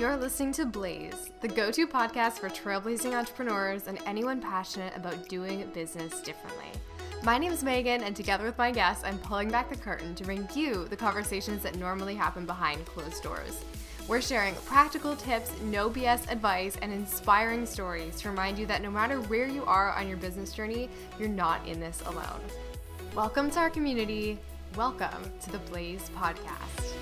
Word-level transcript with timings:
You're 0.00 0.16
listening 0.16 0.52
to 0.52 0.64
Blaze, 0.64 1.30
the 1.42 1.48
go 1.48 1.70
to 1.70 1.86
podcast 1.86 2.38
for 2.38 2.48
trailblazing 2.48 3.12
entrepreneurs 3.12 3.86
and 3.86 3.98
anyone 4.06 4.40
passionate 4.40 4.96
about 4.96 5.28
doing 5.28 5.68
business 5.74 6.22
differently. 6.22 6.70
My 7.22 7.36
name 7.36 7.52
is 7.52 7.62
Megan, 7.62 8.02
and 8.02 8.16
together 8.16 8.44
with 8.44 8.56
my 8.56 8.70
guests, 8.70 9.04
I'm 9.04 9.18
pulling 9.18 9.50
back 9.50 9.68
the 9.68 9.76
curtain 9.76 10.14
to 10.14 10.24
bring 10.24 10.48
you 10.54 10.88
the 10.88 10.96
conversations 10.96 11.62
that 11.64 11.76
normally 11.76 12.14
happen 12.14 12.46
behind 12.46 12.86
closed 12.86 13.22
doors. 13.22 13.62
We're 14.08 14.22
sharing 14.22 14.54
practical 14.64 15.14
tips, 15.16 15.52
no 15.64 15.90
BS 15.90 16.32
advice, 16.32 16.78
and 16.80 16.94
inspiring 16.94 17.66
stories 17.66 18.18
to 18.22 18.30
remind 18.30 18.58
you 18.58 18.64
that 18.68 18.80
no 18.80 18.90
matter 18.90 19.20
where 19.20 19.48
you 19.48 19.66
are 19.66 19.92
on 19.92 20.08
your 20.08 20.16
business 20.16 20.54
journey, 20.54 20.88
you're 21.18 21.28
not 21.28 21.68
in 21.68 21.78
this 21.78 22.00
alone. 22.06 22.40
Welcome 23.14 23.50
to 23.50 23.58
our 23.58 23.68
community. 23.68 24.38
Welcome 24.76 25.30
to 25.42 25.52
the 25.52 25.58
Blaze 25.58 26.10
Podcast. 26.16 26.99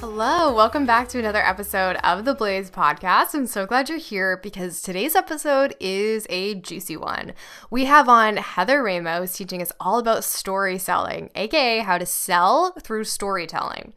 Hello, 0.00 0.50
welcome 0.50 0.86
back 0.86 1.08
to 1.08 1.18
another 1.18 1.44
episode 1.44 1.96
of 1.96 2.24
the 2.24 2.32
Blaze 2.32 2.70
podcast. 2.70 3.34
I'm 3.34 3.46
so 3.46 3.66
glad 3.66 3.90
you're 3.90 3.98
here 3.98 4.38
because 4.38 4.80
today's 4.80 5.14
episode 5.14 5.76
is 5.78 6.26
a 6.30 6.54
juicy 6.54 6.96
one. 6.96 7.34
We 7.70 7.84
have 7.84 8.08
on 8.08 8.38
Heather 8.38 8.82
Rameau 8.82 9.30
teaching 9.30 9.60
us 9.60 9.72
all 9.78 9.98
about 9.98 10.24
story 10.24 10.78
selling, 10.78 11.28
aka 11.34 11.80
how 11.80 11.98
to 11.98 12.06
sell 12.06 12.72
through 12.80 13.04
storytelling. 13.04 13.92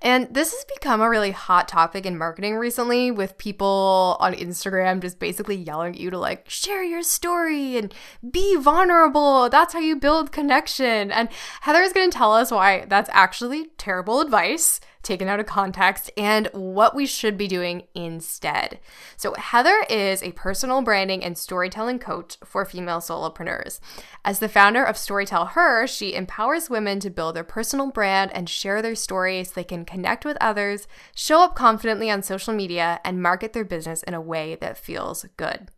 And 0.00 0.32
this 0.32 0.52
has 0.52 0.64
become 0.72 1.00
a 1.00 1.10
really 1.10 1.32
hot 1.32 1.66
topic 1.66 2.06
in 2.06 2.16
marketing 2.16 2.54
recently 2.54 3.10
with 3.10 3.36
people 3.36 4.16
on 4.20 4.34
Instagram 4.34 5.02
just 5.02 5.18
basically 5.18 5.56
yelling 5.56 5.94
at 5.94 6.00
you 6.00 6.08
to 6.10 6.18
like 6.18 6.48
share 6.48 6.84
your 6.84 7.02
story 7.02 7.76
and 7.76 7.92
be 8.30 8.54
vulnerable. 8.54 9.48
That's 9.48 9.72
how 9.72 9.80
you 9.80 9.96
build 9.96 10.30
connection. 10.30 11.10
And 11.10 11.28
Heather 11.62 11.82
is 11.82 11.92
going 11.92 12.12
to 12.12 12.16
tell 12.16 12.32
us 12.32 12.52
why 12.52 12.84
that's 12.86 13.10
actually 13.12 13.70
terrible 13.76 14.20
advice 14.20 14.80
taken 15.08 15.26
out 15.26 15.40
of 15.40 15.46
context, 15.46 16.10
and 16.16 16.48
what 16.52 16.94
we 16.94 17.06
should 17.06 17.36
be 17.36 17.48
doing 17.48 17.82
instead. 17.94 18.78
So, 19.16 19.34
Heather 19.34 19.84
is 19.90 20.22
a 20.22 20.32
personal 20.32 20.82
branding 20.82 21.24
and 21.24 21.36
storytelling 21.36 21.98
coach 21.98 22.36
for 22.44 22.64
female 22.64 23.00
solopreneurs. 23.00 23.80
As 24.24 24.38
the 24.38 24.48
founder 24.48 24.84
of 24.84 24.94
StoryTellHer, 24.94 25.88
she 25.88 26.14
empowers 26.14 26.70
women 26.70 27.00
to 27.00 27.10
build 27.10 27.34
their 27.34 27.44
personal 27.44 27.90
brand 27.90 28.30
and 28.34 28.48
share 28.48 28.82
their 28.82 28.94
stories 28.94 29.48
so 29.48 29.54
they 29.54 29.64
can 29.64 29.84
connect 29.84 30.24
with 30.24 30.36
others, 30.40 30.86
show 31.14 31.42
up 31.42 31.56
confidently 31.56 32.10
on 32.10 32.22
social 32.22 32.54
media, 32.54 33.00
and 33.04 33.22
market 33.22 33.54
their 33.54 33.64
business 33.64 34.02
in 34.04 34.14
a 34.14 34.20
way 34.20 34.56
that 34.60 34.78
feels 34.78 35.24
good. 35.36 35.68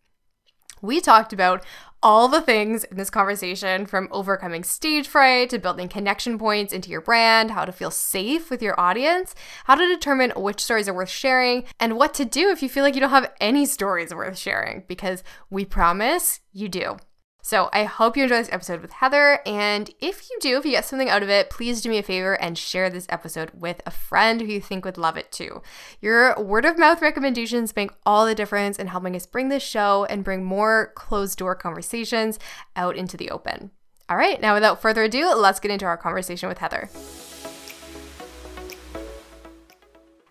We 0.83 1.01
talked 1.01 1.33
about 1.33 1.65
all 2.03 2.29
the 2.29 2.41
things 2.41 2.85
in 2.85 2.97
this 2.97 3.11
conversation 3.11 3.85
from 3.85 4.09
overcoming 4.11 4.65
stage 4.65 5.07
fright 5.07 5.51
to 5.51 5.59
building 5.59 5.89
connection 5.89 6.39
points 6.39 6.73
into 6.73 6.91
your 6.91 7.03
brand, 7.03 7.51
how 7.51 7.67
to 7.67 7.73
feel 7.73 7.91
safe 7.91 8.49
with 8.49 8.63
your 8.63 8.79
audience, 8.81 9.35
how 9.65 9.75
to 9.75 9.87
determine 9.87 10.33
which 10.35 10.65
stories 10.65 10.89
are 10.89 10.95
worth 10.95 11.11
sharing, 11.11 11.65
and 11.79 11.97
what 11.97 12.15
to 12.15 12.25
do 12.25 12.49
if 12.49 12.63
you 12.63 12.71
feel 12.71 12.85
like 12.85 12.95
you 12.95 13.01
don't 13.01 13.11
have 13.11 13.33
any 13.41 13.67
stories 13.67 14.15
worth 14.15 14.39
sharing, 14.39 14.85
because 14.89 15.23
we 15.51 15.65
promise 15.65 16.41
you 16.53 16.69
do. 16.69 16.97
So 17.43 17.71
I 17.73 17.85
hope 17.85 18.17
you 18.17 18.25
enjoy 18.25 18.37
this 18.37 18.53
episode 18.53 18.83
with 18.83 18.93
Heather. 18.93 19.41
And 19.47 19.91
if 20.01 20.29
you 20.31 20.39
do, 20.41 20.59
if 20.59 20.65
you 20.65 20.73
get 20.73 20.85
something 20.85 21.09
out 21.09 21.23
of 21.23 21.29
it, 21.29 21.51
please 21.51 21.81
do 21.81 21.89
me 21.89 21.99
a 21.99 22.03
favor 22.03 22.35
and 22.35 22.57
share 22.57 22.91
this 22.91 23.07
episode 23.09 23.51
with 23.55 23.81
a 23.87 23.91
friend 23.91 24.41
who 24.41 24.47
you 24.47 24.61
think 24.61 24.85
would 24.85 24.99
love 24.99 25.17
it 25.17 25.33
too. 25.33 25.63
Your 26.01 26.41
word 26.41 26.65
of 26.65 26.79
mouth 26.79 27.03
recommendations 27.03 27.75
make 27.75 27.93
all 28.05 28.27
the 28.27 28.35
difference 28.35 28.79
in 28.79 28.89
helping 28.89 29.17
us 29.17 29.27
bring 29.27 29.49
this 29.49 29.63
show 29.63 30.05
and 30.07 30.25
bring 30.25 30.45
more 30.45 30.93
closed 30.95 31.39
door 31.39 31.55
conversations 31.55 32.39
out 32.77 32.97
into 32.97 33.17
the 33.17 33.31
open. 33.31 33.71
All 34.09 34.17
right, 34.17 34.41
now 34.41 34.55
without 34.55 34.83
further 34.83 35.05
ado, 35.05 35.35
let's 35.35 35.61
get 35.61 35.71
into 35.71 35.87
our 35.87 35.97
conversation 35.97 36.49
with 36.49 36.59
Heather. 36.59 36.91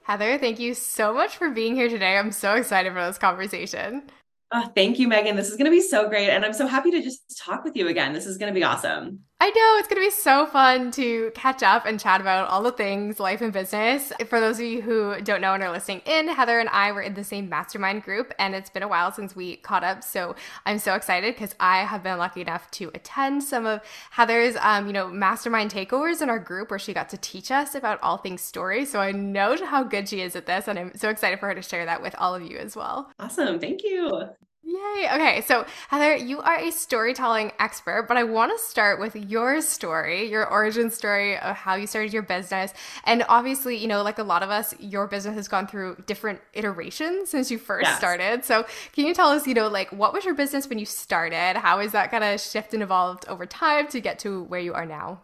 Heather, 0.03 0.37
thank 0.37 0.59
you 0.59 0.73
so 0.73 1.13
much 1.13 1.37
for 1.37 1.49
being 1.51 1.75
here 1.75 1.87
today. 1.87 2.17
I'm 2.17 2.31
so 2.31 2.55
excited 2.55 2.91
for 2.93 3.05
this 3.05 3.19
conversation. 3.19 4.09
Oh, 4.51 4.71
thank 4.75 4.97
you, 4.97 5.07
Megan. 5.07 5.35
This 5.35 5.49
is 5.49 5.57
going 5.57 5.65
to 5.65 5.71
be 5.71 5.81
so 5.81 6.09
great. 6.09 6.29
And 6.29 6.43
I'm 6.43 6.53
so 6.53 6.65
happy 6.65 6.91
to 6.91 7.01
just 7.01 7.37
talk 7.37 7.63
with 7.63 7.75
you 7.75 7.87
again. 7.87 8.13
This 8.13 8.25
is 8.25 8.37
going 8.37 8.51
to 8.51 8.59
be 8.59 8.63
awesome. 8.63 9.19
I 9.41 9.51
know 9.51 9.77
it's 9.77 9.87
going 9.87 10.01
to 10.01 10.05
be 10.05 10.11
so 10.11 10.45
fun 10.45 10.91
to 10.91 11.31
catch 11.33 11.63
up 11.63 11.85
and 11.85 11.97
chat 11.97 12.19
about 12.19 12.49
all 12.49 12.61
the 12.61 12.73
things 12.73 13.21
life 13.21 13.39
and 13.39 13.53
business. 13.53 14.11
For 14.27 14.41
those 14.41 14.59
of 14.59 14.65
you 14.65 14.81
who 14.81 15.21
don't 15.21 15.39
know 15.39 15.53
and 15.53 15.63
are 15.63 15.71
listening 15.71 16.01
in, 16.05 16.27
Heather 16.27 16.59
and 16.59 16.67
I 16.67 16.91
were 16.91 17.01
in 17.01 17.13
the 17.13 17.23
same 17.23 17.47
mastermind 17.47 18.03
group, 18.03 18.33
and 18.37 18.53
it's 18.53 18.69
been 18.69 18.83
a 18.83 18.87
while 18.89 19.13
since 19.13 19.37
we 19.37 19.55
caught 19.55 19.85
up. 19.85 20.03
So 20.03 20.35
I'm 20.65 20.77
so 20.77 20.93
excited 20.93 21.35
because 21.35 21.55
I 21.57 21.85
have 21.85 22.03
been 22.03 22.17
lucky 22.17 22.41
enough 22.41 22.69
to 22.71 22.91
attend 22.93 23.41
some 23.41 23.65
of 23.65 23.79
Heather's, 24.11 24.57
um, 24.59 24.87
you 24.87 24.93
know, 24.93 25.07
mastermind 25.07 25.71
takeovers 25.71 26.21
in 26.21 26.29
our 26.29 26.39
group 26.39 26.69
where 26.69 26.77
she 26.77 26.93
got 26.93 27.07
to 27.09 27.17
teach 27.17 27.49
us 27.49 27.75
about 27.75 27.97
all 28.03 28.17
things 28.17 28.41
story. 28.41 28.83
So 28.83 28.99
I 28.99 29.13
know 29.13 29.55
how 29.65 29.83
good 29.83 30.09
she 30.09 30.19
is 30.19 30.35
at 30.35 30.47
this, 30.47 30.67
and 30.67 30.77
I'm 30.77 30.91
so 30.97 31.07
excited 31.07 31.39
for 31.39 31.47
her 31.47 31.55
to 31.55 31.61
share 31.61 31.85
that 31.85 32.01
with 32.01 32.13
all 32.17 32.35
of 32.35 32.41
you 32.41 32.57
as 32.57 32.75
well. 32.75 33.09
Awesome. 33.17 33.57
Thank 33.57 33.83
you. 33.83 34.31
Yay. 34.69 35.09
Okay. 35.11 35.41
So, 35.47 35.65
Heather, 35.87 36.15
you 36.15 36.41
are 36.41 36.59
a 36.59 36.71
storytelling 36.71 37.51
expert, 37.57 38.05
but 38.07 38.17
I 38.17 38.23
want 38.23 38.51
to 38.51 38.63
start 38.63 38.99
with 38.99 39.15
your 39.15 39.61
story, 39.61 40.29
your 40.29 40.47
origin 40.47 40.91
story 40.91 41.39
of 41.39 41.55
how 41.55 41.73
you 41.73 41.87
started 41.87 42.13
your 42.13 42.21
business. 42.21 42.71
And 43.03 43.25
obviously, 43.29 43.77
you 43.77 43.87
know, 43.87 44.03
like 44.03 44.19
a 44.19 44.23
lot 44.23 44.43
of 44.43 44.51
us, 44.51 44.75
your 44.79 45.07
business 45.07 45.33
has 45.35 45.47
gone 45.47 45.65
through 45.65 46.03
different 46.05 46.41
iterations 46.53 47.29
since 47.29 47.49
you 47.49 47.57
first 47.57 47.87
yes. 47.87 47.97
started. 47.97 48.45
So, 48.45 48.67
can 48.93 49.07
you 49.07 49.15
tell 49.15 49.29
us, 49.29 49.47
you 49.47 49.55
know, 49.55 49.69
like 49.69 49.91
what 49.91 50.13
was 50.13 50.23
your 50.23 50.35
business 50.35 50.69
when 50.69 50.77
you 50.77 50.85
started? 50.85 51.57
How 51.57 51.79
is 51.79 51.91
that 51.93 52.11
kind 52.11 52.23
of 52.23 52.39
shift 52.39 52.75
and 52.75 52.83
evolved 52.83 53.25
over 53.27 53.47
time 53.47 53.87
to 53.87 53.99
get 53.99 54.19
to 54.19 54.43
where 54.43 54.59
you 54.59 54.75
are 54.75 54.85
now? 54.85 55.21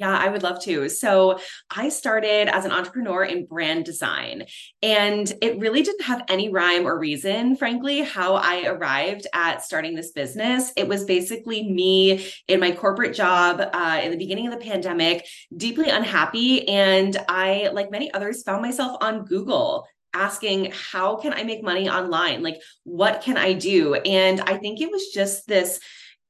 Yeah, 0.00 0.16
I 0.16 0.30
would 0.30 0.42
love 0.42 0.62
to. 0.62 0.88
So 0.88 1.38
I 1.70 1.90
started 1.90 2.48
as 2.48 2.64
an 2.64 2.72
entrepreneur 2.72 3.22
in 3.22 3.44
brand 3.44 3.84
design, 3.84 4.46
and 4.82 5.30
it 5.42 5.58
really 5.58 5.82
didn't 5.82 6.04
have 6.04 6.24
any 6.28 6.48
rhyme 6.48 6.86
or 6.86 6.98
reason, 6.98 7.54
frankly, 7.54 8.00
how 8.00 8.36
I 8.36 8.64
arrived 8.64 9.26
at 9.34 9.62
starting 9.62 9.94
this 9.94 10.12
business. 10.12 10.72
It 10.74 10.88
was 10.88 11.04
basically 11.04 11.70
me 11.70 12.26
in 12.48 12.60
my 12.60 12.72
corporate 12.72 13.14
job 13.14 13.60
uh, 13.60 14.00
in 14.02 14.10
the 14.10 14.16
beginning 14.16 14.46
of 14.46 14.58
the 14.58 14.64
pandemic, 14.64 15.26
deeply 15.54 15.90
unhappy. 15.90 16.66
And 16.66 17.14
I, 17.28 17.68
like 17.74 17.90
many 17.90 18.10
others, 18.14 18.42
found 18.42 18.62
myself 18.62 18.96
on 19.02 19.26
Google 19.26 19.86
asking 20.12 20.72
how 20.72 21.14
can 21.14 21.32
i 21.32 21.44
make 21.44 21.62
money 21.62 21.88
online 21.88 22.42
like 22.42 22.60
what 22.82 23.22
can 23.22 23.36
i 23.36 23.52
do 23.52 23.94
and 23.94 24.40
i 24.40 24.56
think 24.56 24.80
it 24.80 24.90
was 24.90 25.06
just 25.14 25.46
this 25.46 25.78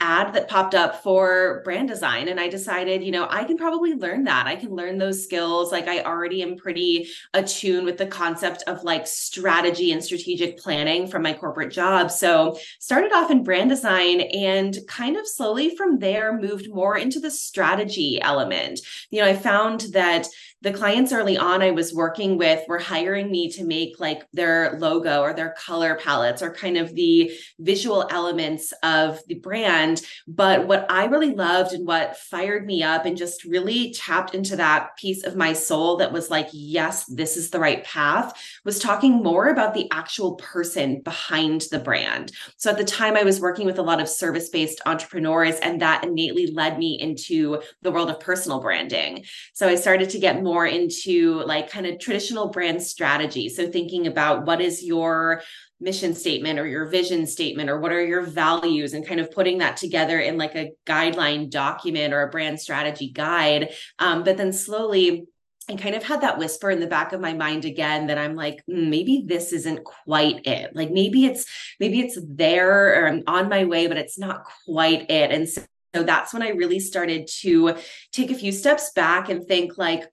ad 0.01 0.33
that 0.35 0.49
popped 0.49 0.75
up 0.75 1.03
for 1.03 1.61
brand 1.65 1.89
design 1.89 2.29
and 2.29 2.41
i 2.41 2.49
decided 2.49 3.05
you 3.05 3.13
know 3.13 3.27
i 3.31 3.45
can 3.45 3.57
probably 3.57 3.95
learn 3.95 4.25
that. 4.25 4.47
I 4.47 4.57
can 4.57 4.75
learn 4.75 4.99
those 4.99 5.23
skills. 5.23 5.73
Like 5.73 5.89
i 5.89 6.03
already 6.03 6.43
am 6.43 6.57
pretty 6.57 7.09
attuned 7.35 7.85
with 7.85 7.99
the 7.99 8.07
concept 8.07 8.63
of 8.67 8.85
like 8.85 9.07
strategy 9.07 9.93
and 9.93 10.03
strategic 10.03 10.59
planning 10.59 11.07
from 11.07 11.23
my 11.23 11.33
corporate 11.33 11.73
job. 11.73 12.11
So 12.11 12.59
started 12.79 13.13
off 13.13 13.31
in 13.31 13.45
brand 13.45 13.71
design 13.71 14.21
and 14.21 14.77
kind 14.89 15.17
of 15.17 15.27
slowly 15.27 15.77
from 15.77 15.99
there 15.99 16.39
moved 16.39 16.69
more 16.73 16.97
into 16.97 17.21
the 17.21 17.31
strategy 17.31 18.21
element. 18.21 18.81
You 19.11 19.21
know 19.21 19.29
i 19.29 19.35
found 19.35 19.81
that 19.93 20.27
the 20.63 20.73
clients 20.73 21.13
early 21.13 21.39
on 21.39 21.63
I 21.63 21.71
was 21.71 21.95
working 21.95 22.37
with 22.37 22.67
were 22.69 22.79
hiring 22.79 23.31
me 23.31 23.51
to 23.53 23.65
make 23.65 23.99
like 23.99 24.25
their 24.33 24.79
logo 24.79 25.23
or 25.23 25.33
their 25.33 25.55
color 25.59 25.99
palettes 26.03 26.43
or 26.43 26.53
kind 26.53 26.77
of 26.77 26.95
the 26.95 27.33
visual 27.59 28.07
elements 28.11 28.73
of 28.83 29.21
the 29.27 29.37
brand. 29.37 30.03
But 30.29 30.67
what 30.67 30.87
I 30.91 31.07
really 31.07 31.35
loved 31.35 31.73
and 31.73 31.87
what 31.87 32.17
fired 32.17 32.67
me 32.67 32.83
up 32.83 33.07
and 33.07 33.17
just 33.17 33.45
really 33.45 33.93
tapped 33.93 34.35
into 34.35 34.57
that 34.57 34.97
piece 34.97 35.25
of 35.25 35.37
my 35.37 35.53
soul 35.53 35.97
that 35.97 36.13
was 36.13 36.31
like, 36.31 36.49
yes, 36.53 37.05
this 37.07 37.37
is 37.37 37.51
the 37.51 37.61
right 37.61 37.83
path 37.85 38.39
was 38.65 38.79
talking 38.79 39.23
more 39.23 39.49
about 39.49 39.75
the 39.75 39.89
actual 39.91 40.35
person 40.37 41.01
behind 41.01 41.63
the 41.71 41.79
brand. 41.79 42.33
So 42.57 42.71
at 42.71 42.79
the 42.79 42.85
time, 42.85 43.17
I 43.17 43.23
was 43.23 43.41
working 43.41 43.67
with 43.67 43.79
a 43.79 43.83
lot 43.83 44.01
of 44.01 44.09
service 44.09 44.49
based 44.49 44.81
entrepreneurs, 44.87 45.57
and 45.57 45.81
that 45.81 46.05
innately 46.05 46.49
led 46.49 46.79
me 46.79 46.99
into 47.01 47.63
the 47.83 47.91
world 47.91 48.11
of 48.11 48.21
personal 48.21 48.61
branding. 48.61 49.25
So 49.55 49.69
I 49.69 49.75
started 49.75 50.11
to 50.11 50.19
get 50.19 50.43
more 50.43 50.50
more 50.51 50.67
into 50.67 51.43
like 51.45 51.71
kind 51.71 51.87
of 51.87 52.01
traditional 52.01 52.49
brand 52.49 52.83
strategy. 52.83 53.49
So 53.49 53.71
thinking 53.71 54.09
about 54.09 54.47
what 54.47 54.61
is 54.61 54.83
your 54.83 55.43
mission 55.79 56.13
statement 56.15 56.59
or 56.59 56.67
your 56.67 56.87
vision 56.87 57.25
statement 57.27 57.71
or 57.71 57.79
what 57.79 57.93
are 57.93 58.05
your 58.05 58.23
values 58.23 58.93
and 58.93 59.07
kind 59.07 59.21
of 59.21 59.31
putting 59.31 59.59
that 59.59 59.77
together 59.77 60.19
in 60.19 60.37
like 60.37 60.57
a 60.57 60.73
guideline 60.85 61.49
document 61.49 62.13
or 62.13 62.23
a 62.23 62.31
brand 62.31 62.59
strategy 62.59 63.11
guide. 63.11 63.73
Um, 64.01 64.25
but 64.25 64.37
then 64.37 64.53
slowly 64.53 65.27
and 65.69 65.81
kind 65.81 65.95
of 65.95 66.03
had 66.03 66.23
that 66.23 66.37
whisper 66.37 66.69
in 66.71 66.81
the 66.81 66.87
back 66.89 67.13
of 67.13 67.21
my 67.21 67.33
mind 67.33 67.65
again 67.65 68.09
that 68.09 68.19
I'm 68.19 68.35
like, 68.35 68.57
mm, 68.69 68.89
maybe 68.89 69.23
this 69.25 69.53
isn't 69.53 69.85
quite 69.85 70.45
it. 70.47 70.75
Like 70.75 70.91
maybe 70.91 71.27
it's 71.27 71.47
maybe 71.79 72.01
it's 72.01 72.19
there 72.29 73.05
or 73.05 73.07
I'm 73.07 73.23
on 73.29 73.49
my 73.49 73.65
way, 73.67 73.87
but 73.87 73.97
it's 73.97 74.19
not 74.19 74.43
quite 74.67 75.09
it. 75.11 75.31
And 75.31 75.49
so, 75.49 75.63
so 75.95 76.03
that's 76.03 76.33
when 76.33 76.43
I 76.43 76.51
really 76.51 76.81
started 76.81 77.29
to 77.43 77.77
take 78.13 78.31
a 78.31 78.41
few 78.43 78.53
steps 78.53 78.91
back 78.93 79.29
and 79.29 79.47
think 79.47 79.79
like, 79.79 80.05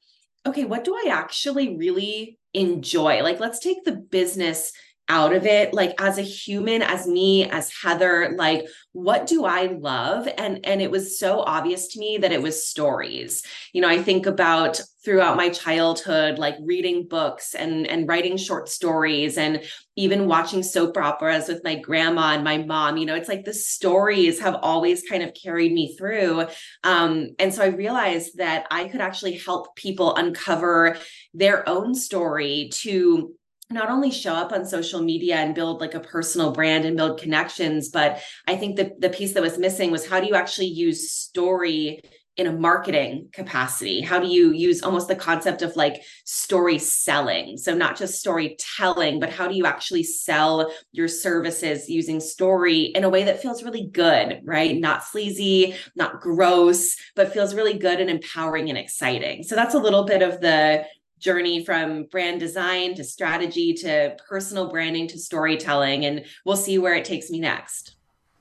okay, 0.47 0.65
what 0.65 0.83
do 0.83 0.95
I 0.95 1.09
actually 1.11 1.77
really 1.77 2.39
enjoy? 2.53 3.21
Like, 3.21 3.39
let's 3.39 3.59
take 3.59 3.83
the 3.83 3.93
business 3.93 4.71
out 5.09 5.33
of 5.33 5.45
it. 5.45 5.73
Like 5.73 5.93
as 5.99 6.17
a 6.17 6.23
human 6.23 6.81
as 6.81 7.07
me 7.07 7.49
as 7.49 7.71
heather 7.81 8.35
like 8.37 8.67
what 8.93 9.27
do 9.27 9.45
i 9.45 9.67
love? 9.67 10.27
And 10.37 10.65
and 10.65 10.81
it 10.81 10.89
was 10.89 11.19
so 11.19 11.41
obvious 11.41 11.89
to 11.89 11.99
me 11.99 12.17
that 12.17 12.31
it 12.31 12.41
was 12.41 12.67
stories. 12.67 13.43
You 13.73 13.81
know 13.81 13.89
i 13.89 14.01
think 14.01 14.25
about 14.25 14.81
throughout 15.05 15.37
my 15.37 15.47
childhood 15.49 16.37
like 16.37 16.55
reading 16.61 17.07
books 17.07 17.53
and 17.53 17.87
and 17.87 18.07
writing 18.09 18.35
short 18.35 18.67
stories 18.67 19.37
and 19.37 19.63
even 19.95 20.27
watching 20.27 20.61
soap 20.61 20.97
operas 20.97 21.47
with 21.47 21.63
my 21.63 21.75
grandma 21.75 22.33
and 22.33 22.43
my 22.43 22.57
mom. 22.57 22.97
You 22.97 23.05
know 23.05 23.15
it's 23.15 23.29
like 23.29 23.45
the 23.45 23.53
stories 23.53 24.39
have 24.39 24.55
always 24.61 25.03
kind 25.03 25.23
of 25.23 25.33
carried 25.33 25.71
me 25.71 25.95
through. 25.95 26.47
Um, 26.83 27.29
and 27.39 27.53
so 27.53 27.63
i 27.63 27.67
realized 27.67 28.37
that 28.37 28.65
i 28.71 28.87
could 28.87 29.01
actually 29.01 29.37
help 29.37 29.75
people 29.75 30.15
uncover 30.15 30.97
their 31.33 31.67
own 31.69 31.93
story 31.93 32.69
to 32.73 33.35
not 33.69 33.89
only 33.89 34.11
show 34.11 34.33
up 34.33 34.53
on 34.53 34.65
social 34.65 35.01
media 35.01 35.35
and 35.35 35.53
build 35.53 35.81
like 35.81 35.93
a 35.93 35.99
personal 35.99 36.51
brand 36.51 36.85
and 36.85 36.95
build 36.95 37.19
connections 37.19 37.89
but 37.89 38.21
i 38.47 38.55
think 38.55 38.75
the, 38.75 38.93
the 38.99 39.09
piece 39.09 39.33
that 39.33 39.43
was 39.43 39.57
missing 39.57 39.91
was 39.91 40.07
how 40.07 40.19
do 40.19 40.27
you 40.27 40.35
actually 40.35 40.67
use 40.67 41.11
story 41.11 42.01
in 42.37 42.45
a 42.45 42.51
marketing 42.51 43.29
capacity? 43.33 43.99
How 43.99 44.19
do 44.19 44.27
you 44.27 44.51
use 44.51 44.83
almost 44.83 45.07
the 45.07 45.15
concept 45.15 45.63
of 45.63 45.75
like 45.75 46.03
story 46.23 46.77
selling? 46.77 47.57
So 47.57 47.73
not 47.73 47.97
just 47.97 48.19
storytelling 48.19 49.19
but 49.19 49.31
how 49.31 49.47
do 49.47 49.55
you 49.55 49.65
actually 49.65 50.03
sell 50.03 50.71
your 50.91 51.07
services 51.07 51.89
using 51.89 52.19
story 52.19 52.83
in 52.83 53.03
a 53.03 53.09
way 53.09 53.23
that 53.23 53.41
feels 53.41 53.63
really 53.63 53.87
good 53.87 54.41
right? 54.43 54.79
Not 54.79 55.03
sleazy 55.03 55.75
not 55.95 56.21
gross 56.21 56.95
but 57.15 57.33
feels 57.33 57.55
really 57.55 57.77
good 57.77 57.99
and 57.99 58.09
empowering 58.09 58.69
and 58.69 58.77
exciting. 58.77 59.41
So 59.41 59.55
that's 59.55 59.73
a 59.73 59.79
little 59.79 60.03
bit 60.03 60.21
of 60.21 60.39
the 60.39 60.85
journey 61.19 61.63
from 61.65 62.03
brand 62.05 62.39
design 62.39 62.95
to 62.95 63.03
strategy 63.03 63.73
to 63.73 64.15
personal 64.27 64.69
branding 64.69 65.07
to 65.07 65.19
storytelling 65.19 66.05
and 66.05 66.25
we'll 66.45 66.55
see 66.55 66.77
where 66.77 66.95
it 66.95 67.05
takes 67.05 67.29
me 67.29 67.39
next 67.39 67.96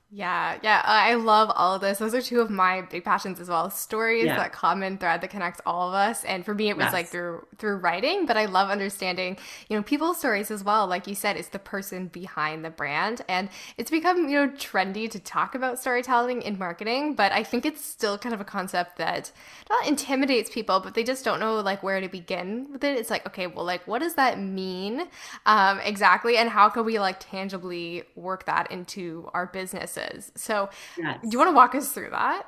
yeah, 0.09 0.59
yeah, 0.63 0.83
I 0.85 1.15
love 1.15 1.51
all 1.53 1.75
of 1.75 1.81
this. 1.81 1.99
Those 1.99 2.15
are 2.15 2.23
two 2.23 2.41
of 2.41 2.49
my 2.49 2.83
big 2.83 3.03
passions 3.03 3.41
as 3.41 3.49
well. 3.49 3.69
Stories, 3.71 4.27
yeah. 4.27 4.37
that 4.37 4.53
common 4.53 4.99
thread 4.99 5.21
that 5.21 5.31
connects 5.31 5.61
all 5.67 5.89
of 5.89 5.95
us. 5.95 6.23
And 6.23 6.45
for 6.45 6.55
me, 6.55 6.69
it 6.69 6.77
was 6.77 6.85
yes. 6.85 6.93
like 6.93 7.09
through 7.09 7.45
through 7.59 7.79
writing, 7.79 8.25
but 8.25 8.37
I 8.37 8.45
love 8.45 8.71
understanding, 8.71 9.37
you 9.69 9.77
know, 9.77 9.83
people's 9.83 10.19
stories 10.19 10.53
as 10.53 10.63
well. 10.63 10.87
Like 10.87 11.09
you 11.09 11.17
said, 11.17 11.37
it's 11.37 11.49
the 11.49 11.59
person 11.59 12.07
behind 12.07 12.65
the 12.65 12.71
brand, 12.71 13.23
and 13.29 13.49
it's 13.79 13.91
become 13.91 14.29
you 14.29 14.47
know 14.47 14.49
trendy 14.53 15.11
to 15.11 15.19
talk 15.19 15.57
about 15.57 15.81
storytelling 15.81 16.41
in 16.43 16.57
marketing. 16.57 17.17
But 17.17 17.33
I 17.33 17.43
think 17.43 17.67
it's 17.67 17.85
still 17.85 18.17
kind 18.17 18.35
of 18.35 18.41
a 18.41 18.45
concept 18.45 18.99
that 18.99 19.33
not 19.69 19.89
intimidates 19.89 20.51
people, 20.51 20.79
but 20.79 20.95
they 20.95 21.03
just 21.03 21.25
don't 21.25 21.41
know 21.41 21.59
like 21.59 21.83
where 21.83 22.01
to 22.01 22.09
begin 22.09 22.69
with 22.71 22.85
it. 22.85 22.97
It's 22.97 23.11
like, 23.11 23.27
okay, 23.27 23.49
well, 23.49 23.65
like 23.65 23.85
what 23.89 23.99
does 24.03 24.15
that 24.15 24.39
mean 24.39 25.09
um, 25.47 25.81
exactly, 25.81 26.37
and 26.37 26.49
how 26.49 26.69
can 26.69 26.85
we 26.85 27.01
like 27.01 27.17
tangibly 27.19 28.05
work 28.15 28.47
that 28.47 28.71
into 28.71 29.29
our 29.35 29.47
business? 29.47 29.96
So, 30.35 30.69
yes. 30.99 31.19
do 31.23 31.29
you 31.31 31.39
want 31.39 31.51
to 31.51 31.55
walk 31.55 31.75
us 31.75 31.93
through 31.93 32.11
that? 32.11 32.47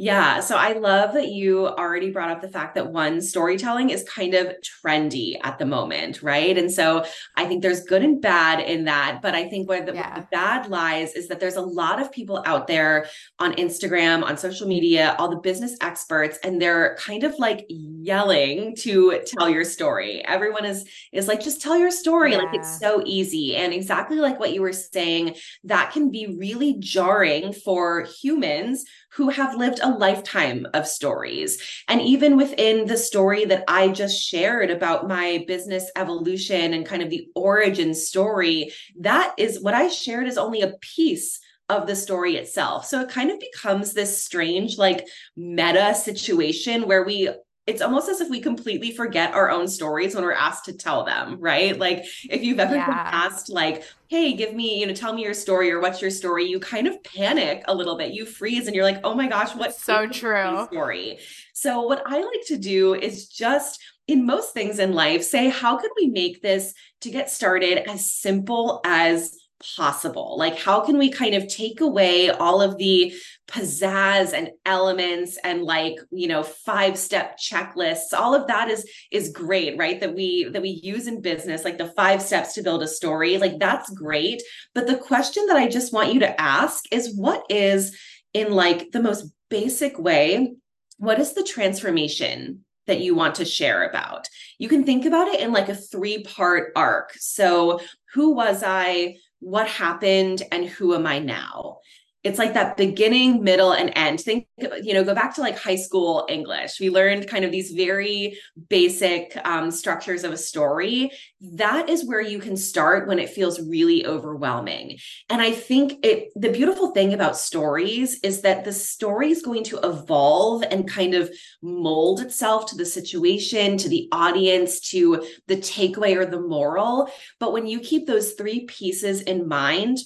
Yeah. 0.00 0.38
So 0.38 0.56
I 0.56 0.74
love 0.74 1.14
that 1.14 1.26
you 1.26 1.66
already 1.66 2.12
brought 2.12 2.30
up 2.30 2.40
the 2.40 2.48
fact 2.48 2.76
that 2.76 2.92
one, 2.92 3.20
storytelling 3.20 3.90
is 3.90 4.04
kind 4.04 4.32
of 4.34 4.54
trendy 4.62 5.40
at 5.42 5.58
the 5.58 5.66
moment, 5.66 6.22
right? 6.22 6.56
And 6.56 6.70
so 6.70 7.04
I 7.34 7.46
think 7.46 7.62
there's 7.62 7.82
good 7.82 8.04
and 8.04 8.22
bad 8.22 8.60
in 8.60 8.84
that. 8.84 9.18
But 9.20 9.34
I 9.34 9.48
think 9.48 9.68
where 9.68 9.84
the, 9.84 9.94
yeah. 9.94 10.14
the, 10.14 10.28
bad 10.30 10.68
lies 10.68 11.14
is 11.14 11.26
that 11.28 11.40
there's 11.40 11.56
a 11.56 11.60
lot 11.60 12.00
of 12.00 12.12
people 12.12 12.44
out 12.46 12.68
there 12.68 13.06
on 13.40 13.54
Instagram, 13.54 14.22
on 14.22 14.36
social 14.36 14.68
media, 14.68 15.16
all 15.18 15.30
the 15.30 15.36
business 15.36 15.76
experts, 15.80 16.38
and 16.44 16.62
they're 16.62 16.94
kind 17.00 17.24
of 17.24 17.36
like 17.40 17.66
yelling 17.68 18.76
to 18.76 19.20
tell 19.26 19.48
your 19.48 19.64
story. 19.64 20.24
Everyone 20.24 20.64
is 20.64 20.88
is 21.12 21.26
like, 21.26 21.42
just 21.42 21.60
tell 21.60 21.76
your 21.76 21.90
story. 21.90 22.32
Yeah. 22.32 22.38
Like 22.38 22.54
it's 22.54 22.78
so 22.78 23.02
easy. 23.04 23.56
And 23.56 23.72
exactly 23.72 24.18
like 24.18 24.38
what 24.38 24.52
you 24.52 24.62
were 24.62 24.72
saying, 24.72 25.34
that 25.64 25.90
can 25.92 26.12
be 26.12 26.36
really 26.38 26.76
jarring 26.78 27.52
for 27.52 28.04
humans 28.20 28.84
who 29.12 29.30
have 29.30 29.56
lived 29.56 29.80
a 29.82 29.87
lifetime 29.96 30.66
of 30.74 30.86
stories. 30.86 31.62
And 31.88 32.00
even 32.00 32.36
within 32.36 32.86
the 32.86 32.96
story 32.96 33.44
that 33.46 33.64
I 33.68 33.88
just 33.88 34.22
shared 34.22 34.70
about 34.70 35.08
my 35.08 35.44
business 35.46 35.90
evolution 35.96 36.74
and 36.74 36.86
kind 36.86 37.02
of 37.02 37.10
the 37.10 37.28
origin 37.34 37.94
story, 37.94 38.72
that 39.00 39.34
is 39.38 39.60
what 39.60 39.74
I 39.74 39.88
shared 39.88 40.26
is 40.26 40.38
only 40.38 40.62
a 40.62 40.74
piece 40.80 41.40
of 41.68 41.86
the 41.86 41.96
story 41.96 42.36
itself. 42.36 42.86
So 42.86 43.00
it 43.00 43.10
kind 43.10 43.30
of 43.30 43.38
becomes 43.38 43.92
this 43.92 44.22
strange, 44.22 44.78
like 44.78 45.06
meta 45.36 45.94
situation 45.94 46.86
where 46.86 47.04
we 47.04 47.28
it's 47.68 47.82
almost 47.82 48.08
as 48.08 48.22
if 48.22 48.30
we 48.30 48.40
completely 48.40 48.90
forget 48.92 49.34
our 49.34 49.50
own 49.50 49.68
stories 49.68 50.14
when 50.14 50.24
we're 50.24 50.32
asked 50.32 50.64
to 50.64 50.72
tell 50.72 51.04
them, 51.04 51.36
right? 51.38 51.78
Like 51.78 52.02
if 52.30 52.42
you've 52.42 52.58
ever 52.58 52.74
yeah. 52.74 52.86
been 52.86 52.94
asked, 52.94 53.50
like, 53.50 53.84
hey, 54.06 54.32
give 54.32 54.54
me, 54.54 54.80
you 54.80 54.86
know, 54.86 54.94
tell 54.94 55.12
me 55.12 55.22
your 55.22 55.34
story 55.34 55.70
or 55.70 55.78
what's 55.78 56.00
your 56.00 56.10
story, 56.10 56.46
you 56.46 56.58
kind 56.60 56.86
of 56.86 57.04
panic 57.04 57.64
a 57.68 57.74
little 57.74 57.98
bit. 57.98 58.14
You 58.14 58.24
freeze 58.24 58.68
and 58.68 58.74
you're 58.74 58.86
like, 58.86 59.00
oh 59.04 59.14
my 59.14 59.28
gosh, 59.28 59.54
what's 59.54 59.84
so 59.84 60.06
true 60.06 60.66
story? 60.72 61.18
So 61.52 61.82
what 61.82 62.02
I 62.06 62.16
like 62.16 62.46
to 62.46 62.56
do 62.56 62.94
is 62.94 63.28
just 63.28 63.82
in 64.06 64.24
most 64.24 64.54
things 64.54 64.78
in 64.78 64.94
life, 64.94 65.22
say, 65.22 65.50
how 65.50 65.76
could 65.76 65.90
we 65.94 66.06
make 66.06 66.40
this 66.40 66.72
to 67.02 67.10
get 67.10 67.28
started 67.28 67.86
as 67.86 68.10
simple 68.10 68.80
as 68.86 69.36
possible? 69.76 70.36
Like, 70.38 70.58
how 70.58 70.80
can 70.80 70.98
we 70.98 71.10
kind 71.10 71.34
of 71.34 71.48
take 71.48 71.80
away 71.80 72.30
all 72.30 72.60
of 72.60 72.78
the 72.78 73.14
pizzazz 73.48 74.32
and 74.32 74.50
elements 74.66 75.38
and 75.42 75.62
like 75.62 75.96
you 76.10 76.28
know 76.28 76.42
five 76.42 76.98
step 76.98 77.38
checklists? 77.38 78.12
All 78.12 78.34
of 78.34 78.46
that 78.48 78.68
is 78.68 78.88
is 79.10 79.30
great 79.30 79.78
right? 79.78 80.00
That 80.00 80.14
we 80.14 80.44
that 80.44 80.62
we 80.62 80.80
use 80.82 81.06
in 81.06 81.20
business 81.20 81.64
like 81.64 81.78
the 81.78 81.92
five 81.92 82.22
steps 82.22 82.54
to 82.54 82.62
build 82.62 82.82
a 82.82 82.88
story 82.88 83.38
like 83.38 83.58
that's 83.58 83.90
great. 83.90 84.42
But 84.74 84.86
the 84.86 84.96
question 84.96 85.46
that 85.46 85.56
i 85.56 85.68
just 85.68 85.92
want 85.92 86.12
you 86.12 86.20
to 86.20 86.40
ask 86.40 86.84
is 86.92 87.16
what 87.16 87.44
is 87.48 87.96
in 88.34 88.52
like 88.52 88.90
the 88.92 89.02
most 89.02 89.32
basic 89.48 89.98
way 89.98 90.54
what 90.98 91.20
is 91.20 91.32
the 91.32 91.44
transformation 91.44 92.64
that 92.86 93.00
you 93.00 93.14
want 93.14 93.36
to 93.36 93.44
share 93.44 93.88
about? 93.88 94.26
You 94.58 94.68
can 94.68 94.84
think 94.84 95.04
about 95.04 95.28
it 95.28 95.40
in 95.40 95.52
like 95.52 95.68
a 95.68 95.74
three 95.74 96.24
part 96.24 96.72
arc. 96.74 97.12
So 97.14 97.80
who 98.14 98.34
was 98.34 98.62
i 98.64 99.16
what 99.40 99.68
happened 99.68 100.42
and 100.50 100.66
who 100.66 100.94
am 100.94 101.06
I 101.06 101.18
now? 101.18 101.78
It's 102.24 102.38
like 102.38 102.54
that 102.54 102.76
beginning, 102.76 103.44
middle, 103.44 103.72
and 103.72 103.92
end. 103.94 104.20
Think, 104.20 104.48
you 104.58 104.92
know, 104.92 105.04
go 105.04 105.14
back 105.14 105.36
to 105.36 105.40
like 105.40 105.56
high 105.56 105.76
school 105.76 106.26
English. 106.28 106.80
We 106.80 106.90
learned 106.90 107.28
kind 107.28 107.44
of 107.44 107.52
these 107.52 107.70
very 107.70 108.38
basic 108.68 109.38
um, 109.44 109.70
structures 109.70 110.24
of 110.24 110.32
a 110.32 110.36
story. 110.36 111.12
That 111.40 111.88
is 111.88 112.04
where 112.04 112.20
you 112.20 112.40
can 112.40 112.56
start 112.56 113.06
when 113.06 113.20
it 113.20 113.30
feels 113.30 113.60
really 113.60 114.04
overwhelming. 114.04 114.98
And 115.30 115.40
I 115.40 115.52
think 115.52 116.04
it, 116.04 116.30
the 116.34 116.50
beautiful 116.50 116.90
thing 116.90 117.14
about 117.14 117.36
stories 117.36 118.18
is 118.24 118.42
that 118.42 118.64
the 118.64 118.72
story 118.72 119.30
is 119.30 119.40
going 119.40 119.62
to 119.64 119.78
evolve 119.78 120.64
and 120.68 120.90
kind 120.90 121.14
of 121.14 121.30
mold 121.62 122.20
itself 122.20 122.66
to 122.66 122.76
the 122.76 122.84
situation, 122.84 123.76
to 123.78 123.88
the 123.88 124.08
audience, 124.10 124.80
to 124.90 125.24
the 125.46 125.56
takeaway 125.56 126.16
or 126.16 126.26
the 126.26 126.40
moral. 126.40 127.08
But 127.38 127.52
when 127.52 127.68
you 127.68 127.78
keep 127.78 128.08
those 128.08 128.32
three 128.32 128.64
pieces 128.64 129.22
in 129.22 129.46
mind, 129.46 129.98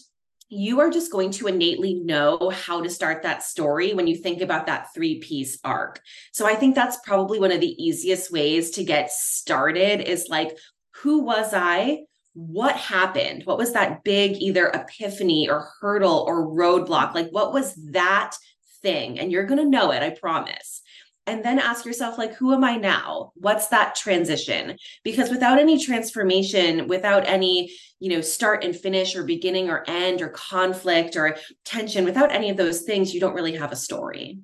you 0.52 0.80
are 0.80 0.90
just 0.90 1.11
going 1.11 1.30
to 1.30 1.47
innately 1.47 1.94
know 1.94 2.50
how 2.50 2.82
to 2.82 2.90
start 2.90 3.23
that 3.23 3.42
story 3.42 3.94
when 3.94 4.06
you 4.06 4.14
think 4.14 4.42
about 4.42 4.66
that 4.66 4.92
three 4.94 5.18
piece 5.18 5.59
arc. 5.64 5.99
So 6.32 6.47
I 6.47 6.54
think 6.54 6.75
that's 6.75 6.99
probably 6.99 7.40
one 7.40 7.52
of 7.52 7.61
the 7.61 7.82
easiest 7.82 8.30
ways 8.30 8.71
to 8.73 8.85
get 8.85 9.11
started 9.11 10.02
is 10.02 10.26
like, 10.28 10.54
who 10.97 11.21
was 11.23 11.54
I? 11.54 12.00
What 12.35 12.76
happened? 12.76 13.44
What 13.47 13.56
was 13.56 13.73
that 13.73 14.04
big 14.04 14.42
either 14.42 14.68
epiphany 14.68 15.49
or 15.49 15.71
hurdle 15.80 16.23
or 16.26 16.47
roadblock? 16.47 17.14
Like, 17.14 17.30
what 17.30 17.54
was 17.54 17.75
that 17.92 18.37
thing? 18.82 19.18
And 19.18 19.32
you're 19.32 19.47
going 19.47 19.62
to 19.62 19.68
know 19.68 19.90
it, 19.90 20.02
I 20.02 20.11
promise 20.11 20.82
and 21.26 21.45
then 21.45 21.59
ask 21.59 21.85
yourself 21.85 22.19
like 22.19 22.35
who 22.35 22.52
am 22.52 22.64
i 22.64 22.76
now 22.76 23.33
what's 23.35 23.69
that 23.69 23.95
transition 23.95 24.76
because 25.05 25.31
without 25.31 25.59
any 25.59 25.83
transformation 25.83 26.88
without 26.88 27.26
any 27.26 27.73
you 28.00 28.11
know 28.11 28.21
start 28.21 28.64
and 28.64 28.76
finish 28.76 29.14
or 29.14 29.25
beginning 29.25 29.69
or 29.69 29.85
end 29.87 30.21
or 30.21 30.29
conflict 30.29 31.17
or 31.17 31.37
tension 31.64 32.05
without 32.05 32.33
any 32.33 32.50
of 32.50 32.57
those 32.57 32.83
things 32.83 33.14
you 33.14 33.21
don't 33.21 33.35
really 33.35 33.57
have 33.57 33.73
a 33.73 33.76
story 33.76 34.38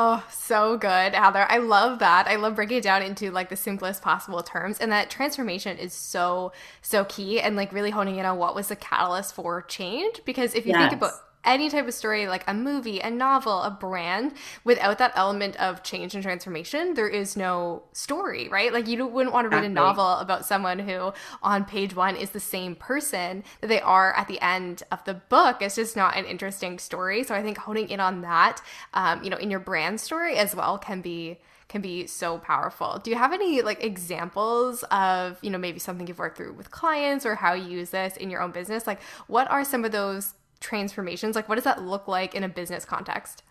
Oh, 0.00 0.24
so 0.30 0.76
good, 0.76 1.12
Heather. 1.12 1.44
I 1.48 1.58
love 1.58 1.98
that. 1.98 2.28
I 2.28 2.36
love 2.36 2.54
breaking 2.54 2.76
it 2.76 2.84
down 2.84 3.02
into 3.02 3.32
like 3.32 3.48
the 3.48 3.56
simplest 3.56 4.00
possible 4.00 4.44
terms. 4.44 4.78
And 4.78 4.92
that 4.92 5.10
transformation 5.10 5.76
is 5.76 5.92
so, 5.92 6.52
so 6.82 7.04
key 7.06 7.40
and 7.40 7.56
like 7.56 7.72
really 7.72 7.90
honing 7.90 8.14
in 8.14 8.24
on 8.24 8.38
what 8.38 8.54
was 8.54 8.68
the 8.68 8.76
catalyst 8.76 9.34
for 9.34 9.62
change. 9.62 10.20
Because 10.24 10.54
if 10.54 10.66
you 10.66 10.70
yes. 10.70 10.88
think 10.88 11.02
about 11.02 11.14
any 11.44 11.70
type 11.70 11.86
of 11.86 11.94
story, 11.94 12.26
like 12.26 12.44
a 12.46 12.54
movie, 12.54 13.00
a 13.00 13.10
novel, 13.10 13.62
a 13.62 13.70
brand, 13.70 14.34
without 14.64 14.98
that 14.98 15.12
element 15.14 15.56
of 15.56 15.82
change 15.82 16.14
and 16.14 16.22
transformation, 16.22 16.94
there 16.94 17.08
is 17.08 17.36
no 17.36 17.82
story, 17.92 18.48
right? 18.48 18.72
Like 18.72 18.86
you 18.86 19.06
wouldn't 19.06 19.32
want 19.32 19.50
to 19.50 19.56
read 19.56 19.64
a 19.64 19.68
novel 19.68 20.14
about 20.18 20.44
someone 20.44 20.78
who 20.80 21.12
on 21.42 21.64
page 21.64 21.94
one 21.94 22.16
is 22.16 22.30
the 22.30 22.40
same 22.40 22.74
person 22.74 23.44
that 23.60 23.68
they 23.68 23.80
are 23.80 24.12
at 24.14 24.28
the 24.28 24.40
end 24.40 24.82
of 24.90 25.04
the 25.04 25.14
book. 25.14 25.62
It's 25.62 25.76
just 25.76 25.96
not 25.96 26.16
an 26.16 26.24
interesting 26.24 26.78
story. 26.78 27.22
So 27.22 27.34
I 27.34 27.42
think 27.42 27.58
honing 27.58 27.88
in 27.88 28.00
on 28.00 28.20
that, 28.22 28.60
um, 28.94 29.22
you 29.22 29.30
know, 29.30 29.36
in 29.36 29.50
your 29.50 29.60
brand 29.60 30.00
story 30.00 30.36
as 30.36 30.54
well 30.54 30.78
can 30.78 31.00
be 31.00 31.38
can 31.68 31.82
be 31.82 32.06
so 32.06 32.38
powerful. 32.38 32.98
Do 32.98 33.10
you 33.10 33.16
have 33.16 33.32
any 33.32 33.60
like 33.60 33.84
examples 33.84 34.84
of, 34.84 35.38
you 35.42 35.50
know, 35.50 35.58
maybe 35.58 35.78
something 35.78 36.06
you've 36.06 36.18
worked 36.18 36.38
through 36.38 36.54
with 36.54 36.70
clients 36.70 37.26
or 37.26 37.34
how 37.34 37.52
you 37.52 37.68
use 37.68 37.90
this 37.90 38.16
in 38.16 38.30
your 38.30 38.40
own 38.40 38.52
business? 38.52 38.86
Like 38.86 39.00
what 39.26 39.50
are 39.50 39.64
some 39.64 39.84
of 39.84 39.92
those 39.92 40.32
transformations? 40.60 41.36
Like, 41.36 41.48
what 41.48 41.56
does 41.56 41.64
that 41.64 41.82
look 41.82 42.08
like 42.08 42.34
in 42.34 42.44
a 42.44 42.48
business 42.48 42.84
context? 42.84 43.42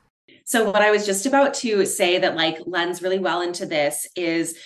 So, 0.43 0.69
what 0.71 0.81
I 0.81 0.91
was 0.91 1.05
just 1.05 1.25
about 1.25 1.53
to 1.55 1.85
say 1.85 2.19
that 2.19 2.35
like 2.35 2.57
lends 2.65 3.01
really 3.01 3.19
well 3.19 3.41
into 3.41 3.65
this 3.65 4.07
is 4.15 4.57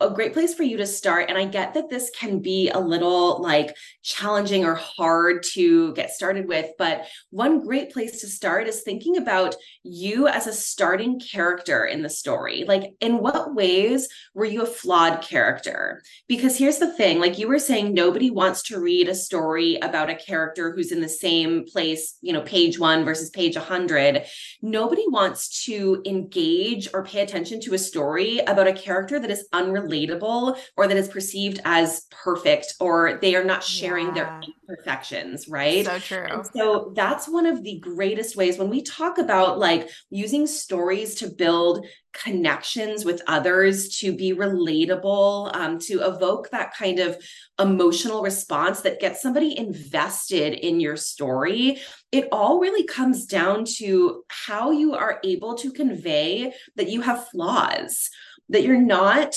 a 0.00 0.10
great 0.10 0.32
place 0.32 0.54
for 0.54 0.62
you 0.62 0.76
to 0.76 0.86
start. 0.86 1.28
And 1.28 1.36
I 1.36 1.46
get 1.46 1.74
that 1.74 1.90
this 1.90 2.10
can 2.10 2.38
be 2.38 2.70
a 2.70 2.78
little 2.78 3.42
like 3.42 3.76
challenging 4.02 4.64
or 4.64 4.74
hard 4.74 5.42
to 5.54 5.92
get 5.94 6.10
started 6.10 6.46
with, 6.46 6.70
but 6.78 7.06
one 7.30 7.64
great 7.64 7.92
place 7.92 8.20
to 8.20 8.28
start 8.28 8.68
is 8.68 8.82
thinking 8.82 9.16
about 9.16 9.56
you 9.82 10.28
as 10.28 10.46
a 10.46 10.52
starting 10.52 11.18
character 11.18 11.86
in 11.86 12.02
the 12.02 12.08
story. 12.08 12.64
Like, 12.66 12.94
in 13.00 13.18
what 13.18 13.54
ways 13.54 14.08
were 14.32 14.44
you 14.44 14.62
a 14.62 14.66
flawed 14.66 15.22
character? 15.22 16.02
Because 16.28 16.56
here's 16.56 16.78
the 16.78 16.92
thing 16.92 17.18
like 17.18 17.38
you 17.38 17.48
were 17.48 17.58
saying, 17.58 17.94
nobody 17.94 18.30
wants 18.30 18.62
to 18.64 18.80
read 18.80 19.08
a 19.08 19.14
story 19.14 19.76
about 19.82 20.10
a 20.10 20.14
character 20.14 20.72
who's 20.72 20.92
in 20.92 21.00
the 21.00 21.08
same 21.08 21.64
place, 21.64 22.16
you 22.20 22.32
know, 22.32 22.42
page 22.42 22.78
one 22.78 23.04
versus 23.04 23.30
page 23.30 23.56
100. 23.56 24.24
Nobody 24.62 25.04
wants 25.08 25.64
to 25.64 26.02
engage 26.06 26.88
or 26.94 27.04
pay 27.04 27.20
attention 27.20 27.60
to 27.62 27.74
a 27.74 27.78
story 27.78 28.38
about 28.38 28.68
a 28.68 28.72
character 28.72 29.18
that 29.18 29.30
is 29.30 29.48
unrelatable 29.64 30.58
or 30.76 30.88
that 30.88 30.96
is 30.96 31.08
perceived 31.08 31.60
as 31.64 32.06
perfect 32.10 32.74
or 32.80 33.18
they 33.20 33.34
are 33.34 33.44
not 33.44 33.62
sharing 33.62 34.08
yeah. 34.08 34.14
their 34.14 34.40
imperfections, 34.68 35.48
right? 35.48 35.84
So 35.84 35.98
true. 35.98 36.26
And 36.30 36.46
so 36.46 36.92
that's 36.94 37.28
one 37.28 37.46
of 37.46 37.62
the 37.62 37.78
greatest 37.80 38.36
ways 38.36 38.58
when 38.58 38.70
we 38.70 38.82
talk 38.82 39.18
about 39.18 39.58
like 39.58 39.88
using 40.10 40.46
stories 40.46 41.16
to 41.16 41.28
build 41.28 41.86
connections 42.14 43.04
with 43.04 43.22
others, 43.26 43.98
to 43.98 44.16
be 44.16 44.32
relatable, 44.32 45.54
um, 45.54 45.78
to 45.80 46.00
evoke 46.00 46.50
that 46.50 46.74
kind 46.74 47.00
of 47.00 47.16
emotional 47.60 48.22
response 48.22 48.80
that 48.82 49.00
gets 49.00 49.20
somebody 49.20 49.58
invested 49.58 50.54
in 50.54 50.80
your 50.80 50.96
story. 50.96 51.80
It 52.12 52.28
all 52.32 52.60
really 52.60 52.84
comes 52.84 53.26
down 53.26 53.64
to 53.76 54.24
how 54.28 54.70
you 54.70 54.94
are 54.94 55.20
able 55.24 55.54
to 55.56 55.72
convey 55.72 56.52
that 56.76 56.88
you 56.88 57.00
have 57.00 57.28
flaws, 57.28 58.10
that 58.48 58.62
you're 58.62 58.80
not 58.80 59.34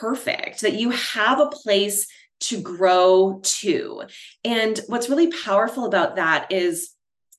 perfect, 0.00 0.60
that 0.60 0.74
you 0.74 0.90
have 0.90 1.40
a 1.40 1.50
place 1.50 2.06
to 2.40 2.60
grow 2.60 3.40
to. 3.42 4.02
And 4.44 4.78
what's 4.86 5.08
really 5.08 5.30
powerful 5.30 5.86
about 5.86 6.16
that 6.16 6.52
is 6.52 6.90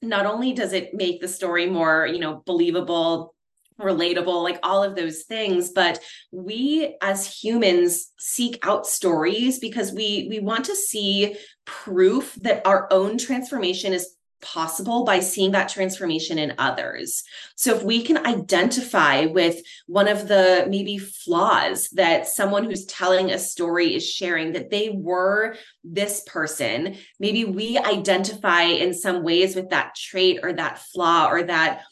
not 0.01 0.25
only 0.25 0.53
does 0.53 0.73
it 0.73 0.93
make 0.93 1.21
the 1.21 1.27
story 1.27 1.67
more, 1.67 2.07
you 2.07 2.19
know, 2.19 2.41
believable, 2.45 3.33
relatable, 3.79 4.43
like 4.43 4.59
all 4.61 4.83
of 4.83 4.95
those 4.95 5.23
things, 5.23 5.71
but 5.71 5.99
we 6.31 6.97
as 7.01 7.25
humans 7.25 8.11
seek 8.17 8.59
out 8.63 8.85
stories 8.85 9.59
because 9.59 9.91
we 9.91 10.27
we 10.29 10.39
want 10.39 10.65
to 10.65 10.75
see 10.75 11.37
proof 11.65 12.35
that 12.41 12.65
our 12.65 12.87
own 12.91 13.17
transformation 13.17 13.93
is 13.93 14.15
possible 14.41 15.03
by 15.03 15.19
seeing 15.19 15.51
that 15.51 15.69
transformation 15.69 16.37
in 16.37 16.53
others. 16.57 17.23
So 17.55 17.75
if 17.75 17.83
we 17.83 18.03
can 18.03 18.25
identify 18.25 19.25
with 19.25 19.61
one 19.87 20.07
of 20.07 20.27
the 20.27 20.65
maybe 20.69 20.97
flaws 20.97 21.89
that 21.89 22.27
someone 22.27 22.63
who's 22.63 22.85
telling 22.85 23.31
a 23.31 23.39
story 23.39 23.95
is 23.95 24.07
sharing 24.07 24.53
that 24.53 24.69
they 24.69 24.89
were 24.89 25.55
this 25.83 26.23
person, 26.25 26.95
maybe 27.19 27.45
we 27.45 27.77
identify 27.77 28.63
in 28.63 28.93
some 28.93 29.23
ways 29.23 29.55
with 29.55 29.69
that 29.69 29.95
trait 29.95 30.39
or 30.43 30.53
that 30.53 30.79
flaw 30.79 31.27
or 31.29 31.43
that 31.43 31.83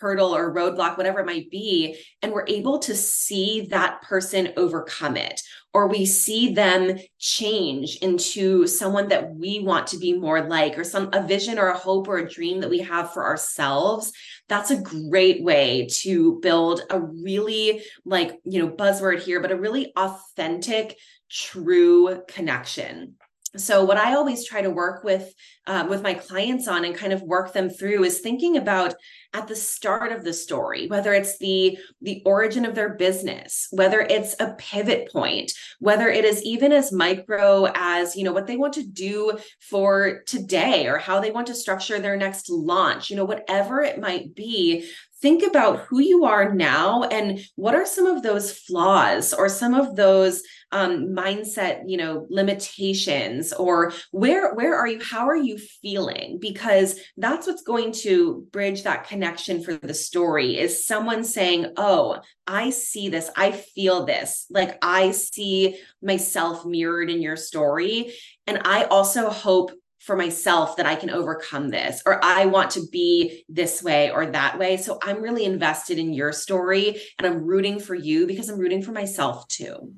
hurdle 0.00 0.34
or 0.34 0.54
roadblock, 0.54 0.96
whatever 0.96 1.20
it 1.20 1.26
might 1.26 1.50
be, 1.50 1.98
and 2.22 2.32
we're 2.32 2.46
able 2.46 2.78
to 2.80 2.94
see 2.94 3.66
that 3.70 4.02
person 4.02 4.52
overcome 4.56 5.16
it, 5.16 5.40
or 5.72 5.88
we 5.88 6.06
see 6.06 6.52
them 6.54 6.98
change 7.18 7.96
into 7.96 8.66
someone 8.66 9.08
that 9.08 9.34
we 9.34 9.60
want 9.60 9.86
to 9.88 9.98
be 9.98 10.12
more 10.12 10.48
like, 10.48 10.78
or 10.78 10.84
some 10.84 11.10
a 11.12 11.26
vision 11.26 11.58
or 11.58 11.68
a 11.68 11.78
hope 11.78 12.08
or 12.08 12.18
a 12.18 12.28
dream 12.28 12.60
that 12.60 12.70
we 12.70 12.78
have 12.78 13.12
for 13.12 13.24
ourselves. 13.24 14.12
That's 14.48 14.70
a 14.70 14.80
great 14.80 15.42
way 15.42 15.88
to 16.02 16.38
build 16.40 16.80
a 16.90 17.00
really 17.00 17.82
like, 18.04 18.38
you 18.44 18.60
know, 18.60 18.70
buzzword 18.70 19.20
here, 19.20 19.40
but 19.40 19.52
a 19.52 19.56
really 19.56 19.92
authentic, 19.96 20.96
true 21.28 22.22
connection 22.28 23.16
so 23.56 23.84
what 23.84 23.96
i 23.96 24.14
always 24.14 24.46
try 24.46 24.60
to 24.62 24.70
work 24.70 25.04
with 25.04 25.32
uh, 25.68 25.84
with 25.88 26.00
my 26.00 26.14
clients 26.14 26.68
on 26.68 26.84
and 26.84 26.94
kind 26.94 27.12
of 27.12 27.22
work 27.22 27.52
them 27.52 27.68
through 27.68 28.04
is 28.04 28.20
thinking 28.20 28.56
about 28.56 28.94
at 29.32 29.48
the 29.48 29.56
start 29.56 30.12
of 30.12 30.24
the 30.24 30.32
story 30.32 30.86
whether 30.88 31.12
it's 31.12 31.38
the 31.38 31.76
the 32.02 32.22
origin 32.24 32.64
of 32.64 32.74
their 32.74 32.94
business 32.94 33.68
whether 33.70 34.00
it's 34.00 34.34
a 34.40 34.54
pivot 34.58 35.10
point 35.12 35.52
whether 35.80 36.08
it 36.08 36.24
is 36.24 36.42
even 36.42 36.72
as 36.72 36.92
micro 36.92 37.66
as 37.74 38.16
you 38.16 38.24
know 38.24 38.32
what 38.32 38.46
they 38.46 38.56
want 38.56 38.72
to 38.72 38.86
do 38.86 39.36
for 39.60 40.22
today 40.26 40.86
or 40.86 40.98
how 40.98 41.20
they 41.20 41.30
want 41.30 41.46
to 41.46 41.54
structure 41.54 41.98
their 41.98 42.16
next 42.16 42.48
launch 42.50 43.10
you 43.10 43.16
know 43.16 43.24
whatever 43.24 43.82
it 43.82 44.00
might 44.00 44.34
be 44.34 44.88
think 45.22 45.42
about 45.42 45.80
who 45.80 46.00
you 46.00 46.24
are 46.24 46.54
now 46.54 47.04
and 47.04 47.40
what 47.54 47.74
are 47.74 47.86
some 47.86 48.06
of 48.06 48.22
those 48.22 48.52
flaws 48.52 49.32
or 49.32 49.48
some 49.48 49.74
of 49.74 49.96
those 49.96 50.42
um, 50.72 51.14
mindset 51.14 51.82
you 51.86 51.96
know 51.96 52.26
limitations 52.28 53.52
or 53.52 53.92
where 54.10 54.54
where 54.54 54.76
are 54.76 54.86
you 54.86 55.00
how 55.02 55.28
are 55.28 55.36
you 55.36 55.58
feeling? 55.58 56.38
Because 56.40 56.98
that's 57.16 57.46
what's 57.46 57.62
going 57.62 57.92
to 57.92 58.46
bridge 58.50 58.82
that 58.82 59.06
connection 59.06 59.62
for 59.62 59.74
the 59.74 59.94
story 59.94 60.58
is 60.58 60.84
someone 60.84 61.24
saying 61.24 61.72
oh 61.76 62.20
i 62.46 62.70
see 62.70 63.08
this. 63.08 63.30
I 63.36 63.52
feel 63.52 64.04
this. 64.04 64.46
Like 64.50 64.78
i 64.82 65.12
see 65.12 65.78
myself 66.02 66.66
mirrored 66.66 67.10
in 67.10 67.22
your 67.22 67.36
story. 67.36 68.12
And 68.46 68.60
i 68.64 68.84
also 68.84 69.30
hope 69.30 69.72
for 70.06 70.16
myself 70.16 70.76
that 70.76 70.86
I 70.86 70.94
can 70.94 71.10
overcome 71.10 71.68
this, 71.68 72.00
or 72.06 72.24
I 72.24 72.46
want 72.46 72.70
to 72.72 72.86
be 72.92 73.44
this 73.48 73.82
way 73.82 74.12
or 74.12 74.26
that 74.26 74.56
way. 74.56 74.76
So 74.76 74.98
I'm 75.02 75.20
really 75.20 75.44
invested 75.44 75.98
in 75.98 76.12
your 76.12 76.30
story 76.30 77.00
and 77.18 77.26
I'm 77.26 77.44
rooting 77.44 77.80
for 77.80 77.96
you 77.96 78.28
because 78.28 78.48
I'm 78.48 78.58
rooting 78.58 78.82
for 78.82 78.92
myself 78.92 79.48
too. 79.48 79.94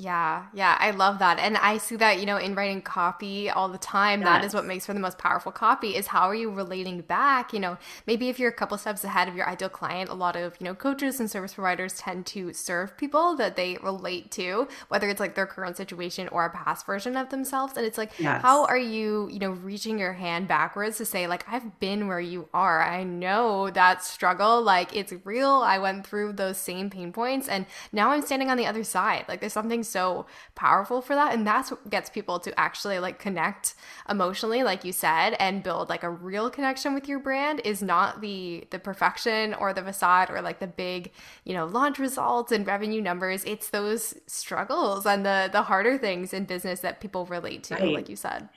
Yeah, 0.00 0.46
yeah, 0.54 0.76
I 0.78 0.92
love 0.92 1.18
that. 1.18 1.40
And 1.40 1.56
I 1.56 1.78
see 1.78 1.96
that, 1.96 2.20
you 2.20 2.26
know, 2.26 2.36
in 2.36 2.54
writing 2.54 2.82
copy 2.82 3.50
all 3.50 3.68
the 3.68 3.78
time, 3.78 4.20
yes. 4.20 4.28
that 4.28 4.44
is 4.44 4.54
what 4.54 4.64
makes 4.64 4.86
for 4.86 4.94
the 4.94 5.00
most 5.00 5.18
powerful 5.18 5.50
copy 5.50 5.96
is 5.96 6.06
how 6.06 6.28
are 6.28 6.36
you 6.36 6.52
relating 6.52 7.00
back? 7.00 7.52
You 7.52 7.58
know, 7.58 7.78
maybe 8.06 8.28
if 8.28 8.38
you're 8.38 8.48
a 8.48 8.54
couple 8.54 8.78
steps 8.78 9.02
ahead 9.02 9.26
of 9.26 9.34
your 9.34 9.48
ideal 9.48 9.68
client, 9.68 10.08
a 10.08 10.14
lot 10.14 10.36
of, 10.36 10.54
you 10.60 10.64
know, 10.64 10.74
coaches 10.76 11.18
and 11.18 11.28
service 11.28 11.54
providers 11.54 11.94
tend 11.98 12.26
to 12.26 12.52
serve 12.52 12.96
people 12.96 13.34
that 13.36 13.56
they 13.56 13.76
relate 13.82 14.30
to, 14.32 14.68
whether 14.86 15.08
it's 15.08 15.18
like 15.18 15.34
their 15.34 15.46
current 15.46 15.76
situation 15.76 16.28
or 16.28 16.44
a 16.44 16.50
past 16.50 16.86
version 16.86 17.16
of 17.16 17.30
themselves. 17.30 17.76
And 17.76 17.84
it's 17.84 17.98
like, 17.98 18.12
yes. 18.20 18.40
how 18.40 18.66
are 18.66 18.78
you, 18.78 19.28
you 19.32 19.40
know, 19.40 19.50
reaching 19.50 19.98
your 19.98 20.12
hand 20.12 20.46
backwards 20.46 20.98
to 20.98 21.06
say, 21.06 21.26
like, 21.26 21.44
I've 21.48 21.80
been 21.80 22.06
where 22.06 22.20
you 22.20 22.48
are. 22.54 22.84
I 22.84 23.02
know 23.02 23.68
that 23.70 24.04
struggle, 24.04 24.62
like, 24.62 24.94
it's 24.94 25.12
real. 25.24 25.50
I 25.50 25.78
went 25.78 26.06
through 26.06 26.34
those 26.34 26.56
same 26.56 26.88
pain 26.88 27.12
points 27.12 27.48
and 27.48 27.66
now 27.90 28.10
I'm 28.10 28.22
standing 28.22 28.48
on 28.48 28.56
the 28.58 28.66
other 28.66 28.84
side. 28.84 29.24
Like, 29.26 29.40
there's 29.40 29.52
something 29.52 29.87
so 29.88 30.26
powerful 30.54 31.00
for 31.00 31.14
that. 31.14 31.34
And 31.34 31.46
that's 31.46 31.70
what 31.70 31.88
gets 31.90 32.10
people 32.10 32.38
to 32.40 32.58
actually 32.58 32.98
like 32.98 33.18
connect 33.18 33.74
emotionally 34.08 34.62
like 34.62 34.84
you 34.84 34.92
said 34.92 35.34
and 35.38 35.62
build 35.62 35.88
like 35.88 36.02
a 36.02 36.10
real 36.10 36.50
connection 36.50 36.94
with 36.94 37.08
your 37.08 37.18
brand 37.18 37.60
is 37.64 37.82
not 37.82 38.20
the 38.20 38.66
the 38.70 38.78
perfection 38.78 39.54
or 39.54 39.72
the 39.72 39.82
facade 39.82 40.30
or 40.30 40.42
like 40.42 40.58
the 40.58 40.66
big 40.66 41.12
you 41.44 41.54
know 41.54 41.66
launch 41.66 41.98
results 41.98 42.52
and 42.52 42.66
revenue 42.66 43.00
numbers. 43.00 43.44
It's 43.44 43.70
those 43.70 44.14
struggles 44.26 45.06
and 45.06 45.24
the 45.24 45.48
the 45.50 45.62
harder 45.62 45.98
things 45.98 46.32
in 46.32 46.44
business 46.44 46.80
that 46.80 47.00
people 47.00 47.26
relate 47.26 47.64
to 47.64 47.74
right. 47.74 47.94
like 47.94 48.08
you 48.08 48.16
said. 48.16 48.48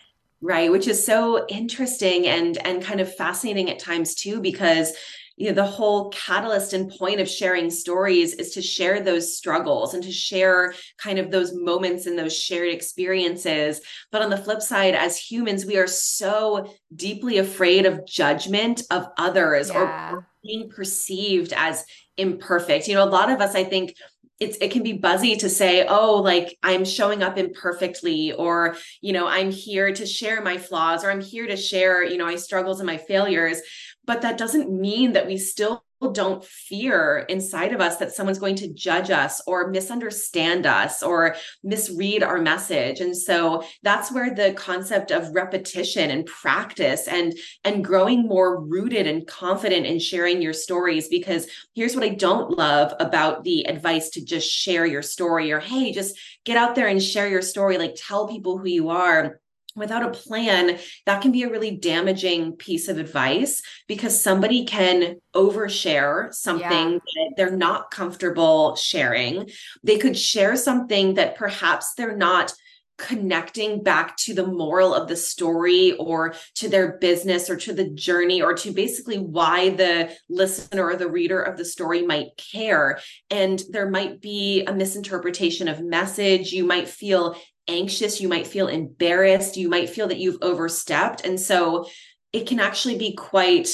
Right 0.42 0.72
which 0.72 0.88
is 0.88 1.06
so 1.06 1.46
interesting 1.48 2.26
and 2.28 2.58
and 2.66 2.84
kind 2.84 3.00
of 3.00 3.14
fascinating 3.16 3.70
at 3.70 3.80
times 3.80 4.16
too 4.16 4.42
because 4.42 4.94
you 5.42 5.48
know 5.48 5.54
the 5.54 5.66
whole 5.66 6.10
catalyst 6.10 6.74
and 6.74 6.92
point 6.92 7.20
of 7.20 7.28
sharing 7.28 7.72
stories 7.72 8.36
is 8.36 8.52
to 8.52 8.62
share 8.62 9.02
those 9.02 9.36
struggles 9.36 9.96
and 9.96 10.04
to 10.04 10.12
share 10.12 10.76
kind 11.00 11.18
of 11.18 11.32
those 11.32 11.52
moments 11.52 12.06
and 12.06 12.18
those 12.18 12.38
shared 12.38 12.72
experiences. 12.72 13.82
But 14.12 14.22
on 14.22 14.30
the 14.30 14.38
flip 14.38 14.62
side 14.62 14.94
as 14.94 15.18
humans 15.18 15.66
we 15.66 15.78
are 15.78 15.88
so 15.88 16.72
deeply 16.96 17.40
afraid 17.40 17.88
of 17.88 18.06
judgment 18.06 18.84
of 18.92 19.08
others 19.18 19.70
yeah. 19.70 20.14
or 20.14 20.28
being 20.44 20.70
perceived 20.70 21.54
as 21.58 21.86
imperfect. 22.18 22.88
You 22.88 22.94
know 22.94 23.04
a 23.04 23.10
lot 23.10 23.32
of 23.32 23.42
us 23.42 23.56
i 23.56 23.64
think 23.64 23.96
it's 24.42 24.58
it 24.58 24.72
can 24.72 24.82
be 24.82 24.94
buzzy 24.94 25.36
to 25.38 25.48
say 25.48 25.86
oh 25.88 26.16
like 26.16 26.58
i'm 26.64 26.84
showing 26.84 27.22
up 27.22 27.38
imperfectly 27.38 28.34
or 28.34 28.76
you 29.00 29.14
know 29.14 29.28
i'm 29.28 29.52
here 29.52 29.94
to 29.94 30.06
share 30.06 30.42
my 30.42 30.58
flaws 30.58 31.04
or 31.04 31.12
i'm 31.12 31.22
here 31.22 31.46
to 31.48 31.56
share 31.56 32.04
you 32.04 32.18
know 32.18 32.26
my 32.26 32.36
struggles 32.36 32.80
and 32.80 32.88
my 32.88 32.98
failures 32.98 33.62
but 34.06 34.22
that 34.22 34.38
doesn't 34.38 34.72
mean 34.72 35.14
that 35.14 35.28
we 35.28 35.38
still 35.38 35.84
don't 36.10 36.44
fear 36.44 37.26
inside 37.30 37.74
of 37.74 37.82
us 37.82 37.98
that 37.98 38.12
someone's 38.12 38.40
going 38.40 38.56
to 38.56 38.74
judge 38.74 39.12
us 39.12 39.42
or 39.46 39.70
misunderstand 39.70 40.66
us 40.66 41.04
or 41.04 41.36
misread 41.64 42.24
our 42.24 42.42
message. 42.42 43.00
And 43.02 43.16
so 43.16 43.64
that's 43.84 44.12
where 44.12 44.34
the 44.34 44.54
concept 44.54 45.12
of 45.12 45.34
repetition 45.36 46.10
and 46.10 46.26
practice 46.26 47.08
and 47.08 47.38
and 47.64 47.86
growing 47.86 48.28
more 48.28 48.60
rooted 48.60 49.06
and 49.06 49.28
confident 49.28 49.86
in 49.86 50.00
sharing 50.00 50.42
your 50.42 50.54
stories 50.54 51.08
because 51.08 51.48
here's 51.76 51.96
what 51.96 52.06
I 52.06 52.10
don't 52.10 52.58
love 52.58 52.94
about 53.00 53.44
the 53.44 53.68
advice 53.68 54.10
to 54.12 54.26
just 54.26 54.50
share 54.50 54.86
your 54.86 55.04
story 55.04 55.52
or 55.52 55.60
hey 55.60 55.92
just 55.92 56.18
get 56.46 56.58
out 56.58 56.76
there 56.76 56.88
and 56.88 57.02
share 57.02 57.30
your 57.30 57.42
story. 57.42 57.78
Like 57.78 57.96
tell 57.96 58.28
people 58.28 58.58
who 58.58 58.68
you 58.68 58.90
are 58.90 59.41
without 59.76 60.04
a 60.04 60.12
plan, 60.12 60.78
that 61.06 61.22
can 61.22 61.32
be 61.32 61.44
a 61.44 61.50
really 61.50 61.72
damaging 61.72 62.54
piece 62.54 62.88
of 62.88 62.98
advice 62.98 63.62
because 63.88 64.22
somebody 64.22 64.66
can 64.66 65.18
overshare 65.36 66.34
something 66.34 66.94
yeah. 66.94 67.00
that 67.00 67.34
they're 67.38 67.56
not 67.56 67.92
comfortable 67.92 68.76
sharing. 68.76 69.50
They 69.84 69.98
could 69.98 70.18
share 70.18 70.56
something 70.56 71.16
that 71.16 71.36
perhaps 71.36 71.94
they're 71.94 72.18
not 72.18 72.54
connecting 73.02 73.82
back 73.82 74.16
to 74.16 74.34
the 74.34 74.46
moral 74.46 74.94
of 74.94 75.08
the 75.08 75.16
story 75.16 75.94
or 75.94 76.36
to 76.56 76.70
their 76.70 76.98
business 77.00 77.50
or 77.50 77.56
to 77.56 77.74
the 77.74 77.90
journey 77.90 78.42
or 78.42 78.54
to 78.54 78.72
basically 78.72 79.18
why 79.18 79.70
the 79.70 80.16
listener 80.30 80.86
or 80.86 80.96
the 80.96 81.10
reader 81.10 81.42
of 81.42 81.58
the 81.58 81.66
story 81.66 82.04
might 82.04 82.28
care 82.38 83.00
and 83.32 83.64
there 83.72 83.90
might 83.90 84.22
be 84.22 84.64
a 84.66 84.74
misinterpretation 84.74 85.68
of 85.68 85.84
message 85.84 86.52
you 86.52 86.64
might 86.64 86.88
feel 86.88 87.36
anxious, 87.68 88.22
you 88.22 88.28
might 88.28 88.48
feel 88.48 88.68
embarrassed, 88.68 89.58
you 89.58 89.70
might 89.70 89.90
feel 89.90 90.08
that 90.08 90.20
you've 90.20 90.42
overstepped. 90.42 91.26
And 91.26 91.40
so 91.40 91.88
it 92.34 92.48
can 92.48 92.60
actually 92.60 92.98
be 92.98 93.14
quite 93.14 93.70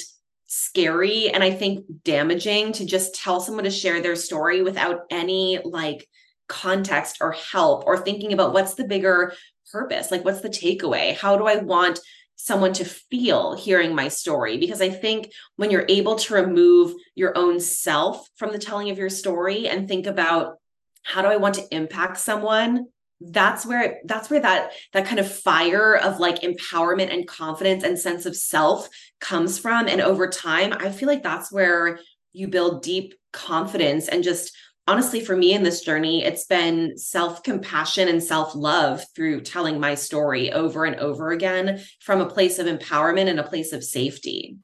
scary 0.47 1.29
and 1.29 1.43
I 1.43 1.51
think 1.51 1.85
damaging 2.03 2.71
to 2.73 2.85
just 2.85 3.13
tell 3.15 3.41
someone 3.41 3.65
to 3.65 3.69
share 3.69 4.01
their 4.01 4.15
story 4.15 4.61
without 4.61 5.01
any 5.09 5.59
like 5.63 6.07
context 6.47 7.17
or 7.19 7.33
help 7.33 7.83
or 7.85 7.97
thinking 7.97 8.31
about 8.31 8.53
what's 8.53 8.75
the 8.75 8.85
bigger 8.85 9.33
purpose? 9.71 10.09
Like, 10.09 10.23
what's 10.23 10.41
the 10.41 10.49
takeaway? 10.49 11.15
How 11.15 11.37
do 11.37 11.45
I 11.45 11.57
want 11.57 11.99
someone 12.37 12.71
to 12.71 12.85
feel 12.85 13.55
hearing 13.55 13.95
my 13.95 14.07
story 14.07 14.57
because 14.57 14.81
I 14.81 14.89
think 14.89 15.31
when 15.55 15.71
you're 15.71 15.85
able 15.89 16.15
to 16.15 16.35
remove 16.35 16.93
your 17.15 17.35
own 17.35 17.59
self 17.59 18.29
from 18.35 18.51
the 18.51 18.59
telling 18.59 18.89
of 18.89 18.97
your 18.97 19.09
story 19.09 19.67
and 19.67 19.87
think 19.87 20.05
about 20.05 20.57
how 21.03 21.21
do 21.21 21.27
I 21.27 21.37
want 21.37 21.55
to 21.55 21.75
impact 21.75 22.19
someone 22.19 22.87
that's 23.19 23.65
where 23.65 23.99
that's 24.05 24.29
where 24.29 24.39
that 24.39 24.71
that 24.93 25.05
kind 25.05 25.19
of 25.19 25.31
fire 25.31 25.97
of 25.97 26.19
like 26.19 26.41
empowerment 26.41 27.11
and 27.11 27.27
confidence 27.27 27.83
and 27.83 27.97
sense 27.97 28.25
of 28.25 28.35
self 28.35 28.87
comes 29.19 29.57
from. 29.57 29.87
And 29.87 30.01
over 30.01 30.27
time 30.27 30.73
i 30.73 30.91
feel 30.91 31.07
like 31.07 31.23
that's 31.23 31.51
where 31.51 31.99
you 32.33 32.47
build 32.47 32.83
deep 32.83 33.15
confidence. 33.33 34.07
And 34.07 34.23
just 34.23 34.55
honestly 34.87 35.19
for 35.19 35.35
me 35.35 35.53
in 35.53 35.63
this 35.63 35.81
journey 35.81 36.23
it's 36.23 36.45
been 36.45 36.97
self-compassion 36.97 38.07
and 38.07 38.23
self-love 38.23 39.03
through 39.15 39.41
telling 39.41 39.79
my 39.79 39.95
story 39.95 40.51
over 40.51 40.85
and 40.85 40.95
over 40.97 41.31
again 41.31 41.83
from 41.99 42.21
a 42.21 42.29
place 42.29 42.59
of 42.59 42.67
empowerment 42.67 43.27
and 43.27 43.39
a 43.39 43.43
place 43.43 43.73
of 43.73 43.83
safety 43.83 44.57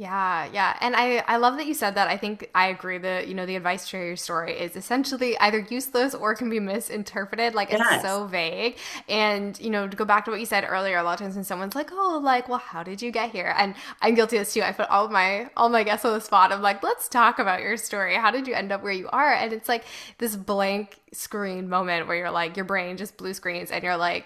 yeah, 0.00 0.48
yeah. 0.50 0.78
And 0.80 0.96
I, 0.96 1.18
I 1.28 1.36
love 1.36 1.58
that 1.58 1.66
you 1.66 1.74
said 1.74 1.96
that. 1.96 2.08
I 2.08 2.16
think 2.16 2.48
I 2.54 2.68
agree 2.68 2.96
that, 2.96 3.28
you 3.28 3.34
know, 3.34 3.44
the 3.44 3.54
advice 3.54 3.86
to 3.90 3.98
your 3.98 4.16
story 4.16 4.58
is 4.58 4.74
essentially 4.74 5.38
either 5.38 5.58
useless 5.68 6.14
or 6.14 6.34
can 6.34 6.48
be 6.48 6.58
misinterpreted. 6.58 7.54
Like 7.54 7.70
yes. 7.70 7.86
it's 7.92 8.02
so 8.02 8.26
vague. 8.26 8.78
And, 9.10 9.60
you 9.60 9.68
know, 9.68 9.86
to 9.86 9.94
go 9.94 10.06
back 10.06 10.24
to 10.24 10.30
what 10.30 10.40
you 10.40 10.46
said 10.46 10.64
earlier, 10.66 10.96
a 10.96 11.02
lot 11.02 11.20
of 11.20 11.20
times 11.20 11.34
when 11.34 11.44
someone's 11.44 11.74
like, 11.74 11.90
oh, 11.92 12.18
like, 12.24 12.48
well, 12.48 12.56
how 12.56 12.82
did 12.82 13.02
you 13.02 13.10
get 13.10 13.30
here? 13.30 13.54
And 13.58 13.74
I'm 14.00 14.14
guilty 14.14 14.38
of 14.38 14.46
this 14.46 14.54
too. 14.54 14.62
I 14.62 14.72
put 14.72 14.88
all 14.88 15.10
my 15.10 15.50
all 15.54 15.68
my 15.68 15.84
guests 15.84 16.06
on 16.06 16.14
the 16.14 16.20
spot. 16.22 16.50
I'm 16.50 16.62
like, 16.62 16.82
let's 16.82 17.06
talk 17.06 17.38
about 17.38 17.60
your 17.60 17.76
story. 17.76 18.14
How 18.14 18.30
did 18.30 18.48
you 18.48 18.54
end 18.54 18.72
up 18.72 18.82
where 18.82 18.92
you 18.92 19.10
are? 19.10 19.34
And 19.34 19.52
it's 19.52 19.68
like 19.68 19.84
this 20.16 20.34
blank 20.34 20.98
screen 21.12 21.68
moment 21.68 22.06
where 22.06 22.16
you're 22.16 22.30
like, 22.30 22.56
your 22.56 22.64
brain 22.64 22.96
just 22.96 23.18
blue 23.18 23.34
screens 23.34 23.70
and 23.70 23.84
you're 23.84 23.98
like, 23.98 24.24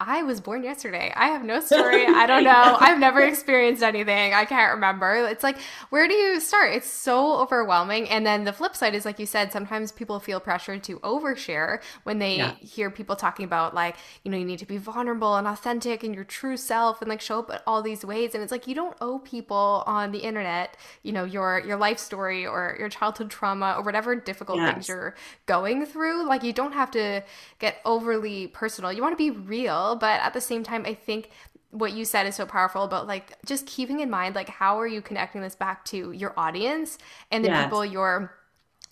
I 0.00 0.22
was 0.22 0.40
born 0.40 0.62
yesterday. 0.62 1.12
I 1.16 1.26
have 1.30 1.42
no 1.42 1.58
story. 1.58 2.06
I 2.06 2.24
don't 2.24 2.44
know. 2.44 2.76
I've 2.80 3.00
never 3.00 3.20
experienced 3.20 3.82
anything. 3.82 4.32
I 4.32 4.44
can't 4.44 4.74
remember. 4.74 5.26
It's 5.28 5.42
like, 5.42 5.58
where 5.90 6.06
do 6.06 6.14
you 6.14 6.38
start? 6.38 6.72
It's 6.72 6.88
so 6.88 7.36
overwhelming. 7.38 8.08
And 8.08 8.24
then 8.24 8.44
the 8.44 8.52
flip 8.52 8.76
side 8.76 8.94
is, 8.94 9.04
like 9.04 9.18
you 9.18 9.26
said, 9.26 9.50
sometimes 9.50 9.90
people 9.90 10.20
feel 10.20 10.38
pressured 10.38 10.84
to 10.84 11.00
overshare 11.00 11.80
when 12.04 12.20
they 12.20 12.36
yeah. 12.36 12.54
hear 12.60 12.92
people 12.92 13.16
talking 13.16 13.44
about, 13.44 13.74
like, 13.74 13.96
you 14.22 14.30
know, 14.30 14.36
you 14.36 14.44
need 14.44 14.60
to 14.60 14.66
be 14.66 14.78
vulnerable 14.78 15.34
and 15.34 15.48
authentic 15.48 16.04
and 16.04 16.14
your 16.14 16.22
true 16.22 16.56
self 16.56 17.02
and 17.02 17.08
like 17.08 17.20
show 17.20 17.40
up 17.40 17.50
in 17.50 17.58
all 17.66 17.82
these 17.82 18.04
ways. 18.04 18.34
And 18.34 18.42
it's 18.44 18.52
like, 18.52 18.68
you 18.68 18.76
don't 18.76 18.96
owe 19.00 19.18
people 19.18 19.82
on 19.84 20.12
the 20.12 20.20
internet, 20.20 20.76
you 21.02 21.10
know, 21.10 21.24
your, 21.24 21.58
your 21.66 21.76
life 21.76 21.98
story 21.98 22.46
or 22.46 22.76
your 22.78 22.88
childhood 22.88 23.30
trauma 23.30 23.74
or 23.76 23.82
whatever 23.82 24.14
difficult 24.14 24.58
yes. 24.58 24.74
things 24.74 24.88
you're 24.88 25.16
going 25.46 25.84
through. 25.86 26.24
Like, 26.24 26.44
you 26.44 26.52
don't 26.52 26.72
have 26.72 26.92
to 26.92 27.24
get 27.58 27.78
overly 27.84 28.46
personal. 28.46 28.92
You 28.92 29.02
want 29.02 29.12
to 29.12 29.16
be 29.16 29.36
real 29.36 29.87
but 29.96 30.20
at 30.20 30.32
the 30.34 30.40
same 30.40 30.62
time, 30.62 30.84
I 30.86 30.94
think 30.94 31.30
what 31.70 31.92
you 31.92 32.04
said 32.04 32.26
is 32.26 32.36
so 32.36 32.46
powerful 32.46 32.82
about 32.82 33.06
like 33.06 33.32
just 33.44 33.66
keeping 33.66 34.00
in 34.00 34.08
mind 34.08 34.34
like 34.34 34.48
how 34.48 34.80
are 34.80 34.86
you 34.86 35.02
connecting 35.02 35.42
this 35.42 35.54
back 35.54 35.84
to 35.84 36.12
your 36.12 36.32
audience 36.36 36.98
and 37.30 37.44
the 37.44 37.48
yes. 37.48 37.64
people 37.64 37.84
you're 37.84 38.34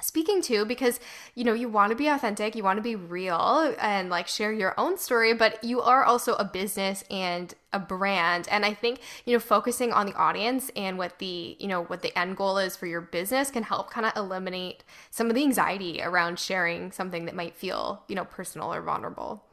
speaking 0.03 0.43
to? 0.43 0.67
Because 0.67 1.01
you 1.35 1.43
know 1.43 1.55
you 1.55 1.71
want 1.71 1.91
to 1.91 1.97
be 1.97 2.07
authentic 2.09 2.55
you 2.55 2.63
want 2.63 2.77
to 2.77 2.83
be 2.83 2.95
real 2.95 3.75
and 3.81 4.11
like 4.11 4.29
share 4.29 4.53
your 4.53 4.79
own 4.79 4.99
story 4.99 5.33
but 5.33 5.63
you 5.65 5.81
are 5.81 6.05
also 6.05 6.35
a 6.35 6.45
business 6.45 7.03
and 7.11 7.55
a 7.73 7.79
brand. 7.79 8.47
And 8.51 8.65
i 8.65 8.75
think 8.75 9.01
you 9.25 9.33
know 9.33 9.41
focusing 9.41 9.93
on 9.93 10.05
the 10.05 10.15
audience 10.15 10.71
and 10.77 10.99
what 10.99 11.19
the 11.19 11.57
you 11.59 11.69
know 11.69 11.85
what 11.85 12.03
the 12.03 12.17
end 12.19 12.37
goal 12.37 12.59
is 12.59 12.77
for 12.77 12.87
your 12.87 13.01
business 13.01 13.51
can 13.51 13.63
help 13.63 13.91
kind 13.91 14.05
of 14.05 14.13
eliminate 14.17 14.85
some 15.11 15.29
of 15.29 15.35
the 15.35 15.43
anxiety 15.43 16.03
around 16.03 16.39
sharing 16.39 16.93
something 16.93 17.25
that 17.25 17.35
might 17.35 17.57
feel 17.57 18.03
you 18.07 18.15
know 18.15 18.27
personal 18.27 18.73
or 18.73 18.83
vulnerable 18.83 19.47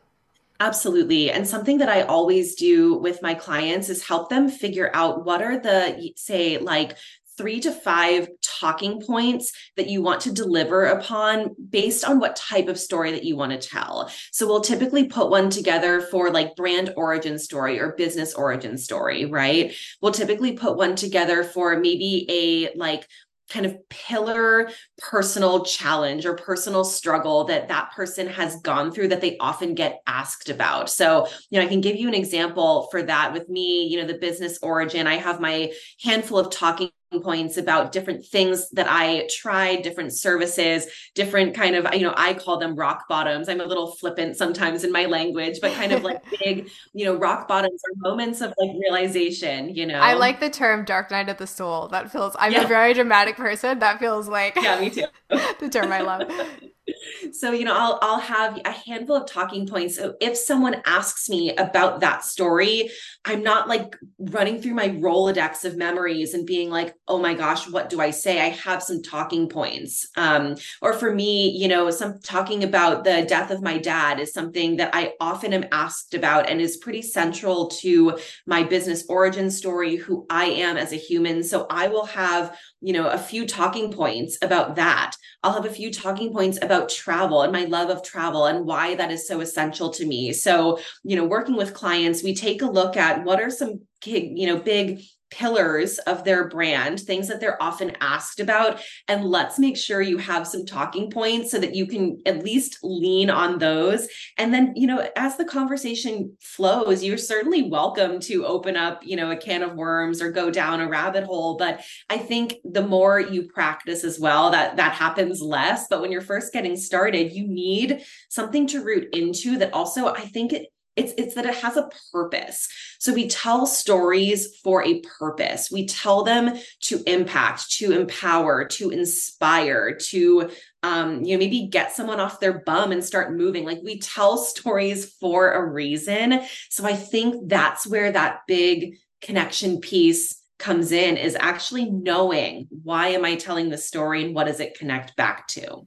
Absolutely. 0.60 1.32
And 1.32 1.48
something 1.48 1.80
that 1.80 1.90
I 1.90 2.04
always 2.04 2.56
do 2.56 2.96
with 2.96 3.22
my 3.22 3.34
clients 3.34 3.90
is 3.90 4.06
help 4.08 4.30
them 4.30 4.50
figure 4.50 4.90
out 4.94 5.26
what 5.26 5.42
are 5.42 5.60
the, 5.60 6.12
say, 6.16 6.58
like 6.58 6.98
three 7.38 7.60
to 7.60 7.72
five 7.72 8.28
talking 8.42 9.02
points 9.02 9.52
that 9.76 9.88
you 9.90 10.02
want 10.02 10.22
to 10.22 10.32
deliver 10.32 10.86
upon 10.86 11.56
based 11.70 12.06
on 12.06 12.20
what 12.20 12.36
type 12.36 12.68
of 12.68 12.80
story 12.80 13.12
that 13.12 13.24
you 13.24 13.36
want 13.36 13.52
to 13.52 13.70
tell. 13.70 14.12
So 14.32 14.46
we'll 14.46 14.62
typically 14.62 15.06
put 15.06 15.32
one 15.32 15.50
together 15.50 16.00
for 16.00 16.30
like 16.30 16.56
brand 16.56 16.94
origin 16.96 17.40
story 17.40 17.80
or 17.80 17.94
business 17.94 18.36
origin 18.36 18.78
story, 18.78 19.26
right? 19.26 19.74
We'll 20.02 20.12
typically 20.12 20.54
put 20.54 20.78
one 20.78 20.96
together 20.96 21.44
for 21.44 21.80
maybe 21.80 22.28
a 22.30 22.78
like 22.78 23.08
kind 23.54 23.66
of 23.66 23.78
pillar 23.90 24.70
personal 24.98 25.64
challenge 25.64 26.26
or 26.26 26.36
personal 26.36 26.84
struggle 26.84 27.44
that 27.46 27.68
that 27.68 27.92
person 27.92 28.28
has 28.28 28.56
gone 28.62 28.92
through 28.92 29.08
that 29.10 29.22
they 29.22 29.38
often 29.38 29.76
get 29.76 30.02
asked 30.08 30.50
about. 30.50 30.90
So, 30.90 31.28
you 31.52 31.60
know, 31.60 31.66
I 31.66 31.70
can 31.70 31.82
give 31.82 31.96
you 31.96 32.08
an 32.08 32.16
example 32.16 32.88
for 32.90 33.04
that 33.04 33.32
with 33.32 33.48
me, 33.50 33.86
you 33.86 34.02
know, 34.02 34.08
the 34.08 34.18
business 34.18 34.58
origin. 34.64 35.06
I 35.06 35.18
have 35.18 35.40
my 35.40 35.72
handful 36.04 36.40
of 36.40 36.50
talking 36.50 36.90
points 37.22 37.58
about 37.58 37.92
different 37.92 38.26
things 38.26 38.70
that 38.72 38.88
I 38.90 39.28
tried, 39.30 39.82
different 39.82 40.14
services, 40.14 40.88
different 41.14 41.54
kind 41.56 41.76
of, 41.76 41.94
you 41.94 42.02
know, 42.02 42.14
I 42.16 42.34
call 42.34 42.58
them 42.58 42.76
rock 42.76 43.08
bottoms. 43.08 43.50
I'm 43.50 43.62
a 43.62 43.66
little 43.66 43.92
flippant 43.92 44.38
sometimes 44.38 44.84
in 44.84 44.92
my 44.92 45.06
language, 45.06 45.60
but 45.62 45.74
kind 45.74 45.92
of 45.92 46.04
like 46.04 46.24
big, 46.44 46.70
you 46.94 47.06
know, 47.06 47.16
rock 47.16 47.48
bottoms 47.48 47.82
are 47.86 48.10
moments 48.10 48.42
of 48.42 48.54
like 48.58 48.72
realization, 48.80 49.74
you 49.76 49.86
know. 49.86 50.00
I 50.00 50.14
like 50.14 50.40
the 50.40 50.50
term 50.50 50.86
dark 50.86 51.12
night 51.12 51.30
of 51.30 51.38
the 51.38 51.48
soul. 51.48 51.88
That 51.90 52.12
feels, 52.12 52.36
I'm 52.40 52.54
yeah. 52.54 52.64
a 52.64 52.68
very 52.68 52.94
dramatic 52.94 53.36
person. 53.36 53.80
That 53.80 54.00
feels 54.00 54.28
like, 54.28 54.56
yeah, 54.56 54.80
me 54.80 54.90
too. 54.90 55.06
the 55.60 55.70
term 55.70 55.92
I 55.92 56.02
love 56.02 56.22
so 57.32 57.52
you 57.52 57.66
know 57.66 57.76
i'll 57.76 58.00
i'll 58.02 58.20
have 58.20 58.60
a 58.66 58.72
handful 58.72 59.16
of 59.16 59.28
talking 59.28 59.66
points. 59.68 59.96
So 59.96 60.16
if 60.20 60.38
someone 60.38 60.82
asks 60.86 61.30
me 61.30 61.56
about 61.56 62.02
that 62.02 62.24
story 62.24 62.90
i'm 63.26 63.44
not 63.44 63.68
like 63.68 63.98
running 64.20 64.62
through 64.62 64.74
my 64.74 64.90
rolodex 64.90 65.66
of 65.66 65.78
memories 65.78 66.34
and 66.34 66.46
being 66.46 66.70
like 66.70 66.94
oh 67.08 67.20
my 67.20 67.34
gosh 67.34 67.70
what 67.70 67.90
do 67.90 68.02
i 68.02 68.12
say? 68.12 68.42
I 68.42 68.50
have 68.50 68.84
some 68.84 69.02
talking 69.02 69.48
points. 69.50 70.08
Um, 70.18 70.56
or 70.82 70.94
for 70.94 71.14
me 71.14 71.50
you 71.50 71.68
know 71.68 71.90
some 71.90 72.20
talking 72.20 72.64
about 72.64 73.04
the 73.04 73.26
death 73.28 73.52
of 73.52 73.62
my 73.62 73.78
dad 73.78 74.20
is 74.20 74.34
something 74.34 74.78
that 74.78 74.92
i 74.94 75.14
often 75.20 75.54
am 75.54 75.66
asked 75.72 76.14
about 76.14 76.50
and 76.50 76.60
is 76.60 76.78
pretty 76.78 77.02
central 77.02 77.68
to 77.68 78.18
my 78.46 78.64
business 78.64 79.06
origin 79.08 79.50
story 79.50 79.96
who 79.96 80.26
i 80.30 80.46
am 80.46 80.78
as 80.78 80.92
a 80.92 80.98
human. 80.98 81.44
So 81.44 81.66
i 81.70 81.88
will 81.88 82.06
have 82.06 82.58
you 82.84 82.94
know 82.94 83.08
a 83.08 83.18
few 83.18 83.48
talking 83.48 83.92
points 83.92 84.38
about 84.42 84.76
that. 84.76 85.16
I'll 85.42 85.54
have 85.54 85.66
a 85.66 85.74
few 85.74 85.92
talking 85.92 86.32
points 86.32 86.60
about 86.62 86.90
travel 86.90 87.42
and 87.42 87.52
my 87.52 87.66
love 87.66 87.90
of 87.90 88.04
travel 88.04 88.46
and 88.46 88.66
why 88.66 88.96
that 88.96 89.12
is 89.12 89.28
so 89.28 89.42
essential 89.42 89.90
to 89.92 90.06
me. 90.06 90.34
So 90.34 90.80
you 91.04 91.16
know 91.16 91.26
working 91.26 91.56
with 91.56 91.74
clients 91.74 92.24
we 92.24 92.36
take 92.36 92.62
a 92.62 92.68
look 92.68 92.98
at 92.98 93.24
what 93.24 93.42
are 93.42 93.50
some 93.50 93.82
you 94.06 94.48
know 94.48 94.60
big 94.60 95.02
pillars 95.34 95.98
of 96.00 96.24
their 96.24 96.48
brand, 96.48 97.00
things 97.00 97.28
that 97.28 97.40
they're 97.40 97.62
often 97.62 97.98
asked 98.02 98.40
about, 98.40 98.80
and 99.08 99.26
let's 99.26 99.58
make 99.58 99.76
sure 99.76 100.00
you 100.00 100.20
have 100.20 100.48
some 100.48 100.64
talking 100.64 101.10
points 101.10 101.50
so 101.50 101.58
that 101.58 101.74
you 101.74 101.88
can 101.88 102.22
at 102.28 102.44
least 102.44 102.78
lean 102.84 103.32
on 103.32 103.58
those. 103.58 104.08
And 104.38 104.54
then, 104.54 104.74
you 104.76 104.86
know, 104.86 105.10
as 105.16 105.36
the 105.36 105.46
conversation 105.46 106.38
flows, 106.40 107.04
you're 107.04 107.18
certainly 107.18 107.64
welcome 107.64 108.20
to 108.22 108.46
open 108.46 108.78
up, 108.78 109.02
you 109.04 109.16
know, 109.16 109.32
a 109.32 109.36
can 109.36 109.64
of 109.64 109.74
worms 109.74 110.22
or 110.22 110.32
go 110.32 110.52
down 110.52 110.82
a 110.82 110.88
rabbit 110.88 111.24
hole. 111.24 111.58
But 111.58 111.84
I 112.12 112.20
think 112.20 112.58
the 112.64 112.86
more 112.86 113.20
you 113.20 113.48
practice 113.48 114.04
as 114.04 114.20
well, 114.20 114.52
that 114.52 114.78
that 114.78 114.94
happens 114.94 115.42
less. 115.42 115.88
But 115.90 116.02
when 116.02 116.12
you're 116.12 116.22
first 116.22 116.54
getting 116.54 116.78
started, 116.78 117.34
you 117.34 117.48
need 117.48 118.04
something 118.30 118.68
to 118.68 118.84
root 118.84 119.10
into 119.14 119.58
that 119.58 119.74
also 119.74 120.14
I 120.14 120.22
think 120.22 120.54
it 120.54 120.68
it's 120.96 121.14
it's 121.18 121.36
that 121.36 121.46
it 121.46 121.56
has 121.56 121.78
a 121.78 121.90
purpose. 122.12 122.68
So 123.00 123.14
we 123.14 123.28
tell 123.28 123.66
stories 123.66 124.58
for 124.64 124.84
a 124.84 125.02
purpose. 125.02 125.70
We 125.72 125.88
tell 125.88 126.24
them 126.24 126.58
to 126.82 127.04
impact 127.08 127.72
to 127.78 127.92
empower 127.92 128.66
to 128.66 128.90
inspire 128.92 129.96
to 129.96 130.50
um, 130.84 131.24
you 131.24 131.36
know 131.36 131.40
maybe 131.40 131.68
get 131.68 131.96
someone 131.96 132.20
off 132.20 132.40
their 132.40 132.60
bum 132.60 132.92
and 132.92 133.04
start 133.04 133.36
moving. 133.36 133.66
Like 133.66 133.80
we 133.84 134.00
tell 134.00 134.38
stories 134.54 135.14
for 135.20 135.52
a 135.52 135.66
reason. 135.66 136.42
So 136.70 136.86
i 136.86 136.94
think 136.94 137.48
that's 137.48 137.86
where 137.86 138.12
that 138.12 138.42
big 138.48 138.98
connection 139.22 139.80
piece 139.80 140.42
comes 140.60 140.92
in 140.92 141.18
is 141.18 141.38
actually 141.40 141.90
knowing 141.90 142.68
why 142.84 143.10
am 143.10 143.26
i 143.26 143.36
telling 143.36 143.70
the 143.70 143.78
story 143.78 144.24
and 144.24 144.36
what 144.36 144.46
does 144.46 144.60
it 144.60 144.78
connect 144.78 145.16
back 145.16 145.48
to 145.48 145.86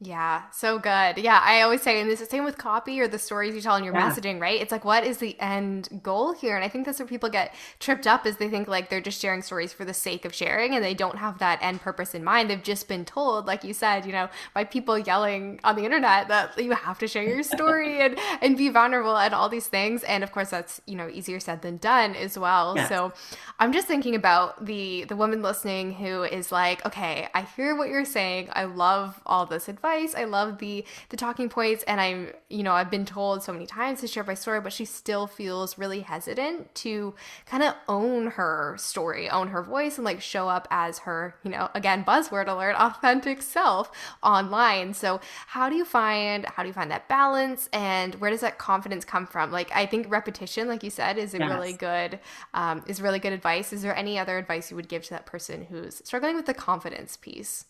yeah, 0.00 0.42
so 0.52 0.78
good. 0.78 1.18
Yeah, 1.18 1.42
I 1.42 1.62
always 1.62 1.82
say, 1.82 2.00
and 2.00 2.08
it's 2.08 2.20
the 2.20 2.26
same 2.26 2.44
with 2.44 2.56
copy 2.56 3.00
or 3.00 3.08
the 3.08 3.18
stories 3.18 3.56
you 3.56 3.60
tell 3.60 3.74
in 3.74 3.82
your 3.82 3.94
yeah. 3.94 4.08
messaging, 4.08 4.40
right? 4.40 4.60
It's 4.60 4.70
like, 4.70 4.84
what 4.84 5.04
is 5.04 5.18
the 5.18 5.38
end 5.40 5.88
goal 6.04 6.32
here? 6.32 6.54
And 6.54 6.64
I 6.64 6.68
think 6.68 6.86
that's 6.86 7.00
where 7.00 7.08
people 7.08 7.28
get 7.28 7.52
tripped 7.80 8.06
up 8.06 8.24
is 8.24 8.36
they 8.36 8.48
think 8.48 8.68
like 8.68 8.90
they're 8.90 9.00
just 9.00 9.20
sharing 9.20 9.42
stories 9.42 9.72
for 9.72 9.84
the 9.84 9.92
sake 9.92 10.24
of 10.24 10.32
sharing 10.32 10.76
and 10.76 10.84
they 10.84 10.94
don't 10.94 11.18
have 11.18 11.38
that 11.38 11.58
end 11.62 11.80
purpose 11.80 12.14
in 12.14 12.22
mind. 12.22 12.48
They've 12.48 12.62
just 12.62 12.86
been 12.86 13.04
told, 13.04 13.48
like 13.48 13.64
you 13.64 13.74
said, 13.74 14.06
you 14.06 14.12
know, 14.12 14.28
by 14.54 14.62
people 14.62 14.96
yelling 14.96 15.58
on 15.64 15.74
the 15.74 15.84
internet 15.84 16.28
that 16.28 16.56
you 16.62 16.70
have 16.74 17.00
to 17.00 17.08
share 17.08 17.24
your 17.24 17.42
story 17.42 18.00
and, 18.04 18.16
and 18.40 18.56
be 18.56 18.68
vulnerable 18.68 19.16
and 19.16 19.34
all 19.34 19.48
these 19.48 19.66
things. 19.66 20.04
And 20.04 20.22
of 20.22 20.30
course, 20.30 20.50
that's, 20.50 20.80
you 20.86 20.94
know, 20.94 21.08
easier 21.08 21.40
said 21.40 21.62
than 21.62 21.78
done 21.78 22.14
as 22.14 22.38
well. 22.38 22.76
Yes. 22.76 22.88
So 22.88 23.12
I'm 23.58 23.72
just 23.72 23.88
thinking 23.88 24.14
about 24.14 24.64
the 24.64 25.06
the 25.08 25.16
woman 25.16 25.42
listening 25.42 25.94
who 25.94 26.22
is 26.22 26.52
like, 26.52 26.86
okay, 26.86 27.28
I 27.34 27.42
hear 27.42 27.74
what 27.74 27.88
you're 27.88 28.04
saying. 28.04 28.50
I 28.52 28.64
love 28.64 29.20
all 29.26 29.44
this 29.44 29.68
advice 29.68 29.87
advice. 29.88 30.14
I 30.14 30.24
love 30.24 30.58
the 30.58 30.84
the 31.08 31.16
talking 31.16 31.48
points, 31.48 31.82
and 31.84 32.00
I'm 32.00 32.32
you 32.48 32.62
know 32.62 32.72
I've 32.72 32.90
been 32.90 33.04
told 33.04 33.42
so 33.42 33.52
many 33.52 33.66
times 33.66 34.00
to 34.00 34.06
share 34.06 34.24
my 34.24 34.34
story, 34.34 34.60
but 34.60 34.72
she 34.72 34.84
still 34.84 35.26
feels 35.26 35.78
really 35.78 36.00
hesitant 36.00 36.74
to 36.76 37.14
kind 37.46 37.62
of 37.62 37.74
own 37.88 38.28
her 38.32 38.76
story, 38.78 39.28
own 39.28 39.48
her 39.48 39.62
voice, 39.62 39.98
and 39.98 40.04
like 40.04 40.20
show 40.20 40.48
up 40.48 40.68
as 40.70 41.00
her 41.00 41.34
you 41.42 41.50
know 41.50 41.68
again 41.74 42.04
buzzword 42.04 42.48
alert 42.48 42.76
authentic 42.78 43.42
self 43.42 43.90
online. 44.22 44.94
So 44.94 45.20
how 45.48 45.68
do 45.68 45.76
you 45.76 45.84
find 45.84 46.46
how 46.46 46.62
do 46.62 46.68
you 46.68 46.74
find 46.74 46.90
that 46.90 47.08
balance, 47.08 47.68
and 47.72 48.14
where 48.16 48.30
does 48.30 48.40
that 48.40 48.58
confidence 48.58 49.04
come 49.04 49.26
from? 49.26 49.50
Like 49.50 49.70
I 49.74 49.86
think 49.86 50.10
repetition, 50.10 50.68
like 50.68 50.82
you 50.82 50.90
said, 50.90 51.18
is 51.18 51.34
a 51.34 51.38
yes. 51.38 51.50
really 51.50 51.72
good 51.72 52.20
um, 52.54 52.82
is 52.86 53.00
really 53.00 53.18
good 53.18 53.32
advice. 53.32 53.72
Is 53.72 53.82
there 53.82 53.96
any 53.96 54.18
other 54.18 54.38
advice 54.38 54.70
you 54.70 54.76
would 54.76 54.88
give 54.88 55.04
to 55.04 55.10
that 55.10 55.26
person 55.26 55.66
who's 55.70 56.02
struggling 56.04 56.36
with 56.36 56.46
the 56.46 56.54
confidence 56.54 57.16
piece? 57.16 57.64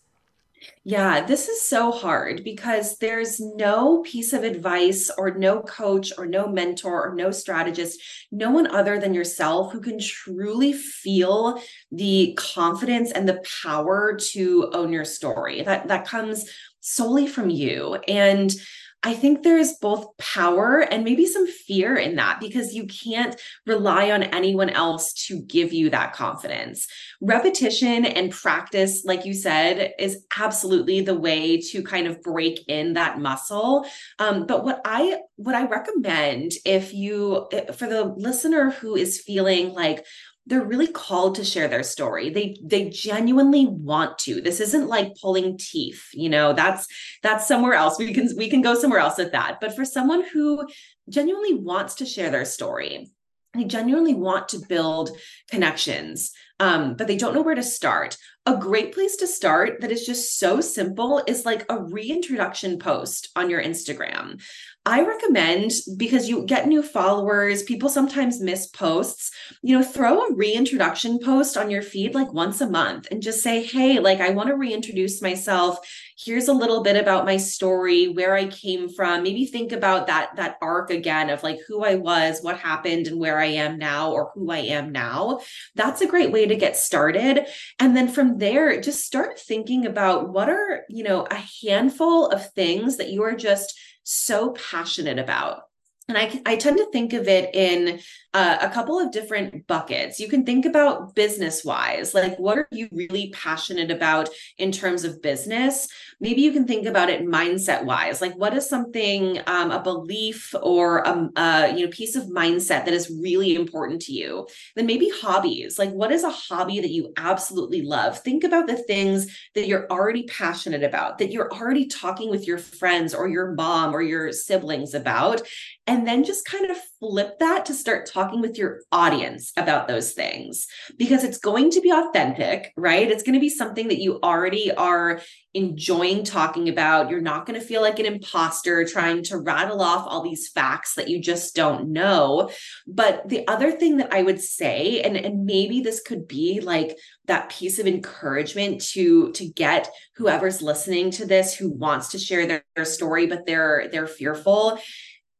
Yeah, 0.83 1.25
this 1.25 1.47
is 1.47 1.61
so 1.61 1.91
hard 1.91 2.43
because 2.43 2.97
there's 2.97 3.39
no 3.39 4.01
piece 4.01 4.33
of 4.33 4.43
advice 4.43 5.09
or 5.17 5.31
no 5.31 5.61
coach 5.61 6.11
or 6.17 6.25
no 6.25 6.47
mentor 6.47 7.09
or 7.09 7.15
no 7.15 7.31
strategist, 7.31 8.01
no 8.31 8.51
one 8.51 8.67
other 8.67 8.99
than 8.99 9.13
yourself 9.13 9.71
who 9.71 9.79
can 9.79 9.99
truly 9.99 10.73
feel 10.73 11.61
the 11.91 12.33
confidence 12.37 13.11
and 13.11 13.27
the 13.27 13.43
power 13.63 14.17
to 14.31 14.69
own 14.73 14.91
your 14.91 15.05
story. 15.05 15.61
That 15.61 15.87
that 15.87 16.07
comes 16.07 16.49
solely 16.81 17.27
from 17.27 17.49
you. 17.49 17.95
And 18.07 18.51
I 19.01 19.13
think 19.13 19.43
there's 19.43 19.73
both 19.75 20.17
power 20.17 20.81
and 20.81 21.05
maybe 21.05 21.25
some 21.25 21.47
fear 21.47 21.95
in 21.95 22.15
that 22.15 22.41
because 22.41 22.73
you 22.73 22.85
can't 22.85 23.39
rely 23.65 24.11
on 24.11 24.23
anyone 24.23 24.69
else 24.69 25.13
to 25.27 25.41
give 25.43 25.71
you 25.71 25.89
that 25.91 26.11
confidence. 26.13 26.85
Repetition 27.21 28.05
and 28.05 28.29
practice, 28.31 29.05
like 29.05 29.23
you 29.23 29.33
said, 29.33 29.93
is 29.99 30.25
absolutely 30.37 30.99
the 30.99 31.17
way 31.17 31.61
to 31.61 31.81
kind 31.81 32.07
of 32.07 32.21
break 32.21 32.59
in 32.67 32.93
that 32.93 33.19
muscle. 33.19 33.85
Um, 34.19 34.45
but 34.45 34.65
what 34.65 34.81
I 34.83 35.19
what 35.37 35.55
I 35.55 35.65
recommend 35.67 36.51
if 36.65 36.93
you 36.93 37.47
for 37.73 37.87
the 37.87 38.13
listener 38.17 38.71
who 38.71 38.97
is 38.97 39.21
feeling 39.21 39.73
like 39.73 40.05
they're 40.49 40.65
really 40.65 40.87
called 40.87 41.35
to 41.35 41.45
share 41.45 41.67
their 41.67 41.83
story. 41.83 42.29
They 42.31 42.57
they 42.63 42.89
genuinely 42.89 43.67
want 43.67 44.17
to. 44.19 44.41
This 44.41 44.59
isn't 44.59 44.87
like 44.87 45.19
pulling 45.21 45.57
teeth 45.57 46.09
you 46.13 46.29
know 46.29 46.53
that's 46.53 46.87
that's 47.23 47.47
somewhere 47.47 47.73
else. 47.73 47.99
We 47.99 48.13
can 48.13 48.29
we 48.35 48.49
can 48.49 48.61
go 48.61 48.75
somewhere 48.75 48.99
else 48.99 49.17
with 49.17 49.31
that. 49.31 49.59
But 49.61 49.75
for 49.75 49.85
someone 49.85 50.23
who 50.33 50.67
genuinely 51.07 51.53
wants 51.53 51.95
to 51.95 52.05
share 52.05 52.29
their 52.29 52.45
story 52.45 53.09
they 53.55 53.63
genuinely 53.63 54.13
want 54.13 54.47
to 54.49 54.59
build 54.59 55.09
connections 55.49 56.33
um, 56.59 56.95
but 56.95 57.07
they 57.07 57.17
don't 57.17 57.33
know 57.33 57.41
where 57.41 57.55
to 57.55 57.63
start. 57.63 58.17
A 58.45 58.57
great 58.57 58.93
place 58.93 59.15
to 59.17 59.27
start 59.27 59.81
that 59.81 59.91
is 59.91 60.05
just 60.05 60.37
so 60.37 60.59
simple 60.59 61.21
is 61.25 61.45
like 61.45 61.65
a 61.69 61.81
reintroduction 61.81 62.79
post 62.79 63.29
on 63.35 63.49
your 63.49 63.63
instagram 63.63 64.41
I 64.89 65.05
recommend 65.05 65.71
because 65.97 66.27
you 66.27 66.45
get 66.47 66.67
new 66.67 66.81
followers, 66.81 67.61
people 67.61 67.89
sometimes 67.89 68.41
miss 68.41 68.65
posts, 68.65 69.29
you 69.61 69.77
know, 69.77 69.83
throw 69.83 70.19
a 70.19 70.33
reintroduction 70.33 71.19
post 71.19 71.57
on 71.57 71.69
your 71.69 71.83
feed 71.83 72.15
like 72.15 72.33
once 72.33 72.59
a 72.59 72.67
month 72.67 73.07
and 73.11 73.21
just 73.21 73.43
say, 73.43 73.61
hey, 73.63 73.99
like 73.99 74.19
I 74.19 74.31
want 74.31 74.49
to 74.49 74.55
reintroduce 74.55 75.21
myself. 75.21 75.77
Here's 76.17 76.47
a 76.47 76.53
little 76.53 76.81
bit 76.81 76.95
about 76.95 77.25
my 77.25 77.37
story, 77.37 78.07
where 78.07 78.33
I 78.33 78.47
came 78.47 78.89
from. 78.89 79.21
Maybe 79.21 79.45
think 79.45 79.73
about 79.73 80.07
that 80.07 80.35
that 80.37 80.57
arc 80.59 80.89
again 80.89 81.29
of 81.29 81.43
like 81.43 81.59
who 81.67 81.83
I 81.83 81.93
was, 81.93 82.41
what 82.41 82.57
happened 82.57 83.05
and 83.05 83.19
where 83.19 83.37
I 83.37 83.45
am 83.45 83.77
now 83.77 84.11
or 84.11 84.31
who 84.33 84.49
I 84.49 84.57
am 84.57 84.91
now. 84.91 85.41
That's 85.75 86.01
a 86.01 86.07
great 86.07 86.31
way 86.31 86.47
to 86.47 86.55
get 86.55 86.75
started. 86.75 87.45
And 87.77 87.95
then 87.95 88.07
from 88.07 88.39
there, 88.39 88.81
just 88.81 89.05
start 89.05 89.39
thinking 89.39 89.85
about 89.85 90.29
what 90.29 90.49
are, 90.49 90.83
you 90.89 91.03
know, 91.03 91.27
a 91.29 91.43
handful 91.63 92.29
of 92.29 92.51
things 92.53 92.97
that 92.97 93.11
you 93.11 93.21
are 93.21 93.35
just 93.35 93.79
so 94.03 94.51
passionate 94.51 95.19
about. 95.19 95.68
And 96.09 96.17
I, 96.17 96.41
I 96.45 96.55
tend 96.55 96.77
to 96.77 96.89
think 96.91 97.13
of 97.13 97.27
it 97.27 97.53
in 97.53 97.99
uh, 98.33 98.57
a 98.61 98.69
couple 98.69 98.99
of 98.99 99.11
different 99.11 99.65
buckets. 99.67 100.19
You 100.19 100.27
can 100.27 100.43
think 100.43 100.65
about 100.65 101.15
business 101.15 101.63
wise, 101.63 102.13
like 102.13 102.37
what 102.37 102.57
are 102.57 102.67
you 102.71 102.87
really 102.91 103.29
passionate 103.29 103.91
about 103.91 104.29
in 104.57 104.71
terms 104.71 105.03
of 105.03 105.21
business? 105.21 105.87
Maybe 106.19 106.41
you 106.41 106.51
can 106.51 106.67
think 106.67 106.85
about 106.85 107.09
it 107.09 107.25
mindset 107.25 107.85
wise, 107.85 108.21
like 108.21 108.33
what 108.35 108.55
is 108.55 108.67
something, 108.67 109.39
um, 109.47 109.71
a 109.71 109.81
belief 109.81 110.53
or 110.61 110.99
a, 110.99 111.09
um, 111.09 111.31
a 111.35 111.73
you 111.75 111.85
know 111.85 111.91
piece 111.91 112.15
of 112.15 112.23
mindset 112.25 112.85
that 112.85 112.89
is 112.89 113.15
really 113.21 113.55
important 113.55 114.01
to 114.03 114.11
you. 114.11 114.47
Then 114.75 114.85
maybe 114.85 115.11
hobbies, 115.21 115.79
like 115.79 115.91
what 115.91 116.11
is 116.11 116.23
a 116.23 116.29
hobby 116.29 116.79
that 116.81 116.91
you 116.91 117.13
absolutely 117.17 117.83
love? 117.83 118.19
Think 118.19 118.43
about 118.43 118.67
the 118.67 118.77
things 118.77 119.35
that 119.55 119.67
you're 119.67 119.87
already 119.91 120.23
passionate 120.23 120.83
about, 120.83 121.19
that 121.19 121.31
you're 121.31 121.51
already 121.53 121.87
talking 121.87 122.29
with 122.29 122.45
your 122.45 122.57
friends 122.57 123.13
or 123.13 123.27
your 123.27 123.53
mom 123.53 123.95
or 123.95 124.01
your 124.01 124.31
siblings 124.31 124.93
about, 124.93 125.41
and 125.87 125.98
then 126.07 126.23
just 126.23 126.45
kind 126.45 126.69
of 126.69 126.77
flip 126.99 127.39
that 127.39 127.65
to 127.65 127.73
start 127.73 128.05
talking 128.05 128.41
with 128.41 128.57
your 128.57 128.81
audience 128.91 129.51
about 129.55 129.87
those 129.87 130.11
things 130.11 130.67
because 130.97 131.23
it's 131.23 131.37
going 131.37 131.71
to 131.71 131.81
be 131.81 131.91
authentic, 131.91 132.73
right? 132.75 133.09
It's 133.09 133.23
going 133.23 133.33
to 133.33 133.39
be 133.39 133.49
something 133.49 133.87
that 133.87 134.01
you 134.01 134.19
already 134.21 134.71
are 134.71 135.21
enjoying 135.53 136.23
talking 136.23 136.69
about. 136.69 137.09
You're 137.09 137.21
not 137.21 137.45
going 137.45 137.59
to 137.59 137.65
feel 137.65 137.81
like 137.81 137.97
an 137.99 138.05
imposter 138.05 138.85
trying 138.85 139.23
to 139.23 139.37
rattle 139.37 139.81
off 139.81 140.05
all 140.07 140.21
these 140.21 140.49
facts 140.49 140.95
that 140.95 141.07
you 141.07 141.19
just 141.21 141.55
don't 141.55 141.91
know. 141.91 142.51
But 142.85 143.27
the 143.27 143.47
other 143.47 143.71
thing 143.71 143.97
that 143.97 144.13
I 144.13 144.21
would 144.21 144.41
say, 144.41 145.01
and, 145.01 145.17
and 145.17 145.45
maybe 145.45 145.81
this 145.81 146.01
could 146.01 146.27
be 146.27 146.59
like 146.61 146.97
that 147.25 147.49
piece 147.49 147.79
of 147.79 147.87
encouragement 147.87 148.81
to 148.81 149.31
to 149.33 149.47
get 149.47 149.89
whoever's 150.15 150.61
listening 150.61 151.11
to 151.11 151.25
this 151.25 151.55
who 151.55 151.69
wants 151.69 152.09
to 152.09 152.19
share 152.19 152.45
their, 152.45 152.63
their 152.75 152.85
story, 152.85 153.25
but 153.25 153.45
they're 153.45 153.87
they're 153.91 154.07
fearful 154.07 154.79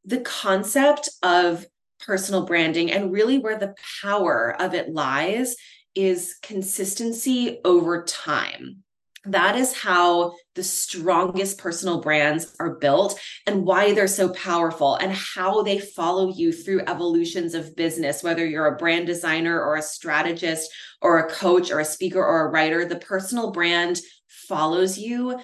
the 0.04 0.20
concept 0.20 1.08
of 1.22 1.66
personal 2.00 2.46
branding 2.46 2.90
and 2.90 3.12
really 3.12 3.38
where 3.38 3.58
the 3.58 3.74
power 4.02 4.56
of 4.60 4.74
it 4.74 4.92
lies 4.92 5.56
is 5.94 6.36
consistency 6.42 7.58
over 7.64 8.04
time. 8.04 8.82
That 9.26 9.54
is 9.56 9.76
how 9.76 10.32
the 10.54 10.62
strongest 10.62 11.58
personal 11.58 12.00
brands 12.00 12.56
are 12.58 12.76
built 12.76 13.20
and 13.46 13.66
why 13.66 13.92
they're 13.92 14.06
so 14.06 14.30
powerful 14.30 14.94
and 14.94 15.12
how 15.12 15.62
they 15.62 15.78
follow 15.78 16.32
you 16.32 16.54
through 16.54 16.86
evolutions 16.86 17.54
of 17.54 17.76
business, 17.76 18.22
whether 18.22 18.46
you're 18.46 18.74
a 18.74 18.78
brand 18.78 19.06
designer 19.06 19.62
or 19.62 19.76
a 19.76 19.82
strategist 19.82 20.70
or 21.02 21.18
a 21.18 21.30
coach 21.30 21.70
or 21.70 21.80
a 21.80 21.84
speaker 21.84 22.24
or 22.24 22.46
a 22.46 22.50
writer. 22.50 22.86
The 22.86 22.96
personal 22.96 23.50
brand 23.50 24.00
follows 24.26 24.96
you 24.96 25.38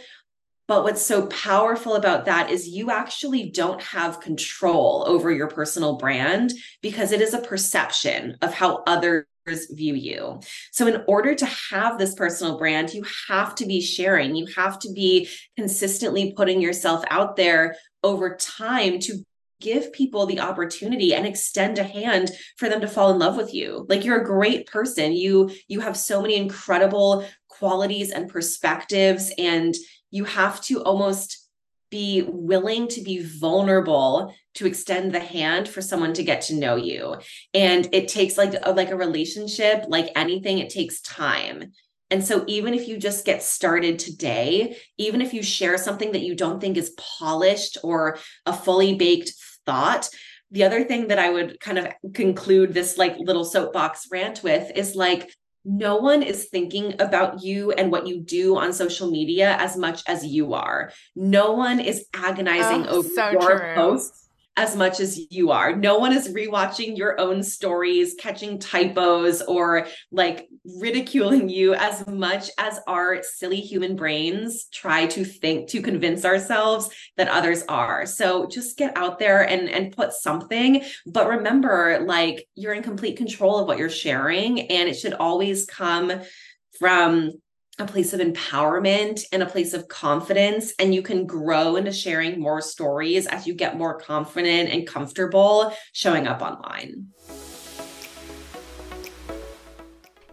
but 0.68 0.82
what's 0.82 1.04
so 1.04 1.26
powerful 1.26 1.94
about 1.94 2.24
that 2.24 2.50
is 2.50 2.68
you 2.68 2.90
actually 2.90 3.50
don't 3.50 3.80
have 3.80 4.20
control 4.20 5.04
over 5.06 5.30
your 5.30 5.48
personal 5.48 5.96
brand 5.96 6.52
because 6.82 7.12
it 7.12 7.20
is 7.20 7.34
a 7.34 7.38
perception 7.38 8.36
of 8.42 8.52
how 8.52 8.82
others 8.86 9.26
view 9.70 9.94
you. 9.94 10.40
So, 10.72 10.88
in 10.88 11.04
order 11.06 11.34
to 11.34 11.46
have 11.46 11.98
this 11.98 12.14
personal 12.14 12.58
brand, 12.58 12.92
you 12.92 13.04
have 13.28 13.54
to 13.56 13.66
be 13.66 13.80
sharing, 13.80 14.34
you 14.34 14.46
have 14.56 14.78
to 14.80 14.92
be 14.92 15.28
consistently 15.56 16.32
putting 16.36 16.60
yourself 16.60 17.04
out 17.10 17.36
there 17.36 17.76
over 18.02 18.36
time 18.36 18.98
to 19.00 19.24
give 19.60 19.92
people 19.92 20.26
the 20.26 20.40
opportunity 20.40 21.14
and 21.14 21.26
extend 21.26 21.78
a 21.78 21.84
hand 21.84 22.30
for 22.58 22.68
them 22.68 22.80
to 22.80 22.88
fall 22.88 23.10
in 23.10 23.18
love 23.18 23.36
with 23.36 23.54
you. 23.54 23.86
Like 23.88 24.04
you're 24.04 24.20
a 24.20 24.24
great 24.24 24.66
person. 24.66 25.12
You 25.12 25.50
you 25.68 25.80
have 25.80 25.96
so 25.96 26.20
many 26.20 26.36
incredible 26.36 27.26
qualities 27.58 28.10
and 28.10 28.28
perspectives 28.28 29.32
and 29.38 29.74
you 30.10 30.24
have 30.24 30.60
to 30.62 30.82
almost 30.82 31.48
be 31.90 32.22
willing 32.28 32.88
to 32.88 33.00
be 33.00 33.22
vulnerable 33.22 34.34
to 34.54 34.66
extend 34.66 35.12
the 35.12 35.20
hand 35.20 35.68
for 35.68 35.80
someone 35.80 36.12
to 36.14 36.24
get 36.24 36.40
to 36.42 36.54
know 36.54 36.76
you. 36.76 37.16
And 37.54 37.88
it 37.92 38.08
takes 38.08 38.36
like 38.36 38.54
a, 38.62 38.72
like 38.72 38.90
a 38.90 38.96
relationship 38.96 39.84
like 39.88 40.10
anything 40.16 40.58
it 40.58 40.70
takes 40.70 41.00
time. 41.00 41.72
And 42.10 42.24
so 42.24 42.44
even 42.46 42.74
if 42.74 42.86
you 42.86 42.98
just 42.98 43.24
get 43.24 43.42
started 43.42 43.98
today 43.98 44.76
even 44.96 45.20
if 45.20 45.34
you 45.34 45.42
share 45.42 45.76
something 45.76 46.12
that 46.12 46.22
you 46.22 46.34
don't 46.34 46.60
think 46.60 46.76
is 46.76 46.94
polished 46.96 47.78
or 47.82 48.18
a 48.44 48.52
fully 48.52 48.94
baked 48.94 49.32
thought 49.64 50.08
the 50.52 50.62
other 50.62 50.84
thing 50.84 51.08
that 51.08 51.18
i 51.18 51.28
would 51.28 51.58
kind 51.58 51.78
of 51.78 51.92
conclude 52.14 52.72
this 52.72 52.96
like 52.96 53.16
little 53.18 53.44
soapbox 53.44 54.06
rant 54.12 54.42
with 54.44 54.70
is 54.76 54.94
like 54.94 55.34
no 55.66 55.96
one 55.96 56.22
is 56.22 56.44
thinking 56.44 56.94
about 57.00 57.42
you 57.42 57.72
and 57.72 57.90
what 57.90 58.06
you 58.06 58.20
do 58.20 58.56
on 58.56 58.72
social 58.72 59.10
media 59.10 59.56
as 59.58 59.76
much 59.76 60.02
as 60.06 60.24
you 60.24 60.54
are. 60.54 60.92
No 61.16 61.52
one 61.52 61.80
is 61.80 62.06
agonizing 62.14 62.86
oh, 62.86 62.98
over 62.98 63.08
so 63.08 63.30
your 63.30 63.58
true. 63.58 63.74
posts 63.74 64.25
as 64.56 64.74
much 64.74 65.00
as 65.00 65.20
you 65.30 65.50
are. 65.50 65.76
No 65.76 65.98
one 65.98 66.12
is 66.12 66.28
rewatching 66.28 66.96
your 66.96 67.20
own 67.20 67.42
stories, 67.42 68.14
catching 68.18 68.58
typos, 68.58 69.42
or 69.42 69.86
like 70.10 70.48
ridiculing 70.80 71.48
you 71.48 71.74
as 71.74 72.06
much 72.06 72.50
as 72.58 72.80
our 72.86 73.22
silly 73.22 73.60
human 73.60 73.96
brains 73.96 74.66
try 74.72 75.06
to 75.06 75.24
think 75.24 75.68
to 75.70 75.82
convince 75.82 76.24
ourselves 76.24 76.88
that 77.16 77.28
others 77.28 77.64
are. 77.68 78.06
So 78.06 78.46
just 78.46 78.78
get 78.78 78.96
out 78.96 79.18
there 79.18 79.42
and, 79.42 79.68
and 79.68 79.94
put 79.94 80.12
something. 80.12 80.82
But 81.06 81.28
remember, 81.28 82.00
like 82.06 82.48
you're 82.54 82.74
in 82.74 82.82
complete 82.82 83.16
control 83.16 83.58
of 83.58 83.66
what 83.66 83.78
you're 83.78 83.90
sharing, 83.90 84.60
and 84.70 84.88
it 84.88 84.94
should 84.94 85.14
always 85.14 85.66
come 85.66 86.12
from 86.78 87.32
a 87.78 87.86
place 87.86 88.14
of 88.14 88.20
empowerment 88.20 89.24
and 89.32 89.42
a 89.42 89.46
place 89.46 89.74
of 89.74 89.88
confidence. 89.88 90.72
And 90.78 90.94
you 90.94 91.02
can 91.02 91.26
grow 91.26 91.76
into 91.76 91.92
sharing 91.92 92.40
more 92.40 92.60
stories 92.60 93.26
as 93.26 93.46
you 93.46 93.54
get 93.54 93.76
more 93.76 93.98
confident 93.98 94.70
and 94.70 94.86
comfortable 94.86 95.72
showing 95.92 96.26
up 96.26 96.40
online. 96.40 97.08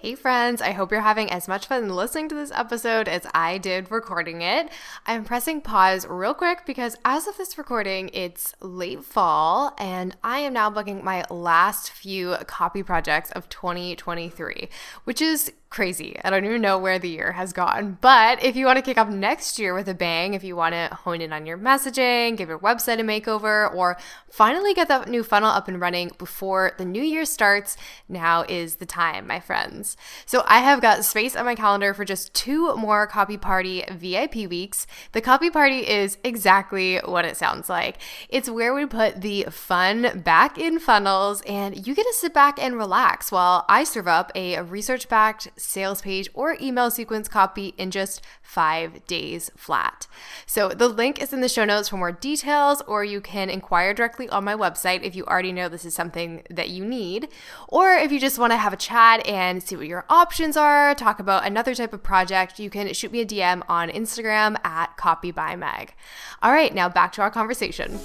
Hey, 0.04 0.16
friends, 0.16 0.62
I 0.62 0.72
hope 0.72 0.92
you're 0.92 1.00
having 1.00 1.32
as 1.32 1.48
much 1.48 1.68
fun 1.68 1.88
listening 1.88 2.28
to 2.28 2.36
this 2.36 2.52
episode 2.52 3.08
as 3.08 3.26
I 3.34 3.58
did 3.58 3.90
recording 3.90 4.42
it. 4.42 4.68
I'm 5.06 5.24
pressing 5.24 5.62
pause 5.62 6.06
real 6.06 6.34
quick 6.34 6.66
because 6.66 6.98
as 7.06 7.26
of 7.26 7.38
this 7.38 7.58
recording, 7.58 8.10
it's 8.12 8.54
late 8.60 9.06
fall 9.06 9.74
and 9.78 10.18
I 10.22 10.40
am 10.40 10.52
now 10.52 10.70
booking 10.70 11.06
my 11.06 11.24
last 11.30 11.90
few 11.90 12.36
copy 12.48 12.84
projects 12.84 13.32
of 13.32 13.48
2023, 13.48 14.68
which 15.06 15.22
is 15.22 15.54
crazy. 15.74 16.16
I 16.24 16.30
don't 16.30 16.46
even 16.46 16.62
know 16.62 16.78
where 16.78 17.00
the 17.00 17.10
year 17.10 17.32
has 17.32 17.52
gone. 17.52 17.98
But 18.00 18.44
if 18.44 18.56
you 18.56 18.68
want 18.68 18.78
to 18.78 18.84
kick 18.84 19.00
off 19.00 19.10
next 19.10 19.58
year 19.58 19.74
with 19.74 19.90
a 19.90 19.96
bang, 19.96 20.36
if 20.36 20.44
you 20.44 20.56
want 20.56 20.74
to 20.74 20.96
hone 20.96 21.20
in 21.20 21.34
on 21.34 21.48
your 21.48 21.58
messaging, 21.58 22.38
give 22.38 22.48
your 22.48 22.60
website 22.60 23.00
a 23.00 23.04
makeover, 23.04 23.74
or 23.74 23.98
finally 24.30 24.76
get 24.76 24.88
that 24.88 25.10
new 25.10 25.24
funnel 25.24 25.50
up 25.50 25.68
and 25.68 25.82
running 25.82 26.12
before 26.20 26.74
the 26.78 26.86
new 26.86 27.02
year 27.02 27.26
starts, 27.26 27.76
now 28.08 28.44
is 28.44 28.76
the 28.76 28.86
time, 28.86 29.26
my 29.26 29.40
friends. 29.40 29.98
So 30.28 30.44
I 30.46 30.60
have 30.60 30.80
got 30.80 31.06
space 31.06 31.36
on 31.36 31.46
my 31.46 31.56
calendar 31.56 31.96
for 31.96 32.06
just 32.06 32.36
two 32.36 32.76
more 32.76 33.08
Copy 33.08 33.38
Party 33.38 33.84
VIP 33.90 34.48
weeks. 34.48 34.86
The 35.12 35.22
Copy 35.22 35.50
Party 35.50 35.90
is 35.90 36.20
exactly 36.24 37.00
what 37.00 37.26
it 37.26 37.36
sounds 37.36 37.68
like. 37.68 37.98
It's 38.30 38.50
where 38.50 38.76
we 38.76 38.86
put 38.86 39.22
the 39.22 39.48
fun 39.50 40.22
back 40.24 40.60
in 40.60 40.78
funnels, 40.78 41.42
and 41.48 41.88
you 41.88 41.96
get 41.96 42.06
to 42.06 42.14
sit 42.14 42.32
back 42.32 42.62
and 42.62 42.78
relax 42.78 43.32
while 43.32 43.66
I 43.68 43.86
serve 43.86 44.08
up 44.08 44.32
a 44.36 44.62
research 44.62 45.10
backed 45.10 45.48
sales 45.63 46.02
page 46.02 46.30
or 46.34 46.58
email 46.62 46.91
sequence 46.91 47.28
copy 47.28 47.73
in 47.78 47.91
just 47.91 48.21
five 48.41 49.06
days 49.08 49.49
flat. 49.56 50.08
So 50.45 50.69
the 50.69 50.88
link 50.88 51.21
is 51.21 51.34
in 51.34 51.41
the 51.41 51.49
show 51.49 51.65
notes 51.65 51.89
for 51.89 51.97
more 51.97 52.12
details, 52.12 52.82
or 52.82 53.04
you 53.04 53.21
can 53.21 53.49
inquire 53.49 53.93
directly 53.93 54.30
on 54.30 54.43
my 54.43 54.56
website 54.56 55.04
if 55.04 55.15
you 55.15 55.26
already 55.26 55.52
know 55.52 55.69
this 55.69 55.86
is 55.86 55.93
something 55.93 56.43
that 56.49 56.69
you 56.69 56.86
need. 56.86 57.30
Or 57.67 57.93
if 57.93 58.12
you 58.12 58.19
just 58.19 58.38
want 58.38 58.52
to 58.52 58.58
have 58.58 58.73
a 58.73 58.78
chat 58.78 59.26
and 59.28 59.63
see 59.63 59.76
what 59.76 59.88
your 59.88 60.06
options 60.10 60.58
are, 60.58 60.93
talk 60.95 61.19
about 61.19 61.45
another 61.45 61.73
type 61.73 61.93
of 61.93 62.04
project, 62.04 62.60
you 62.60 62.69
can 62.69 62.93
shoot 62.93 63.12
me 63.12 63.21
a 63.21 63.26
DM 63.26 63.63
on 63.67 63.89
Instagram 63.89 64.58
at 64.63 64.97
Copy 64.97 65.32
by 65.32 65.56
Meg. 65.56 65.93
All 66.41 66.52
right, 66.52 66.73
now 66.73 66.89
back 66.89 67.12
to 67.13 67.21
our 67.21 67.32
conversation. 67.32 67.99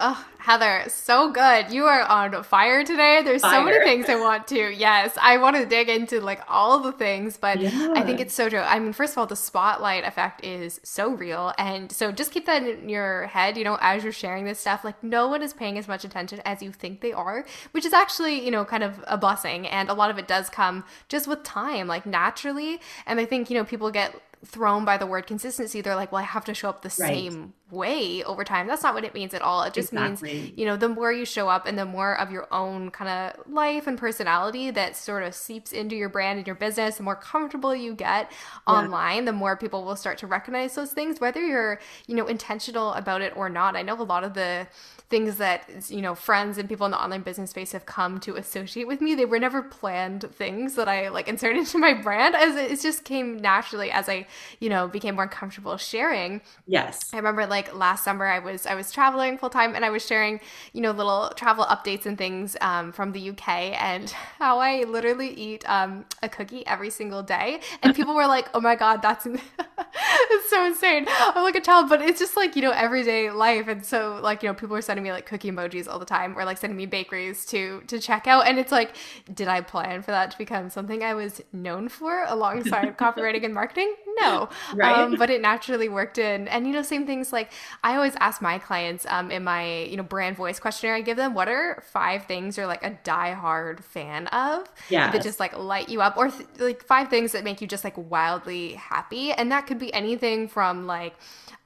Oh, 0.00 0.24
Heather, 0.48 0.84
so 0.88 1.30
good. 1.30 1.74
You 1.74 1.84
are 1.84 2.00
on 2.00 2.42
fire 2.42 2.82
today. 2.82 3.20
There's 3.22 3.42
fire. 3.42 3.60
so 3.60 3.64
many 3.66 3.84
things 3.84 4.08
I 4.08 4.18
want 4.18 4.46
to. 4.46 4.74
Yes, 4.74 5.14
I 5.20 5.36
want 5.36 5.56
to 5.56 5.66
dig 5.66 5.90
into 5.90 6.22
like 6.22 6.40
all 6.48 6.78
the 6.78 6.90
things, 6.90 7.36
but 7.36 7.60
yeah. 7.60 7.92
I 7.94 8.00
think 8.00 8.18
it's 8.18 8.32
so 8.32 8.48
true. 8.48 8.60
I 8.60 8.78
mean, 8.78 8.94
first 8.94 9.12
of 9.12 9.18
all, 9.18 9.26
the 9.26 9.36
spotlight 9.36 10.04
effect 10.04 10.42
is 10.42 10.80
so 10.82 11.10
real. 11.10 11.52
And 11.58 11.92
so 11.92 12.12
just 12.12 12.32
keep 12.32 12.46
that 12.46 12.62
in 12.62 12.88
your 12.88 13.26
head, 13.26 13.58
you 13.58 13.64
know, 13.64 13.76
as 13.82 14.02
you're 14.02 14.10
sharing 14.10 14.46
this 14.46 14.58
stuff. 14.58 14.84
Like, 14.84 15.04
no 15.04 15.28
one 15.28 15.42
is 15.42 15.52
paying 15.52 15.76
as 15.76 15.86
much 15.86 16.02
attention 16.02 16.40
as 16.46 16.62
you 16.62 16.72
think 16.72 17.02
they 17.02 17.12
are, 17.12 17.44
which 17.72 17.84
is 17.84 17.92
actually, 17.92 18.42
you 18.42 18.50
know, 18.50 18.64
kind 18.64 18.82
of 18.82 19.04
a 19.06 19.18
blessing. 19.18 19.66
And 19.66 19.90
a 19.90 19.92
lot 19.92 20.10
of 20.10 20.16
it 20.16 20.26
does 20.26 20.48
come 20.48 20.82
just 21.10 21.28
with 21.28 21.42
time, 21.42 21.86
like 21.88 22.06
naturally. 22.06 22.80
And 23.04 23.20
I 23.20 23.26
think, 23.26 23.50
you 23.50 23.58
know, 23.58 23.64
people 23.66 23.90
get 23.90 24.18
thrown 24.44 24.84
by 24.84 24.96
the 24.96 25.06
word 25.06 25.26
consistency. 25.26 25.80
They're 25.80 25.96
like, 25.96 26.12
well, 26.12 26.20
I 26.20 26.24
have 26.24 26.44
to 26.44 26.54
show 26.54 26.68
up 26.68 26.82
the 26.82 26.88
right. 27.00 27.08
same 27.08 27.54
way 27.70 28.22
over 28.24 28.44
time. 28.44 28.66
That's 28.66 28.82
not 28.82 28.94
what 28.94 29.04
it 29.04 29.14
means 29.14 29.34
at 29.34 29.42
all. 29.42 29.62
It 29.62 29.74
just 29.74 29.92
exactly. 29.92 30.32
means, 30.32 30.52
you 30.56 30.64
know, 30.64 30.76
the 30.76 30.88
more 30.88 31.12
you 31.12 31.24
show 31.24 31.48
up 31.48 31.66
and 31.66 31.78
the 31.78 31.84
more 31.84 32.18
of 32.18 32.30
your 32.30 32.46
own 32.52 32.90
kind 32.90 33.10
of 33.10 33.52
life 33.52 33.86
and 33.86 33.98
personality 33.98 34.70
that 34.70 34.96
sort 34.96 35.22
of 35.22 35.34
seeps 35.34 35.72
into 35.72 35.96
your 35.96 36.08
brand 36.08 36.38
and 36.38 36.46
your 36.46 36.56
business, 36.56 36.96
the 36.96 37.02
more 37.02 37.16
comfortable 37.16 37.74
you 37.74 37.94
get 37.94 38.30
yeah. 38.30 38.72
online, 38.72 39.24
the 39.24 39.32
more 39.32 39.56
people 39.56 39.84
will 39.84 39.96
start 39.96 40.18
to 40.18 40.26
recognize 40.26 40.74
those 40.74 40.92
things, 40.92 41.20
whether 41.20 41.44
you're, 41.44 41.80
you 42.06 42.14
know, 42.14 42.26
intentional 42.26 42.92
about 42.94 43.20
it 43.20 43.36
or 43.36 43.48
not. 43.48 43.76
I 43.76 43.82
know 43.82 44.00
a 44.00 44.02
lot 44.02 44.24
of 44.24 44.34
the 44.34 44.66
things 45.10 45.36
that 45.36 45.64
you 45.88 46.02
know 46.02 46.14
friends 46.14 46.58
and 46.58 46.68
people 46.68 46.84
in 46.84 46.92
the 46.92 47.02
online 47.02 47.22
business 47.22 47.50
space 47.50 47.72
have 47.72 47.86
come 47.86 48.20
to 48.20 48.36
associate 48.36 48.86
with 48.86 49.00
me. 49.00 49.14
They 49.14 49.24
were 49.24 49.38
never 49.38 49.62
planned 49.62 50.22
things 50.32 50.74
that 50.74 50.88
i 50.88 51.08
like 51.08 51.28
inserted 51.28 51.58
into 51.58 51.78
my 51.78 51.94
brand 51.94 52.34
as 52.34 52.56
it 52.56 52.80
just 52.80 53.04
came 53.04 53.38
naturally 53.38 53.90
as 53.90 54.08
i 54.08 54.26
you 54.60 54.68
know 54.68 54.88
became 54.88 55.14
more 55.14 55.26
comfortable 55.26 55.76
sharing. 55.76 56.40
Yes. 56.66 57.10
I 57.12 57.16
remember 57.16 57.46
like 57.46 57.74
last 57.74 58.04
summer 58.04 58.26
i 58.26 58.38
was 58.38 58.66
i 58.66 58.74
was 58.74 58.92
traveling 58.92 59.38
full 59.38 59.50
time 59.50 59.74
and 59.74 59.84
i 59.84 59.90
was 59.90 60.04
sharing 60.04 60.40
you 60.72 60.80
know 60.80 60.90
little 60.90 61.32
travel 61.36 61.64
updates 61.64 62.06
and 62.06 62.18
things 62.18 62.56
um, 62.60 62.92
from 62.92 63.12
the 63.12 63.30
uk 63.30 63.48
and 63.48 64.10
how 64.38 64.58
i 64.58 64.84
literally 64.84 65.28
eat 65.30 65.68
um, 65.68 66.04
a 66.22 66.28
cookie 66.28 66.66
every 66.66 66.90
single 66.90 67.22
day. 67.22 67.60
And 67.82 67.94
people 67.94 68.14
were 68.14 68.26
like 68.26 68.48
oh 68.54 68.60
my 68.60 68.76
god 68.76 69.00
that's 69.02 69.26
it's 70.30 70.50
so 70.50 70.66
insane. 70.66 71.06
I'm 71.08 71.42
like 71.42 71.56
a 71.56 71.60
child 71.60 71.88
but 71.88 72.00
it's 72.00 72.18
just 72.18 72.36
like 72.36 72.56
you 72.56 72.62
know 72.62 72.70
everyday 72.70 73.30
life. 73.30 73.68
And 73.68 73.84
so 73.84 74.18
like 74.22 74.42
you 74.42 74.48
know 74.48 74.54
people 74.54 74.76
are 74.76 74.82
sending 74.82 75.04
me 75.04 75.12
like 75.12 75.26
cookie 75.26 75.50
emojis 75.50 75.88
all 75.88 75.98
the 75.98 76.04
time 76.04 76.36
or 76.38 76.44
like 76.44 76.58
sending 76.58 76.76
me 76.76 76.86
bakeries 76.86 77.44
to 77.46 77.82
to 77.86 77.98
check 77.98 78.26
out. 78.26 78.46
And 78.46 78.58
it's 78.58 78.72
like 78.72 78.96
did 79.32 79.48
i 79.48 79.60
plan 79.60 80.02
for 80.02 80.10
that 80.10 80.30
to 80.30 80.38
become 80.38 80.70
something 80.70 81.02
i 81.02 81.14
was 81.14 81.40
known 81.52 81.88
for 81.88 82.24
alongside 82.28 82.96
copywriting 82.98 83.44
and 83.44 83.54
marketing? 83.54 83.94
No. 84.20 84.48
Right. 84.74 84.98
Um, 84.98 85.16
but 85.16 85.30
it 85.30 85.40
naturally 85.40 85.88
worked 85.88 86.18
in. 86.18 86.48
And 86.48 86.66
you 86.66 86.72
know 86.72 86.82
same 86.82 87.06
things 87.06 87.32
like 87.32 87.52
i 87.82 87.94
always 87.94 88.14
ask 88.16 88.40
my 88.42 88.58
clients 88.58 89.06
um, 89.08 89.30
in 89.30 89.44
my 89.44 89.82
you 89.84 89.96
know 89.96 90.02
brand 90.02 90.36
voice 90.36 90.58
questionnaire 90.58 90.96
i 90.96 91.00
give 91.00 91.16
them 91.16 91.34
what 91.34 91.48
are 91.48 91.82
five 91.92 92.24
things 92.24 92.56
you're 92.56 92.66
like 92.66 92.84
a 92.84 92.90
die-hard 93.04 93.84
fan 93.84 94.26
of 94.28 94.68
yeah 94.88 95.10
that 95.10 95.22
just 95.22 95.40
like 95.40 95.56
light 95.56 95.88
you 95.88 96.00
up 96.00 96.16
or 96.16 96.30
th- 96.30 96.48
like 96.58 96.84
five 96.84 97.08
things 97.08 97.32
that 97.32 97.44
make 97.44 97.60
you 97.60 97.66
just 97.66 97.84
like 97.84 97.94
wildly 97.96 98.74
happy. 98.74 99.32
And 99.32 99.50
that 99.52 99.66
could 99.66 99.78
be 99.78 99.92
anything 99.92 100.17
from 100.48 100.86
like 100.86 101.14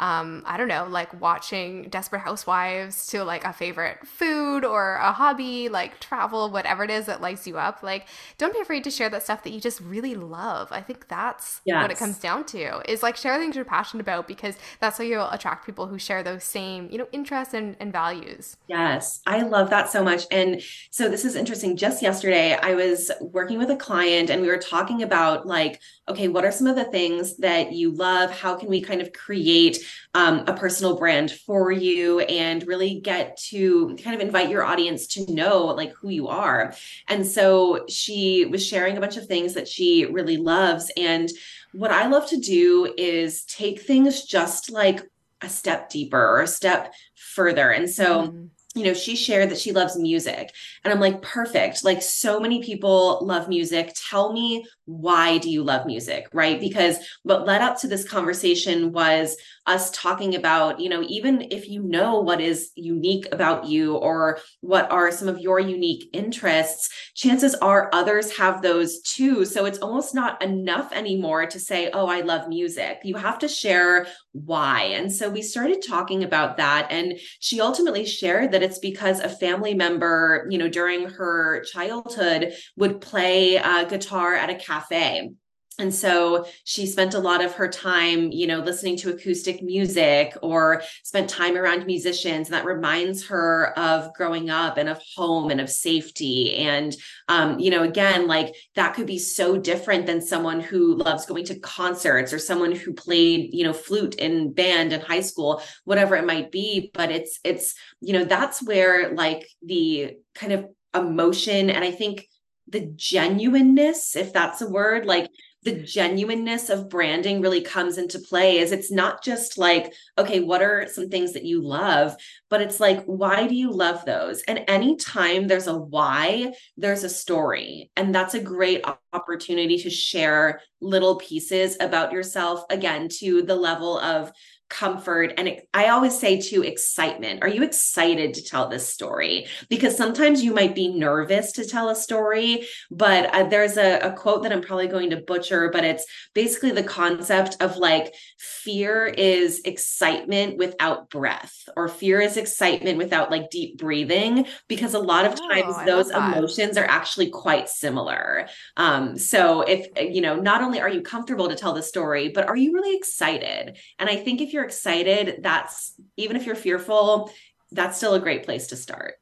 um, 0.02 0.42
I 0.46 0.56
don't 0.56 0.66
know, 0.66 0.88
like 0.90 1.20
watching 1.20 1.84
Desperate 1.84 2.22
Housewives 2.22 3.06
to 3.08 3.22
like 3.22 3.44
a 3.44 3.52
favorite 3.52 4.04
food 4.04 4.64
or 4.64 4.96
a 4.96 5.12
hobby, 5.12 5.68
like 5.68 6.00
travel, 6.00 6.50
whatever 6.50 6.82
it 6.82 6.90
is 6.90 7.06
that 7.06 7.20
lights 7.20 7.46
you 7.46 7.56
up. 7.56 7.84
Like, 7.84 8.06
don't 8.36 8.52
be 8.52 8.58
afraid 8.58 8.82
to 8.82 8.90
share 8.90 9.08
that 9.10 9.22
stuff 9.22 9.44
that 9.44 9.52
you 9.52 9.60
just 9.60 9.80
really 9.80 10.16
love. 10.16 10.72
I 10.72 10.80
think 10.80 11.06
that's 11.06 11.60
yes. 11.64 11.80
what 11.80 11.92
it 11.92 11.98
comes 11.98 12.18
down 12.18 12.44
to 12.46 12.82
is 12.90 13.04
like 13.04 13.16
share 13.16 13.38
things 13.38 13.54
you're 13.54 13.64
passionate 13.64 14.00
about 14.00 14.26
because 14.26 14.56
that's 14.80 14.98
how 14.98 15.04
you'll 15.04 15.30
attract 15.30 15.66
people 15.66 15.86
who 15.86 16.00
share 16.00 16.24
those 16.24 16.42
same, 16.42 16.88
you 16.90 16.98
know, 16.98 17.06
interests 17.12 17.54
and, 17.54 17.76
and 17.78 17.92
values. 17.92 18.56
Yes, 18.66 19.20
I 19.24 19.42
love 19.42 19.70
that 19.70 19.88
so 19.88 20.02
much. 20.02 20.24
And 20.32 20.60
so 20.90 21.08
this 21.08 21.24
is 21.24 21.36
interesting. 21.36 21.76
Just 21.76 22.02
yesterday, 22.02 22.58
I 22.60 22.74
was 22.74 23.12
working 23.20 23.56
with 23.56 23.70
a 23.70 23.76
client 23.76 24.30
and 24.30 24.42
we 24.42 24.48
were 24.48 24.58
talking 24.58 25.04
about 25.04 25.46
like, 25.46 25.80
okay, 26.08 26.26
what 26.26 26.44
are 26.44 26.50
some 26.50 26.66
of 26.66 26.74
the 26.74 26.84
things 26.84 27.36
that 27.36 27.72
you 27.72 27.92
love? 27.92 28.32
How 28.42 28.56
can 28.56 28.68
we 28.68 28.80
kind 28.80 29.00
of 29.00 29.12
create 29.12 29.78
um, 30.14 30.42
a 30.48 30.52
personal 30.52 30.98
brand 30.98 31.30
for 31.30 31.70
you 31.70 32.20
and 32.20 32.66
really 32.66 32.98
get 32.98 33.36
to 33.36 33.96
kind 34.02 34.16
of 34.16 34.20
invite 34.20 34.50
your 34.50 34.64
audience 34.64 35.06
to 35.06 35.32
know 35.32 35.66
like 35.66 35.92
who 35.92 36.08
you 36.08 36.26
are. 36.26 36.74
And 37.06 37.24
so 37.24 37.84
she 37.88 38.44
was 38.46 38.66
sharing 38.66 38.96
a 38.96 39.00
bunch 39.00 39.16
of 39.16 39.26
things 39.26 39.54
that 39.54 39.68
she 39.68 40.06
really 40.06 40.36
loves. 40.36 40.90
And 40.96 41.30
what 41.72 41.92
I 41.92 42.08
love 42.08 42.28
to 42.30 42.36
do 42.36 42.92
is 42.98 43.44
take 43.44 43.80
things 43.80 44.24
just 44.24 44.72
like 44.72 45.00
a 45.40 45.48
step 45.48 45.88
deeper 45.88 46.20
or 46.20 46.42
a 46.42 46.48
step 46.48 46.92
further. 47.14 47.70
And 47.70 47.88
so, 47.88 48.28
mm 48.28 48.48
you 48.74 48.84
know, 48.84 48.94
she 48.94 49.16
shared 49.16 49.50
that 49.50 49.58
she 49.58 49.72
loves 49.72 49.98
music. 49.98 50.52
And 50.82 50.92
I'm 50.92 51.00
like, 51.00 51.20
perfect. 51.20 51.84
Like, 51.84 52.00
so 52.00 52.40
many 52.40 52.62
people 52.62 53.18
love 53.22 53.48
music. 53.48 53.92
Tell 53.94 54.32
me 54.32 54.64
why 54.86 55.38
do 55.38 55.50
you 55.50 55.62
love 55.62 55.86
music? 55.86 56.28
Right. 56.32 56.58
Because 56.58 56.96
what 57.22 57.46
led 57.46 57.60
up 57.60 57.78
to 57.80 57.88
this 57.88 58.08
conversation 58.08 58.92
was 58.92 59.36
us 59.66 59.90
talking 59.92 60.34
about, 60.34 60.80
you 60.80 60.88
know, 60.88 61.04
even 61.08 61.46
if 61.50 61.68
you 61.68 61.82
know 61.82 62.20
what 62.20 62.40
is 62.40 62.70
unique 62.74 63.26
about 63.32 63.66
you 63.66 63.96
or 63.96 64.38
what 64.60 64.90
are 64.90 65.12
some 65.12 65.28
of 65.28 65.38
your 65.38 65.60
unique 65.60 66.08
interests, 66.12 66.90
chances 67.14 67.54
are 67.56 67.88
others 67.92 68.36
have 68.36 68.60
those 68.60 69.00
too. 69.02 69.44
So 69.44 69.64
it's 69.64 69.78
almost 69.78 70.14
not 70.14 70.42
enough 70.42 70.92
anymore 70.92 71.46
to 71.46 71.60
say, 71.60 71.90
oh, 71.92 72.06
I 72.06 72.22
love 72.22 72.48
music. 72.48 73.00
You 73.04 73.16
have 73.16 73.38
to 73.40 73.48
share 73.48 74.06
why. 74.32 74.82
And 74.82 75.12
so 75.12 75.30
we 75.30 75.42
started 75.42 75.84
talking 75.86 76.24
about 76.24 76.56
that. 76.56 76.88
And 76.90 77.18
she 77.38 77.60
ultimately 77.60 78.04
shared 78.04 78.52
that 78.52 78.62
it's 78.62 78.78
because 78.78 79.20
a 79.20 79.28
family 79.28 79.74
member, 79.74 80.46
you 80.50 80.58
know, 80.58 80.68
during 80.68 81.08
her 81.08 81.62
childhood 81.72 82.52
would 82.76 83.00
play 83.00 83.58
uh, 83.58 83.84
guitar 83.84 84.34
at 84.34 84.50
a 84.50 84.56
cafe 84.56 85.30
and 85.78 85.94
so 85.94 86.46
she 86.64 86.86
spent 86.86 87.14
a 87.14 87.18
lot 87.18 87.42
of 87.42 87.54
her 87.54 87.68
time 87.68 88.30
you 88.30 88.46
know 88.46 88.60
listening 88.60 88.96
to 88.98 89.10
acoustic 89.10 89.62
music 89.62 90.36
or 90.42 90.82
spent 91.02 91.28
time 91.28 91.56
around 91.56 91.86
musicians 91.86 92.48
and 92.48 92.54
that 92.54 92.64
reminds 92.64 93.26
her 93.26 93.76
of 93.78 94.12
growing 94.14 94.50
up 94.50 94.76
and 94.76 94.88
of 94.88 95.00
home 95.16 95.50
and 95.50 95.60
of 95.60 95.70
safety. 95.70 96.56
And 96.56 96.94
um, 97.28 97.58
you 97.58 97.70
know 97.70 97.82
again 97.82 98.26
like 98.26 98.54
that 98.74 98.94
could 98.94 99.06
be 99.06 99.18
so 99.18 99.56
different 99.56 100.06
than 100.06 100.20
someone 100.20 100.60
who 100.60 100.96
loves 100.96 101.26
going 101.26 101.44
to 101.46 101.58
concerts 101.58 102.32
or 102.32 102.38
someone 102.38 102.72
who 102.72 102.92
played 102.92 103.54
you 103.54 103.64
know 103.64 103.72
flute 103.72 104.14
in 104.16 104.52
band 104.52 104.92
in 104.92 105.00
high 105.00 105.20
school 105.20 105.62
whatever 105.84 106.16
it 106.16 106.26
might 106.26 106.50
be. 106.50 106.90
But 106.94 107.10
it's 107.10 107.38
it's 107.44 107.74
you 108.00 108.12
know 108.12 108.24
that's 108.24 108.62
where 108.62 109.14
like 109.14 109.46
the 109.62 110.16
kind 110.34 110.52
of 110.52 110.66
emotion 110.94 111.70
and 111.70 111.82
i 111.82 111.90
think 111.90 112.28
the 112.68 112.92
genuineness 112.96 114.14
if 114.14 114.30
that's 114.30 114.60
a 114.60 114.68
word 114.68 115.06
like 115.06 115.26
the 115.64 115.80
genuineness 115.82 116.70
of 116.70 116.88
branding 116.88 117.40
really 117.40 117.60
comes 117.60 117.96
into 117.96 118.18
play 118.18 118.58
is 118.58 118.72
it's 118.72 118.90
not 118.90 119.22
just 119.22 119.58
like 119.58 119.94
okay 120.18 120.40
what 120.40 120.60
are 120.60 120.88
some 120.88 121.08
things 121.08 121.32
that 121.32 121.44
you 121.44 121.62
love 121.62 122.16
but 122.52 122.60
it's 122.60 122.80
like 122.80 123.02
why 123.04 123.46
do 123.46 123.54
you 123.54 123.72
love 123.72 124.04
those? 124.04 124.42
And 124.42 124.64
anytime 124.68 125.48
there's 125.48 125.68
a 125.68 125.74
why 125.74 126.52
there's 126.76 127.02
a 127.02 127.08
story. 127.08 127.90
And 127.96 128.14
that's 128.14 128.34
a 128.34 128.40
great 128.40 128.84
opportunity 129.14 129.78
to 129.78 129.88
share 129.88 130.60
little 130.82 131.16
pieces 131.16 131.78
about 131.80 132.12
yourself 132.12 132.64
again 132.68 133.08
to 133.20 133.40
the 133.40 133.56
level 133.56 133.98
of 133.98 134.32
comfort 134.72 135.34
and 135.36 135.60
i 135.74 135.88
always 135.88 136.18
say 136.18 136.40
to 136.40 136.62
excitement. 136.62 137.42
Are 137.42 137.48
you 137.48 137.62
excited 137.62 138.32
to 138.34 138.42
tell 138.42 138.68
this 138.68 138.88
story? 138.88 139.46
Because 139.68 139.96
sometimes 139.96 140.42
you 140.42 140.54
might 140.54 140.74
be 140.74 140.88
nervous 140.88 141.52
to 141.52 141.66
tell 141.66 141.90
a 141.90 141.94
story 141.94 142.66
but 142.90 143.26
uh, 143.34 143.44
there's 143.44 143.76
a, 143.76 143.98
a 143.98 144.12
quote 144.12 144.42
that 144.42 144.52
i'm 144.52 144.62
probably 144.62 144.88
going 144.88 145.10
to 145.10 145.18
butcher 145.18 145.70
but 145.70 145.84
it's 145.84 146.06
basically 146.34 146.72
the 146.72 146.82
concept 146.82 147.56
of 147.60 147.76
like 147.76 148.14
fear 148.38 149.06
is 149.06 149.60
excitement 149.64 150.56
without 150.56 151.10
breath 151.10 151.68
or 151.76 151.86
fear 151.88 152.20
is 152.20 152.36
excitement 152.36 152.96
without 152.96 153.30
like 153.30 153.50
deep 153.50 153.76
breathing 153.76 154.46
because 154.68 154.94
a 154.94 154.98
lot 154.98 155.26
of 155.26 155.34
times 155.34 155.74
oh, 155.76 155.84
those 155.84 156.10
emotions 156.10 156.76
are 156.78 156.86
actually 156.86 157.28
quite 157.28 157.68
similar. 157.68 158.48
Um 158.76 159.18
so 159.18 159.62
if 159.62 159.86
you 160.14 160.20
know 160.20 160.36
not 160.36 160.62
only 160.62 160.80
are 160.80 160.88
you 160.88 161.02
comfortable 161.02 161.48
to 161.48 161.54
tell 161.54 161.74
the 161.74 161.82
story 161.82 162.28
but 162.28 162.48
are 162.48 162.56
you 162.56 162.72
really 162.72 162.96
excited? 162.96 163.76
And 163.98 164.08
i 164.08 164.16
think 164.16 164.40
if 164.40 164.52
you're 164.52 164.61
you're 164.62 164.68
excited, 164.68 165.42
that's 165.42 165.94
even 166.16 166.36
if 166.36 166.46
you're 166.46 166.54
fearful, 166.54 167.32
that's 167.72 167.96
still 167.96 168.14
a 168.14 168.20
great 168.20 168.44
place 168.44 168.68
to 168.68 168.76
start. 168.76 169.14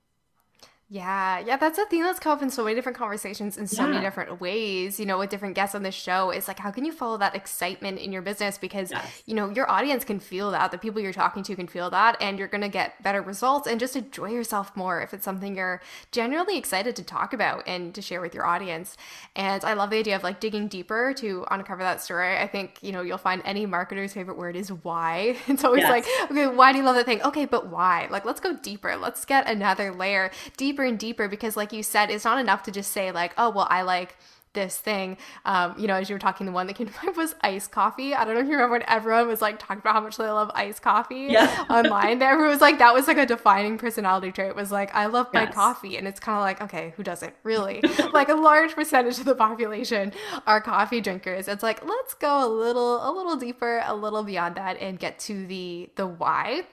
Yeah, 0.92 1.38
yeah, 1.38 1.56
that's 1.56 1.78
a 1.78 1.86
thing 1.86 2.02
that's 2.02 2.18
come 2.18 2.32
up 2.32 2.42
in 2.42 2.50
so 2.50 2.64
many 2.64 2.74
different 2.74 2.98
conversations 2.98 3.56
in 3.56 3.68
so 3.68 3.84
yeah. 3.84 3.90
many 3.90 4.04
different 4.04 4.40
ways, 4.40 4.98
you 4.98 5.06
know, 5.06 5.20
with 5.20 5.30
different 5.30 5.54
guests 5.54 5.76
on 5.76 5.84
the 5.84 5.92
show. 5.92 6.30
It's 6.30 6.48
like, 6.48 6.58
how 6.58 6.72
can 6.72 6.84
you 6.84 6.90
follow 6.90 7.16
that 7.18 7.36
excitement 7.36 8.00
in 8.00 8.10
your 8.10 8.22
business? 8.22 8.58
Because, 8.58 8.90
yes. 8.90 9.22
you 9.24 9.36
know, 9.36 9.50
your 9.50 9.70
audience 9.70 10.04
can 10.04 10.18
feel 10.18 10.50
that, 10.50 10.72
the 10.72 10.78
people 10.78 11.00
you're 11.00 11.12
talking 11.12 11.44
to 11.44 11.54
can 11.54 11.68
feel 11.68 11.90
that, 11.90 12.16
and 12.20 12.40
you're 12.40 12.48
going 12.48 12.62
to 12.62 12.68
get 12.68 13.00
better 13.04 13.22
results 13.22 13.68
and 13.68 13.78
just 13.78 13.94
enjoy 13.94 14.30
yourself 14.30 14.76
more 14.76 15.00
if 15.00 15.14
it's 15.14 15.24
something 15.24 15.54
you're 15.54 15.80
genuinely 16.10 16.58
excited 16.58 16.96
to 16.96 17.04
talk 17.04 17.32
about 17.32 17.62
and 17.68 17.94
to 17.94 18.02
share 18.02 18.20
with 18.20 18.34
your 18.34 18.44
audience. 18.44 18.96
And 19.36 19.64
I 19.64 19.74
love 19.74 19.90
the 19.90 19.98
idea 19.98 20.16
of 20.16 20.24
like 20.24 20.40
digging 20.40 20.66
deeper 20.66 21.14
to 21.18 21.46
uncover 21.52 21.84
that 21.84 22.00
story. 22.00 22.36
I 22.36 22.48
think, 22.48 22.78
you 22.82 22.90
know, 22.90 23.02
you'll 23.02 23.16
find 23.16 23.42
any 23.44 23.64
marketer's 23.64 24.12
favorite 24.12 24.38
word 24.38 24.56
is 24.56 24.72
why. 24.72 25.36
It's 25.46 25.64
always 25.64 25.82
yes. 25.82 25.90
like, 25.90 26.30
okay, 26.30 26.46
why 26.46 26.72
do 26.72 26.78
you 26.78 26.84
love 26.84 26.94
that 26.94 27.06
thing? 27.06 27.22
Okay, 27.22 27.44
but 27.44 27.66
why? 27.68 28.08
Like, 28.10 28.24
let's 28.24 28.40
go 28.40 28.56
deeper. 28.56 28.96
Let's 28.96 29.24
get 29.24 29.48
another 29.48 29.92
layer 29.92 30.30
deeper 30.56 30.79
deeper 30.80 30.88
and 30.88 30.98
deeper 30.98 31.28
because 31.28 31.56
like 31.56 31.72
you 31.72 31.82
said 31.82 32.10
it's 32.10 32.24
not 32.24 32.38
enough 32.38 32.62
to 32.62 32.70
just 32.70 32.92
say 32.92 33.12
like 33.12 33.32
oh 33.36 33.50
well 33.50 33.66
i 33.70 33.82
like 33.82 34.16
this 34.52 34.76
thing. 34.76 35.16
Um, 35.44 35.76
you 35.78 35.86
know, 35.86 35.94
as 35.94 36.08
you 36.08 36.14
were 36.14 36.18
talking, 36.18 36.44
the 36.44 36.50
one 36.50 36.66
that 36.66 36.74
came 36.74 36.88
to 36.88 36.92
mind 37.04 37.16
was 37.16 37.36
iced 37.40 37.70
coffee. 37.70 38.14
I 38.14 38.24
don't 38.24 38.34
know 38.34 38.40
if 38.40 38.46
you 38.46 38.52
remember 38.54 38.72
when 38.72 38.84
everyone 38.88 39.28
was 39.28 39.40
like 39.40 39.60
talking 39.60 39.78
about 39.78 39.94
how 39.94 40.00
much 40.00 40.16
they 40.16 40.24
love 40.24 40.50
iced 40.54 40.82
coffee 40.82 41.28
yeah. 41.30 41.66
online. 41.70 42.20
Everyone 42.20 42.50
was 42.50 42.60
like, 42.60 42.78
that 42.78 42.92
was 42.92 43.06
like 43.06 43.16
a 43.16 43.26
defining 43.26 43.78
personality 43.78 44.32
trait. 44.32 44.56
Was 44.56 44.72
like, 44.72 44.92
I 44.92 45.06
love 45.06 45.28
my 45.32 45.42
yes. 45.42 45.54
coffee, 45.54 45.96
and 45.96 46.08
it's 46.08 46.18
kind 46.18 46.36
of 46.36 46.42
like, 46.42 46.60
okay, 46.62 46.94
who 46.96 47.04
doesn't 47.04 47.32
really? 47.44 47.80
like 48.12 48.28
a 48.28 48.34
large 48.34 48.74
percentage 48.74 49.20
of 49.20 49.24
the 49.24 49.36
population 49.36 50.12
are 50.46 50.60
coffee 50.60 51.00
drinkers. 51.00 51.46
It's 51.46 51.62
like 51.62 51.86
let's 51.86 52.14
go 52.14 52.44
a 52.44 52.48
little, 52.48 53.08
a 53.08 53.10
little 53.14 53.36
deeper, 53.36 53.82
a 53.86 53.94
little 53.94 54.24
beyond 54.24 54.56
that, 54.56 54.78
and 54.78 54.98
get 54.98 55.20
to 55.20 55.46
the 55.46 55.90
the 55.94 56.08
why 56.08 56.64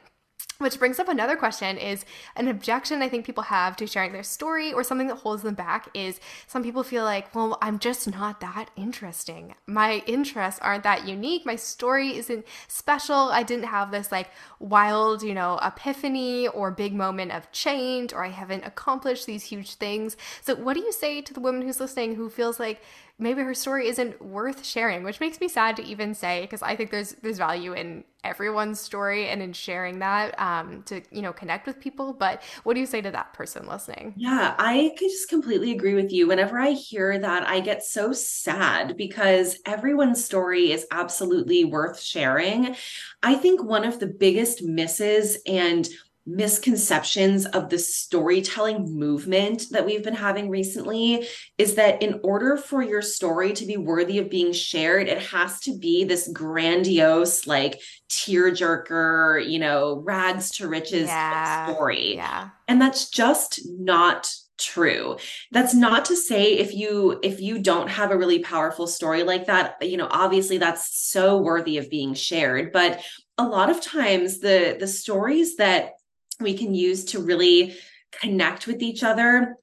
which 0.59 0.79
brings 0.79 0.99
up 0.99 1.07
another 1.07 1.35
question 1.35 1.77
is 1.77 2.05
an 2.35 2.47
objection 2.47 3.01
I 3.01 3.09
think 3.09 3.25
people 3.25 3.43
have 3.43 3.75
to 3.77 3.87
sharing 3.87 4.13
their 4.13 4.23
story 4.23 4.73
or 4.73 4.83
something 4.83 5.07
that 5.07 5.15
holds 5.15 5.43
them 5.43 5.53
back 5.53 5.89
is 5.93 6.19
some 6.47 6.63
people 6.63 6.83
feel 6.83 7.03
like, 7.03 7.33
well, 7.35 7.57
I'm 7.61 7.79
just 7.79 8.09
not 8.09 8.39
that 8.41 8.69
interesting. 8.75 9.55
My 9.65 10.03
interests 10.07 10.59
aren't 10.61 10.83
that 10.83 11.07
unique. 11.07 11.45
My 11.45 11.55
story 11.55 12.17
isn't 12.17 12.45
special. 12.67 13.15
I 13.15 13.43
didn't 13.43 13.65
have 13.65 13.91
this 13.91 14.11
like 14.11 14.29
wild, 14.59 15.23
you 15.23 15.33
know, 15.33 15.59
epiphany 15.63 16.47
or 16.47 16.71
big 16.71 16.93
moment 16.93 17.31
of 17.31 17.51
change 17.51 18.13
or 18.13 18.23
I 18.23 18.29
haven't 18.29 18.65
accomplished 18.65 19.25
these 19.25 19.43
huge 19.43 19.75
things. 19.75 20.17
So 20.41 20.55
what 20.55 20.73
do 20.73 20.81
you 20.81 20.91
say 20.91 21.21
to 21.21 21.33
the 21.33 21.39
woman 21.39 21.61
who's 21.61 21.79
listening 21.79 22.15
who 22.15 22.29
feels 22.29 22.59
like 22.59 22.81
maybe 23.19 23.41
her 23.41 23.53
story 23.53 23.87
isn't 23.87 24.21
worth 24.21 24.65
sharing, 24.65 25.03
which 25.03 25.19
makes 25.19 25.39
me 25.39 25.47
sad 25.47 25.75
to 25.77 25.83
even 25.83 26.13
say 26.13 26.41
because 26.41 26.61
I 26.61 26.75
think 26.75 26.91
there's 26.91 27.13
there's 27.21 27.37
value 27.37 27.73
in 27.73 28.03
everyone's 28.23 28.79
story 28.79 29.29
and 29.29 29.41
in 29.41 29.53
sharing 29.53 29.99
that 29.99 30.39
um, 30.39 30.83
to 30.83 31.01
you 31.11 31.21
know 31.21 31.33
connect 31.33 31.65
with 31.65 31.79
people. 31.79 32.13
But 32.13 32.43
what 32.63 32.73
do 32.75 32.79
you 32.79 32.85
say 32.85 33.01
to 33.01 33.11
that 33.11 33.33
person 33.33 33.67
listening? 33.67 34.13
Yeah, 34.17 34.55
I 34.57 34.93
could 34.97 35.09
just 35.09 35.29
completely 35.29 35.71
agree 35.71 35.93
with 35.93 36.11
you. 36.11 36.27
Whenever 36.27 36.59
I 36.59 36.71
hear 36.71 37.19
that, 37.19 37.47
I 37.47 37.59
get 37.59 37.83
so 37.83 38.13
sad 38.13 38.97
because 38.97 39.59
everyone's 39.65 40.23
story 40.23 40.71
is 40.71 40.85
absolutely 40.91 41.65
worth 41.65 41.99
sharing. 41.99 42.75
I 43.23 43.35
think 43.35 43.63
one 43.63 43.83
of 43.83 43.99
the 43.99 44.07
biggest 44.07 44.63
misses 44.63 45.37
and 45.45 45.87
misconceptions 46.27 47.45
of 47.45 47.69
the 47.69 47.79
storytelling 47.79 48.83
movement 48.93 49.63
that 49.71 49.85
we've 49.85 50.03
been 50.03 50.13
having 50.13 50.49
recently 50.49 51.27
is 51.57 51.75
that 51.75 52.01
in 52.03 52.19
order 52.23 52.57
for 52.57 52.83
your 52.83 53.01
story 53.01 53.53
to 53.53 53.65
be 53.65 53.77
worthy 53.77 54.19
of 54.19 54.29
being 54.29 54.51
shared, 54.51 55.07
it 55.07 55.21
has 55.21 55.61
to 55.61 55.77
be 55.77 56.03
this 56.03 56.29
grandiose, 56.33 57.47
like 57.47 57.81
tearjerker, 58.09 59.49
you 59.49 59.57
know, 59.57 60.01
rags 60.05 60.51
to 60.51 60.67
riches 60.67 61.07
yeah. 61.07 61.73
story. 61.73 62.15
Yeah. 62.15 62.49
And 62.67 62.81
that's 62.81 63.09
just 63.09 63.61
not 63.65 64.29
true 64.57 65.15
that's 65.51 65.75
not 65.75 66.05
to 66.05 66.15
say 66.15 66.57
if 66.57 66.73
you 66.73 67.19
if 67.21 67.39
you 67.39 67.59
don't 67.59 67.89
have 67.89 68.09
a 68.09 68.17
really 68.17 68.39
powerful 68.39 68.87
story 68.87 69.21
like 69.21 69.45
that 69.45 69.75
you 69.81 69.97
know 69.97 70.07
obviously 70.09 70.57
that's 70.57 70.97
so 70.97 71.37
worthy 71.37 71.77
of 71.77 71.91
being 71.91 72.15
shared 72.15 72.71
but 72.71 72.99
a 73.37 73.43
lot 73.43 73.69
of 73.69 73.79
times 73.79 74.39
the 74.39 74.75
the 74.79 74.87
stories 74.87 75.57
that 75.57 75.91
we 76.39 76.57
can 76.57 76.73
use 76.73 77.05
to 77.05 77.19
really 77.19 77.75
connect 78.11 78.67
with 78.67 78.81
each 78.81 79.03
other 79.03 79.57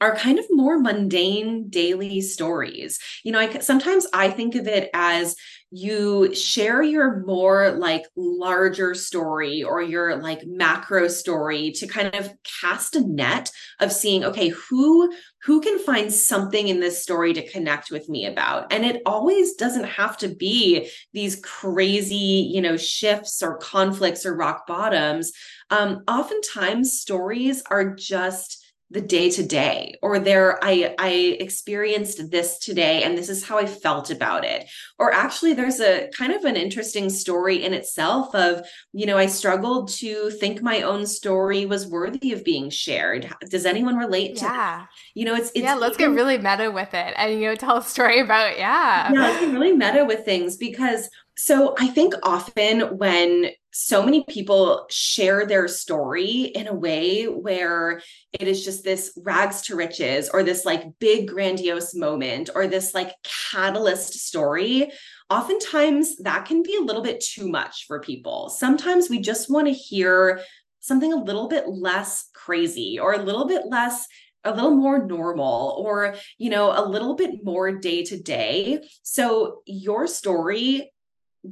are 0.00 0.14
kind 0.14 0.38
of 0.38 0.44
more 0.50 0.78
mundane 0.78 1.68
daily 1.70 2.20
stories. 2.20 2.98
You 3.24 3.32
know, 3.32 3.38
I 3.38 3.58
sometimes 3.60 4.06
I 4.12 4.30
think 4.30 4.54
of 4.54 4.66
it 4.66 4.90
as 4.92 5.36
you 5.76 6.34
share 6.34 6.82
your 6.82 7.22
more 7.26 7.72
like 7.72 8.06
larger 8.16 8.94
story 8.94 9.62
or 9.62 9.82
your 9.82 10.16
like 10.16 10.40
macro 10.46 11.06
story 11.06 11.70
to 11.72 11.86
kind 11.86 12.14
of 12.14 12.32
cast 12.60 12.96
a 12.96 13.06
net 13.06 13.50
of 13.80 13.92
seeing 13.92 14.24
okay 14.24 14.48
who 14.48 15.12
who 15.42 15.60
can 15.60 15.78
find 15.78 16.12
something 16.12 16.68
in 16.68 16.80
this 16.80 17.02
story 17.02 17.32
to 17.32 17.48
connect 17.48 17.90
with 17.90 18.08
me 18.08 18.26
about? 18.26 18.72
And 18.72 18.84
it 18.84 19.02
always 19.04 19.54
doesn't 19.54 19.84
have 19.84 20.16
to 20.18 20.28
be 20.28 20.90
these 21.12 21.40
crazy 21.44 22.50
you 22.52 22.62
know 22.62 22.76
shifts 22.76 23.42
or 23.42 23.58
conflicts 23.58 24.24
or 24.24 24.34
rock 24.34 24.66
bottoms. 24.66 25.32
Um 25.70 26.02
oftentimes 26.08 27.00
stories 27.00 27.62
are 27.70 27.94
just 27.94 28.65
the 28.90 29.00
day 29.00 29.28
to 29.28 29.42
day 29.42 29.98
or 30.00 30.20
there 30.20 30.62
i 30.62 30.94
i 30.98 31.10
experienced 31.40 32.30
this 32.30 32.58
today 32.58 33.02
and 33.02 33.18
this 33.18 33.28
is 33.28 33.44
how 33.44 33.58
i 33.58 33.66
felt 33.66 34.10
about 34.10 34.44
it. 34.44 34.68
Or 34.98 35.12
actually 35.12 35.54
there's 35.54 35.80
a 35.80 36.08
kind 36.16 36.32
of 36.32 36.44
an 36.44 36.56
interesting 36.56 37.10
story 37.10 37.64
in 37.64 37.74
itself 37.74 38.34
of 38.34 38.64
you 38.92 39.06
know 39.06 39.18
i 39.18 39.26
struggled 39.26 39.88
to 39.88 40.30
think 40.30 40.62
my 40.62 40.82
own 40.82 41.06
story 41.06 41.66
was 41.66 41.86
worthy 41.86 42.32
of 42.32 42.44
being 42.44 42.70
shared. 42.70 43.28
Does 43.50 43.66
anyone 43.66 43.96
relate 43.96 44.36
to 44.36 44.44
yeah. 44.44 44.52
that 44.52 44.88
you 45.14 45.24
know 45.24 45.34
it's, 45.34 45.50
it's 45.50 45.64
yeah 45.64 45.74
let's 45.74 45.98
even, 45.98 46.14
get 46.14 46.16
really 46.16 46.38
meta 46.38 46.70
with 46.70 46.94
it 46.94 47.14
and 47.16 47.32
you 47.32 47.48
know 47.48 47.54
tell 47.56 47.78
a 47.78 47.82
story 47.82 48.20
about 48.20 48.56
yeah. 48.56 49.12
Yeah 49.12 49.20
let's 49.20 49.40
get 49.40 49.52
really 49.52 49.72
meta 49.72 50.04
with 50.04 50.24
things 50.24 50.56
because 50.56 51.08
so 51.38 51.74
I 51.78 51.88
think 51.88 52.14
often 52.22 52.96
when 52.96 53.50
so 53.70 54.02
many 54.02 54.24
people 54.24 54.86
share 54.88 55.44
their 55.44 55.68
story 55.68 56.44
in 56.54 56.66
a 56.66 56.74
way 56.74 57.24
where 57.24 58.00
it 58.32 58.48
is 58.48 58.64
just 58.64 58.84
this 58.84 59.12
rags 59.22 59.60
to 59.62 59.76
riches 59.76 60.30
or 60.30 60.42
this 60.42 60.64
like 60.64 60.98
big 60.98 61.28
grandiose 61.28 61.94
moment 61.94 62.48
or 62.54 62.66
this 62.66 62.94
like 62.94 63.12
catalyst 63.50 64.14
story, 64.14 64.90
oftentimes 65.28 66.16
that 66.18 66.46
can 66.46 66.62
be 66.62 66.74
a 66.76 66.82
little 66.82 67.02
bit 67.02 67.20
too 67.20 67.48
much 67.48 67.84
for 67.86 68.00
people. 68.00 68.48
Sometimes 68.48 69.10
we 69.10 69.20
just 69.20 69.50
want 69.50 69.66
to 69.66 69.74
hear 69.74 70.40
something 70.80 71.12
a 71.12 71.22
little 71.22 71.48
bit 71.48 71.68
less 71.68 72.30
crazy 72.32 72.98
or 72.98 73.12
a 73.12 73.22
little 73.22 73.46
bit 73.46 73.66
less 73.66 74.06
a 74.44 74.54
little 74.54 74.70
more 74.70 75.04
normal 75.04 75.74
or 75.84 76.14
you 76.38 76.48
know 76.48 76.72
a 76.72 76.86
little 76.88 77.16
bit 77.16 77.44
more 77.44 77.72
day 77.72 78.04
to 78.04 78.16
day 78.16 78.80
so 79.02 79.62
your 79.66 80.06
story 80.06 80.92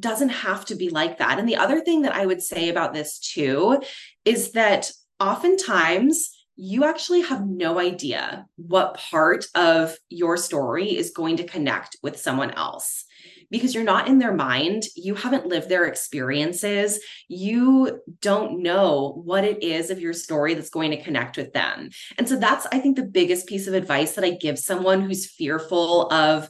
doesn't 0.00 0.30
have 0.30 0.64
to 0.66 0.74
be 0.74 0.90
like 0.90 1.18
that. 1.18 1.38
And 1.38 1.48
the 1.48 1.56
other 1.56 1.80
thing 1.80 2.02
that 2.02 2.14
I 2.14 2.26
would 2.26 2.42
say 2.42 2.68
about 2.68 2.92
this 2.94 3.18
too 3.18 3.80
is 4.24 4.52
that 4.52 4.90
oftentimes 5.20 6.30
you 6.56 6.84
actually 6.84 7.22
have 7.22 7.46
no 7.46 7.80
idea 7.80 8.46
what 8.56 8.94
part 8.94 9.46
of 9.54 9.96
your 10.08 10.36
story 10.36 10.96
is 10.96 11.10
going 11.10 11.36
to 11.36 11.44
connect 11.44 11.96
with 12.02 12.18
someone 12.18 12.52
else 12.52 13.04
because 13.50 13.74
you're 13.74 13.84
not 13.84 14.08
in 14.08 14.18
their 14.18 14.32
mind. 14.32 14.84
You 14.96 15.14
haven't 15.14 15.46
lived 15.46 15.68
their 15.68 15.86
experiences. 15.86 17.00
You 17.28 18.00
don't 18.20 18.62
know 18.62 19.20
what 19.24 19.44
it 19.44 19.62
is 19.62 19.90
of 19.90 20.00
your 20.00 20.12
story 20.12 20.54
that's 20.54 20.70
going 20.70 20.92
to 20.92 21.02
connect 21.02 21.36
with 21.36 21.52
them. 21.52 21.90
And 22.18 22.28
so 22.28 22.36
that's, 22.36 22.66
I 22.72 22.78
think, 22.78 22.96
the 22.96 23.02
biggest 23.02 23.46
piece 23.46 23.66
of 23.66 23.74
advice 23.74 24.12
that 24.12 24.24
I 24.24 24.30
give 24.30 24.58
someone 24.58 25.02
who's 25.02 25.30
fearful 25.30 26.10
of 26.12 26.48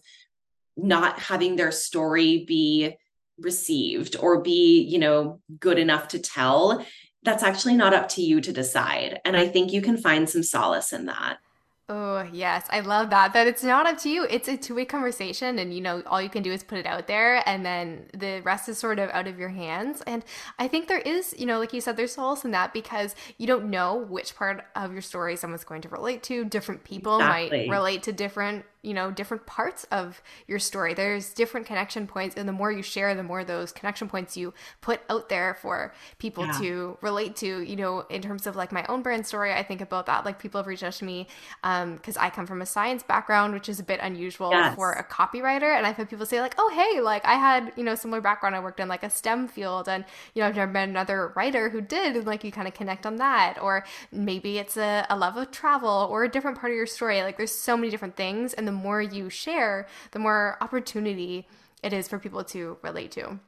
not 0.76 1.18
having 1.18 1.56
their 1.56 1.72
story 1.72 2.44
be 2.46 2.96
received 3.38 4.16
or 4.18 4.40
be, 4.40 4.82
you 4.82 4.98
know, 4.98 5.40
good 5.58 5.78
enough 5.78 6.08
to 6.08 6.18
tell, 6.18 6.84
that's 7.22 7.42
actually 7.42 7.74
not 7.74 7.94
up 7.94 8.08
to 8.10 8.22
you 8.22 8.40
to 8.40 8.52
decide. 8.52 9.20
And 9.24 9.36
I 9.36 9.48
think 9.48 9.72
you 9.72 9.82
can 9.82 9.96
find 9.96 10.28
some 10.28 10.42
solace 10.42 10.92
in 10.92 11.06
that. 11.06 11.38
Oh, 11.86 12.26
yes. 12.32 12.66
I 12.70 12.80
love 12.80 13.10
that. 13.10 13.34
That 13.34 13.46
it's 13.46 13.62
not 13.62 13.86
up 13.86 13.98
to 13.98 14.08
you. 14.08 14.26
It's 14.30 14.48
a 14.48 14.56
two 14.56 14.74
way 14.74 14.86
conversation. 14.86 15.58
And, 15.58 15.74
you 15.74 15.82
know, 15.82 16.02
all 16.06 16.20
you 16.22 16.30
can 16.30 16.42
do 16.42 16.50
is 16.50 16.62
put 16.62 16.78
it 16.78 16.86
out 16.86 17.06
there 17.06 17.46
and 17.46 17.64
then 17.64 18.06
the 18.14 18.40
rest 18.40 18.70
is 18.70 18.78
sort 18.78 18.98
of 18.98 19.10
out 19.10 19.26
of 19.26 19.38
your 19.38 19.50
hands. 19.50 20.02
And 20.06 20.24
I 20.58 20.66
think 20.66 20.88
there 20.88 21.00
is, 21.00 21.34
you 21.38 21.44
know, 21.44 21.58
like 21.58 21.74
you 21.74 21.82
said, 21.82 21.98
there's 21.98 22.14
solace 22.14 22.44
in 22.44 22.52
that 22.52 22.72
because 22.72 23.14
you 23.36 23.46
don't 23.46 23.68
know 23.68 23.96
which 23.96 24.34
part 24.34 24.64
of 24.74 24.92
your 24.92 25.02
story 25.02 25.36
someone's 25.36 25.64
going 25.64 25.82
to 25.82 25.90
relate 25.90 26.22
to. 26.24 26.46
Different 26.46 26.84
people 26.84 27.16
exactly. 27.16 27.68
might 27.68 27.76
relate 27.76 28.02
to 28.04 28.12
different 28.12 28.64
you 28.84 28.94
know 28.94 29.10
different 29.10 29.46
parts 29.46 29.84
of 29.90 30.22
your 30.46 30.58
story. 30.58 30.94
There's 30.94 31.32
different 31.32 31.66
connection 31.66 32.06
points 32.06 32.36
and 32.36 32.48
the 32.48 32.52
more 32.52 32.70
you 32.70 32.82
share 32.82 33.14
the 33.14 33.22
more 33.22 33.44
those 33.44 33.72
connection 33.72 34.08
points 34.08 34.36
you 34.36 34.54
put 34.80 35.00
out 35.08 35.28
there 35.28 35.54
for 35.54 35.94
people 36.18 36.46
yeah. 36.46 36.58
to 36.58 36.98
relate 37.00 37.36
to. 37.36 37.60
You 37.60 37.76
know 37.76 38.00
in 38.10 38.22
terms 38.22 38.46
of 38.46 38.56
like 38.56 38.72
my 38.72 38.84
own 38.88 39.02
brand 39.02 39.26
story 39.26 39.52
i 39.52 39.62
think 39.62 39.80
about 39.80 40.06
that. 40.06 40.24
Like 40.24 40.38
people 40.38 40.58
have 40.58 40.66
reached 40.66 40.82
out 40.82 40.92
to 40.94 41.04
me 41.04 41.26
because 41.62 42.16
um, 42.16 42.22
i 42.22 42.30
come 42.30 42.46
from 42.46 42.62
a 42.62 42.66
science 42.66 43.02
background 43.02 43.54
which 43.54 43.68
is 43.68 43.80
a 43.80 43.84
bit 43.84 44.00
unusual 44.02 44.50
yes. 44.50 44.74
for 44.74 44.92
a 44.92 45.04
copywriter 45.04 45.76
and 45.76 45.86
i've 45.86 45.96
had 45.96 46.08
people 46.08 46.26
say 46.26 46.40
like 46.40 46.54
oh 46.58 46.70
hey 46.74 47.00
like 47.00 47.24
i 47.24 47.34
had 47.34 47.72
you 47.76 47.84
know 47.84 47.94
similar 47.94 48.20
background. 48.20 48.54
I 48.54 48.60
worked 48.60 48.80
in 48.80 48.88
like 48.88 49.02
a 49.02 49.10
stem 49.10 49.48
field 49.48 49.88
and 49.88 50.04
you 50.34 50.42
know 50.42 50.48
i've 50.48 50.56
never 50.56 50.70
met 50.70 50.88
another 50.88 51.32
writer 51.34 51.68
who 51.68 51.80
did 51.80 52.16
and 52.16 52.26
like 52.26 52.44
you 52.44 52.52
kind 52.52 52.68
of 52.68 52.74
connect 52.74 53.06
on 53.06 53.16
that 53.16 53.58
or 53.60 53.84
maybe 54.12 54.58
it's 54.58 54.76
a, 54.76 55.06
a 55.10 55.16
love 55.16 55.36
of 55.36 55.50
travel 55.50 56.08
or 56.10 56.24
a 56.24 56.28
different 56.28 56.58
part 56.58 56.72
of 56.72 56.76
your 56.76 56.86
story. 56.86 57.22
Like 57.22 57.36
there's 57.36 57.54
so 57.54 57.76
many 57.76 57.90
different 57.90 58.16
things 58.16 58.52
and 58.54 58.66
the 58.66 58.72
more 58.74 59.00
you 59.00 59.30
share, 59.30 59.86
the 60.10 60.18
more 60.18 60.58
opportunity 60.60 61.46
it 61.82 61.92
is 61.92 62.08
for 62.08 62.18
people 62.18 62.44
to 62.44 62.76
relate 62.82 63.12
to. 63.12 63.38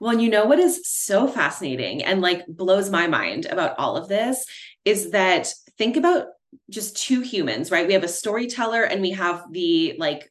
Well, 0.00 0.12
and 0.12 0.22
you 0.22 0.28
know 0.28 0.44
what 0.44 0.58
is 0.58 0.86
so 0.86 1.28
fascinating 1.28 2.04
and 2.04 2.20
like 2.20 2.46
blows 2.46 2.90
my 2.90 3.06
mind 3.06 3.46
about 3.46 3.78
all 3.78 3.96
of 3.96 4.08
this 4.08 4.44
is 4.84 5.12
that 5.12 5.52
think 5.78 5.96
about 5.96 6.26
just 6.70 6.96
two 6.96 7.20
humans, 7.20 7.70
right? 7.70 7.86
We 7.86 7.94
have 7.94 8.04
a 8.04 8.08
storyteller 8.08 8.82
and 8.82 9.00
we 9.00 9.10
have 9.12 9.44
the 9.50 9.96
like 9.98 10.30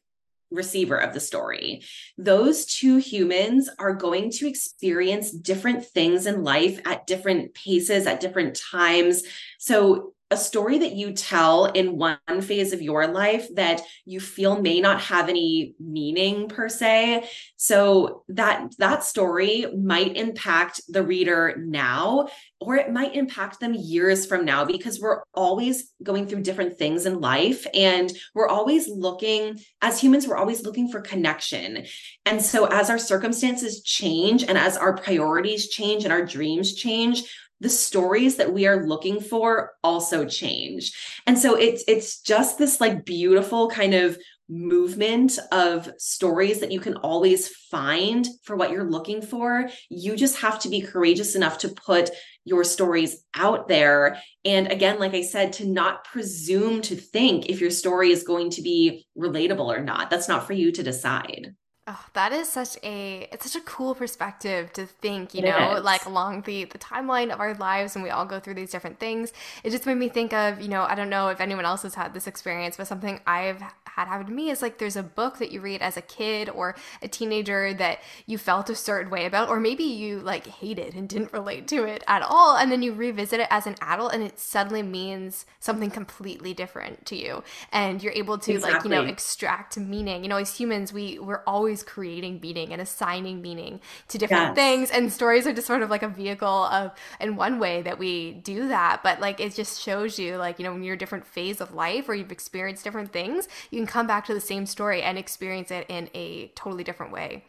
receiver 0.50 0.96
of 0.96 1.12
the 1.12 1.20
story. 1.20 1.82
Those 2.16 2.66
two 2.66 2.96
humans 2.96 3.68
are 3.78 3.94
going 3.94 4.30
to 4.32 4.48
experience 4.48 5.30
different 5.30 5.84
things 5.86 6.26
in 6.26 6.44
life 6.44 6.80
at 6.86 7.06
different 7.06 7.54
paces, 7.54 8.06
at 8.06 8.20
different 8.20 8.60
times. 8.70 9.24
So 9.58 10.14
a 10.30 10.36
story 10.36 10.78
that 10.78 10.92
you 10.92 11.12
tell 11.12 11.66
in 11.66 11.98
one 11.98 12.18
phase 12.40 12.72
of 12.72 12.82
your 12.82 13.06
life 13.06 13.46
that 13.54 13.82
you 14.04 14.20
feel 14.20 14.60
may 14.60 14.80
not 14.80 15.00
have 15.00 15.28
any 15.28 15.74
meaning 15.78 16.48
per 16.48 16.68
se. 16.68 17.28
So 17.56 18.24
that 18.28 18.74
that 18.78 19.04
story 19.04 19.66
might 19.76 20.16
impact 20.16 20.80
the 20.88 21.02
reader 21.02 21.56
now 21.58 22.28
or 22.60 22.76
it 22.76 22.90
might 22.90 23.14
impact 23.14 23.60
them 23.60 23.74
years 23.74 24.24
from 24.24 24.44
now 24.44 24.64
because 24.64 24.98
we're 24.98 25.22
always 25.34 25.92
going 26.02 26.26
through 26.26 26.40
different 26.40 26.78
things 26.78 27.04
in 27.04 27.20
life 27.20 27.66
and 27.74 28.10
we're 28.34 28.48
always 28.48 28.88
looking 28.88 29.60
as 29.82 30.00
humans 30.00 30.26
we're 30.26 30.36
always 30.36 30.64
looking 30.64 30.88
for 30.88 31.00
connection. 31.00 31.84
And 32.24 32.40
so 32.40 32.66
as 32.66 32.88
our 32.88 32.98
circumstances 32.98 33.82
change 33.82 34.44
and 34.44 34.56
as 34.56 34.76
our 34.78 34.96
priorities 34.96 35.68
change 35.68 36.04
and 36.04 36.12
our 36.12 36.24
dreams 36.24 36.74
change 36.74 37.24
the 37.60 37.68
stories 37.68 38.36
that 38.36 38.52
we 38.52 38.66
are 38.66 38.86
looking 38.86 39.20
for 39.20 39.72
also 39.82 40.26
change. 40.26 40.92
And 41.26 41.38
so 41.38 41.54
it's 41.54 41.84
it's 41.88 42.20
just 42.20 42.58
this 42.58 42.80
like 42.80 43.04
beautiful 43.04 43.68
kind 43.70 43.94
of 43.94 44.18
movement 44.48 45.38
of 45.52 45.90
stories 45.96 46.60
that 46.60 46.70
you 46.70 46.78
can 46.78 46.96
always 46.96 47.48
find 47.48 48.28
for 48.42 48.56
what 48.56 48.70
you're 48.70 48.90
looking 48.90 49.22
for. 49.22 49.70
You 49.88 50.16
just 50.16 50.36
have 50.40 50.58
to 50.60 50.68
be 50.68 50.82
courageous 50.82 51.34
enough 51.34 51.58
to 51.58 51.70
put 51.70 52.10
your 52.44 52.64
stories 52.64 53.24
out 53.34 53.68
there. 53.68 54.20
And 54.44 54.70
again, 54.70 54.98
like 54.98 55.14
I 55.14 55.22
said, 55.22 55.54
to 55.54 55.66
not 55.66 56.04
presume 56.04 56.82
to 56.82 56.96
think 56.96 57.48
if 57.48 57.60
your 57.60 57.70
story 57.70 58.10
is 58.10 58.22
going 58.22 58.50
to 58.50 58.62
be 58.62 59.06
relatable 59.16 59.66
or 59.66 59.80
not. 59.80 60.10
That's 60.10 60.28
not 60.28 60.46
for 60.46 60.52
you 60.52 60.72
to 60.72 60.82
decide. 60.82 61.54
Oh, 61.86 62.02
that 62.14 62.32
is 62.32 62.48
such 62.48 62.78
a 62.82 63.28
it's 63.30 63.50
such 63.50 63.60
a 63.60 63.64
cool 63.66 63.94
perspective 63.94 64.72
to 64.72 64.86
think, 64.86 65.34
you 65.34 65.40
it 65.40 65.50
know, 65.50 65.76
is. 65.76 65.84
like 65.84 66.06
along 66.06 66.42
the 66.42 66.64
the 66.64 66.78
timeline 66.78 67.30
of 67.30 67.40
our 67.40 67.52
lives 67.54 67.94
and 67.94 68.02
we 68.02 68.08
all 68.08 68.24
go 68.24 68.40
through 68.40 68.54
these 68.54 68.70
different 68.70 68.98
things. 68.98 69.34
It 69.62 69.68
just 69.70 69.84
made 69.84 69.98
me 69.98 70.08
think 70.08 70.32
of, 70.32 70.62
you 70.62 70.68
know, 70.68 70.84
I 70.84 70.94
don't 70.94 71.10
know 71.10 71.28
if 71.28 71.40
anyone 71.40 71.66
else 71.66 71.82
has 71.82 71.94
had 71.94 72.14
this 72.14 72.26
experience, 72.26 72.78
but 72.78 72.86
something 72.86 73.20
I've 73.26 73.60
had 73.94 74.08
happen 74.08 74.26
to 74.26 74.32
me 74.32 74.50
is 74.50 74.62
like 74.62 74.78
there's 74.78 74.96
a 74.96 75.02
book 75.02 75.38
that 75.38 75.52
you 75.52 75.60
read 75.60 75.82
as 75.82 75.96
a 75.96 76.02
kid 76.02 76.48
or 76.48 76.74
a 77.02 77.08
teenager 77.08 77.74
that 77.74 78.00
you 78.26 78.38
felt 78.38 78.70
a 78.70 78.74
certain 78.74 79.10
way 79.10 79.26
about, 79.26 79.48
or 79.48 79.60
maybe 79.60 79.84
you 79.84 80.20
like 80.20 80.46
hated 80.46 80.94
and 80.94 81.08
didn't 81.08 81.32
relate 81.32 81.68
to 81.68 81.84
it 81.84 82.02
at 82.08 82.22
all. 82.22 82.56
And 82.56 82.72
then 82.72 82.82
you 82.82 82.92
revisit 82.92 83.40
it 83.40 83.48
as 83.50 83.66
an 83.66 83.76
adult 83.80 84.14
and 84.14 84.22
it 84.22 84.38
suddenly 84.38 84.82
means 84.82 85.44
something 85.60 85.90
completely 85.90 86.54
different 86.54 87.04
to 87.06 87.16
you. 87.16 87.44
And 87.72 88.02
you're 88.02 88.12
able 88.14 88.38
to 88.38 88.54
exactly. 88.54 88.74
like, 88.74 88.84
you 88.84 88.90
know, 88.90 89.02
extract 89.04 89.76
meaning. 89.76 90.22
You 90.22 90.28
know, 90.28 90.38
as 90.38 90.56
humans, 90.56 90.92
we, 90.92 91.18
we're 91.18 91.42
always 91.46 91.73
creating 91.82 92.40
meaning 92.40 92.72
and 92.72 92.80
assigning 92.80 93.42
meaning 93.42 93.80
to 94.08 94.18
different 94.18 94.48
yes. 94.48 94.54
things. 94.54 94.90
And 94.90 95.12
stories 95.12 95.46
are 95.46 95.52
just 95.52 95.66
sort 95.66 95.82
of 95.82 95.90
like 95.90 96.02
a 96.02 96.08
vehicle 96.08 96.48
of, 96.48 96.92
in 97.20 97.36
one 97.36 97.58
way 97.58 97.82
that 97.82 97.98
we 97.98 98.32
do 98.32 98.68
that. 98.68 99.02
But 99.02 99.20
like, 99.20 99.40
it 99.40 99.54
just 99.54 99.82
shows 99.82 100.18
you, 100.18 100.36
like, 100.36 100.58
you 100.58 100.64
know, 100.64 100.72
when 100.72 100.82
you're 100.82 100.94
a 100.94 100.98
different 100.98 101.26
phase 101.26 101.60
of 101.60 101.74
life 101.74 102.08
or 102.08 102.14
you've 102.14 102.32
experienced 102.32 102.84
different 102.84 103.12
things, 103.12 103.48
you 103.70 103.78
can 103.78 103.86
come 103.86 104.06
back 104.06 104.26
to 104.26 104.34
the 104.34 104.40
same 104.40 104.66
story 104.66 105.02
and 105.02 105.18
experience 105.18 105.70
it 105.70 105.86
in 105.88 106.08
a 106.14 106.48
totally 106.54 106.84
different 106.84 107.12
way. 107.12 107.44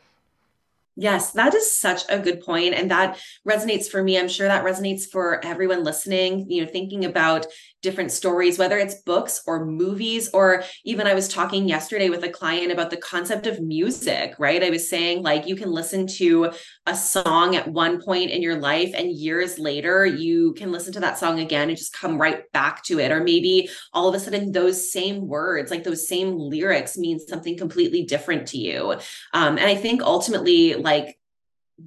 Yes, 0.98 1.32
that 1.32 1.54
is 1.54 1.78
such 1.78 2.04
a 2.08 2.18
good 2.18 2.40
point 2.40 2.74
and 2.74 2.90
that 2.90 3.20
resonates 3.46 3.90
for 3.90 4.02
me. 4.02 4.18
I'm 4.18 4.30
sure 4.30 4.48
that 4.48 4.64
resonates 4.64 5.04
for 5.04 5.44
everyone 5.44 5.84
listening, 5.84 6.50
you 6.50 6.64
know, 6.64 6.72
thinking 6.72 7.04
about 7.04 7.46
different 7.86 8.12
stories, 8.12 8.58
whether 8.58 8.78
it's 8.78 9.02
books 9.12 9.42
or 9.48 9.66
movies, 9.66 10.30
or 10.34 10.64
even 10.84 11.08
I 11.08 11.14
was 11.14 11.28
talking 11.28 11.70
yesterday 11.70 12.10
with 12.10 12.24
a 12.24 12.36
client 12.40 12.72
about 12.72 12.90
the 12.90 12.98
concept 12.98 13.46
of 13.48 13.62
music, 13.62 14.34
right? 14.40 14.64
I 14.64 14.72
was 14.72 14.90
saying, 14.90 15.22
like, 15.22 15.48
you 15.48 15.56
can 15.56 15.72
listen 15.72 16.08
to 16.22 16.52
a 16.86 16.96
song 16.96 17.56
at 17.56 17.68
one 17.68 18.02
point 18.02 18.32
in 18.32 18.42
your 18.42 18.58
life, 18.58 18.92
and 18.98 19.12
years 19.28 19.60
later, 19.60 20.06
you 20.06 20.54
can 20.54 20.72
listen 20.72 20.94
to 20.94 21.00
that 21.02 21.20
song 21.20 21.40
again 21.40 21.70
and 21.70 21.78
just 21.78 21.94
come 22.02 22.18
right 22.18 22.52
back 22.52 22.84
to 22.86 23.00
it. 23.00 23.12
Or 23.12 23.24
maybe 23.24 23.70
all 23.94 24.10
of 24.10 24.16
a 24.16 24.20
sudden, 24.20 24.52
those 24.52 24.92
same 24.92 25.28
words, 25.28 25.70
like 25.72 25.84
those 25.84 26.08
same 26.08 26.38
lyrics, 26.38 26.98
mean 26.98 27.20
something 27.20 27.56
completely 27.58 28.04
different 28.04 28.48
to 28.48 28.58
you. 28.58 28.94
Um, 29.34 29.58
and 29.60 29.68
I 29.68 29.76
think 29.76 30.02
ultimately, 30.02 30.74
like, 30.74 31.20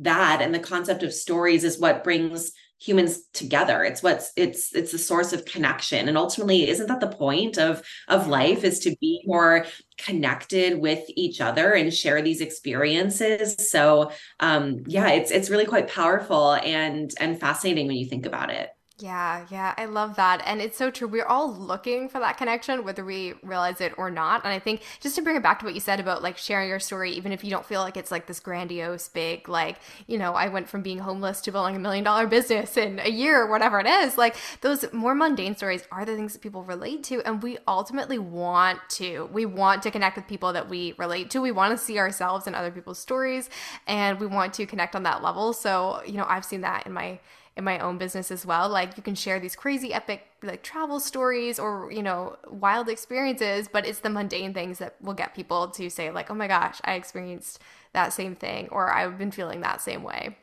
that 0.01 0.42
and 0.42 0.55
the 0.55 0.59
concept 0.72 1.03
of 1.03 1.12
stories 1.12 1.64
is 1.64 1.80
what 1.80 2.05
brings 2.05 2.53
humans 2.80 3.26
together. 3.32 3.84
It's 3.84 4.02
what's 4.02 4.32
it's 4.36 4.74
it's 4.74 4.92
the 4.92 4.98
source 4.98 5.32
of 5.32 5.44
connection. 5.44 6.08
And 6.08 6.16
ultimately 6.16 6.68
isn't 6.68 6.86
that 6.86 7.00
the 7.00 7.08
point 7.08 7.58
of 7.58 7.82
of 8.08 8.28
life 8.28 8.64
is 8.64 8.78
to 8.80 8.96
be 9.00 9.22
more 9.26 9.66
connected 9.96 10.78
with 10.78 11.04
each 11.08 11.40
other 11.40 11.72
and 11.72 11.92
share 11.92 12.22
these 12.22 12.40
experiences? 12.40 13.70
So 13.70 14.12
um 14.40 14.84
yeah 14.86 15.10
it's 15.10 15.30
it's 15.30 15.50
really 15.50 15.66
quite 15.66 15.88
powerful 15.88 16.54
and 16.54 17.12
and 17.20 17.40
fascinating 17.40 17.86
when 17.86 17.96
you 17.96 18.06
think 18.06 18.26
about 18.26 18.50
it 18.50 18.70
yeah, 19.01 19.46
yeah, 19.49 19.74
I 19.76 19.84
love 19.84 20.16
that. 20.16 20.42
And 20.44 20.61
it's 20.61 20.76
so 20.76 20.90
true. 20.90 21.07
We're 21.07 21.24
all 21.24 21.55
looking 21.55 22.09
for 22.09 22.18
that 22.18 22.36
connection, 22.36 22.84
whether 22.84 23.05
we 23.05 23.34
realize 23.44 23.80
it 23.80 23.92
or 23.96 24.11
not. 24.11 24.44
And 24.44 24.53
I 24.53 24.59
think 24.59 24.82
just 24.99 25.14
to 25.14 25.22
bring 25.22 25.36
it 25.36 25.42
back 25.42 25.61
to 25.61 25.64
what 25.64 25.74
you 25.74 25.80
said 25.80 26.01
about 26.01 26.20
like 26.20 26.36
sharing 26.36 26.68
your 26.68 26.80
story, 26.80 27.12
even 27.12 27.30
if 27.30 27.44
you 27.44 27.51
don't 27.51 27.64
feel 27.64 27.80
like 27.80 27.96
it's 27.96 28.11
like 28.11 28.26
this 28.26 28.40
grandiose, 28.40 29.07
big, 29.09 29.49
like, 29.49 29.78
you 30.09 30.18
know, 30.18 30.32
I 30.32 30.49
went 30.49 30.68
from 30.68 30.82
being 30.82 30.99
homeless 30.99 31.40
to 31.42 31.53
building 31.53 31.76
a 31.76 31.78
million 31.78 32.03
dollar 32.03 32.26
business 32.26 32.76
in 32.76 32.99
a 32.99 33.09
year 33.09 33.40
or 33.42 33.49
whatever 33.49 33.78
it 33.78 33.86
is. 33.86 34.18
Like 34.18 34.34
those 34.62 34.92
more 34.92 35.14
mundane 35.14 35.55
stories 35.55 35.86
are 35.92 36.05
the 36.05 36.16
things 36.16 36.32
that 36.32 36.42
people 36.42 36.64
relate 36.64 37.05
to. 37.05 37.22
And 37.22 37.40
we 37.40 37.59
ultimately 37.68 38.18
want 38.18 38.80
to. 38.90 39.28
We 39.32 39.46
want 39.46 39.84
to 39.84 39.92
connect 39.92 40.16
with 40.16 40.26
people 40.26 40.53
that 40.55 40.68
we 40.68 40.94
relate 40.99 41.30
to. 41.30 41.40
We 41.40 41.53
want 41.53 41.70
to 41.70 41.78
see 41.78 42.01
ourselves 42.01 42.49
in 42.49 42.55
other 42.57 42.72
people's 42.72 42.99
stories 42.99 43.49
and 43.86 44.18
we 44.18 44.26
want 44.26 44.55
to 44.55 44.66
connect 44.66 44.96
on 44.96 45.05
that 45.05 45.22
level. 45.22 45.53
So, 45.53 46.03
you 46.05 46.14
know, 46.14 46.26
I've 46.28 46.44
seen 46.44 46.62
that 46.62 46.84
in 46.84 46.92
my 46.92 47.20
in 47.59 47.64
my 47.64 47.78
own 47.80 47.98
business 47.98 48.30
as 48.30 48.46
well. 48.46 48.68
Like 48.70 48.96
you 48.96 49.02
can 49.02 49.16
share 49.16 49.40
these 49.40 49.56
crazy 49.56 49.92
epic 49.92 50.26
like 50.42 50.62
travel 50.62 51.00
stories 51.00 51.59
or, 51.59 51.90
you 51.92 52.02
know, 52.02 52.36
wild 52.48 52.88
experiences, 52.88 53.68
but 53.68 53.84
it's 53.86 54.00
the 54.00 54.11
mundane 54.11 54.54
things 54.54 54.78
that 54.78 54.96
will 55.02 55.14
get 55.14 55.34
people 55.34 55.68
to 55.70 55.90
say 55.90 56.11
like, 56.12 56.30
"Oh 56.30 56.34
my 56.34 56.46
gosh, 56.48 56.80
I 56.84 56.94
experienced 56.94 57.61
that 57.92 58.12
same 58.14 58.36
thing 58.36 58.68
or 58.70 58.90
I've 58.92 59.18
been 59.18 59.32
feeling 59.32 59.61
that 59.62 59.82
same 59.82 60.04
way." 60.04 60.38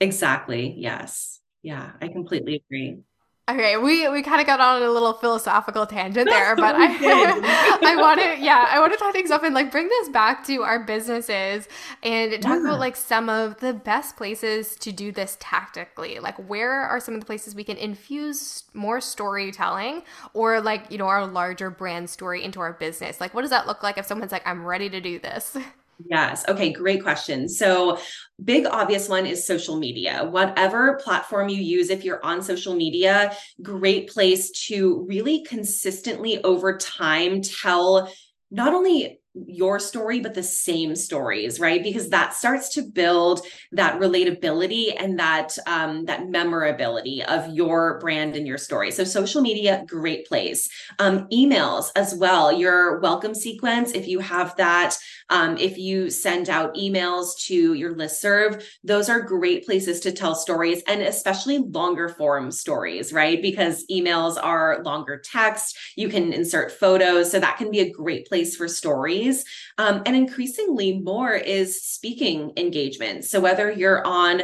Exactly. 0.00 0.74
Yes. 0.78 1.40
Yeah, 1.62 1.92
I 2.00 2.08
completely 2.08 2.56
agree. 2.56 3.02
Okay, 3.48 3.76
we 3.76 4.08
we 4.08 4.22
kind 4.22 4.40
of 4.40 4.46
got 4.46 4.60
on 4.60 4.82
a 4.82 4.90
little 4.90 5.12
philosophical 5.12 5.84
tangent 5.84 6.28
there, 6.28 6.54
but 6.56 6.76
I 6.76 6.86
I 7.82 7.96
want 7.96 8.20
to 8.20 8.38
yeah 8.38 8.68
I 8.70 8.78
want 8.78 8.92
to 8.92 8.98
tie 8.98 9.10
things 9.10 9.30
up 9.30 9.42
and 9.42 9.54
like 9.54 9.72
bring 9.72 9.88
this 9.88 10.08
back 10.08 10.46
to 10.46 10.62
our 10.62 10.84
businesses 10.84 11.66
and 12.02 12.32
talk 12.40 12.60
yeah. 12.60 12.68
about 12.68 12.78
like 12.78 12.94
some 12.94 13.28
of 13.28 13.58
the 13.58 13.74
best 13.74 14.16
places 14.16 14.76
to 14.76 14.92
do 14.92 15.10
this 15.10 15.36
tactically. 15.40 16.20
Like 16.20 16.36
where 16.48 16.82
are 16.82 17.00
some 17.00 17.14
of 17.14 17.20
the 17.20 17.26
places 17.26 17.54
we 17.54 17.64
can 17.64 17.76
infuse 17.76 18.64
more 18.72 19.00
storytelling 19.00 20.02
or 20.32 20.60
like 20.60 20.90
you 20.90 20.98
know 20.98 21.08
our 21.08 21.26
larger 21.26 21.70
brand 21.70 22.08
story 22.08 22.44
into 22.44 22.60
our 22.60 22.74
business? 22.74 23.20
Like 23.20 23.34
what 23.34 23.42
does 23.42 23.50
that 23.50 23.66
look 23.66 23.82
like 23.82 23.98
if 23.98 24.06
someone's 24.06 24.32
like 24.32 24.46
I'm 24.46 24.64
ready 24.64 24.88
to 24.90 25.00
do 25.00 25.18
this? 25.18 25.56
Yes. 26.08 26.44
Okay. 26.48 26.72
Great 26.72 27.02
question. 27.02 27.48
So, 27.48 27.98
big 28.42 28.66
obvious 28.66 29.08
one 29.08 29.26
is 29.26 29.44
social 29.46 29.76
media. 29.78 30.26
Whatever 30.30 30.98
platform 31.02 31.48
you 31.48 31.60
use, 31.60 31.90
if 31.90 32.04
you're 32.04 32.24
on 32.24 32.42
social 32.42 32.74
media, 32.74 33.32
great 33.62 34.08
place 34.08 34.50
to 34.68 35.04
really 35.08 35.44
consistently 35.44 36.42
over 36.44 36.76
time 36.78 37.42
tell 37.42 38.10
not 38.50 38.72
only 38.72 39.19
your 39.34 39.78
story 39.78 40.20
but 40.20 40.34
the 40.34 40.42
same 40.42 40.96
stories 40.96 41.60
right? 41.60 41.82
Because 41.82 42.08
that 42.10 42.34
starts 42.34 42.68
to 42.70 42.82
build 42.82 43.42
that 43.72 44.00
relatability 44.00 44.94
and 44.98 45.18
that 45.18 45.56
um, 45.66 46.04
that 46.06 46.28
memorability 46.28 47.22
of 47.22 47.48
your 47.54 47.98
brand 48.00 48.34
and 48.34 48.46
your 48.46 48.58
story. 48.58 48.90
So 48.90 49.04
social 49.04 49.40
media 49.40 49.84
great 49.86 50.26
place. 50.26 50.68
Um, 50.98 51.28
emails 51.28 51.90
as 51.94 52.14
well 52.14 52.52
your 52.52 52.98
welcome 53.00 53.34
sequence 53.34 53.92
if 53.92 54.08
you 54.08 54.18
have 54.18 54.56
that. 54.56 54.96
Um, 55.28 55.56
if 55.58 55.78
you 55.78 56.10
send 56.10 56.48
out 56.48 56.74
emails 56.74 57.38
to 57.46 57.74
your 57.74 57.94
list 57.94 58.20
serve 58.20 58.66
those 58.82 59.08
are 59.08 59.20
great 59.20 59.64
places 59.64 60.00
to 60.00 60.12
tell 60.12 60.34
stories 60.34 60.82
and 60.88 61.02
especially 61.02 61.58
longer 61.58 62.08
form 62.08 62.50
stories 62.50 63.12
right? 63.12 63.40
Because 63.40 63.84
emails 63.90 64.36
are 64.42 64.82
longer 64.84 65.22
text. 65.24 65.76
You 65.96 66.08
can 66.08 66.32
insert 66.32 66.72
photos. 66.72 67.30
So 67.30 67.38
that 67.38 67.58
can 67.58 67.70
be 67.70 67.80
a 67.80 67.90
great 67.90 68.26
place 68.26 68.56
for 68.56 68.66
stories 68.66 69.19
stories. 69.20 69.44
Um, 69.78 70.02
and 70.04 70.14
increasingly 70.14 70.98
more 70.98 71.34
is 71.34 71.82
speaking 71.82 72.52
engagement. 72.56 73.24
So 73.24 73.40
whether 73.40 73.70
you're 73.70 74.06
on 74.06 74.42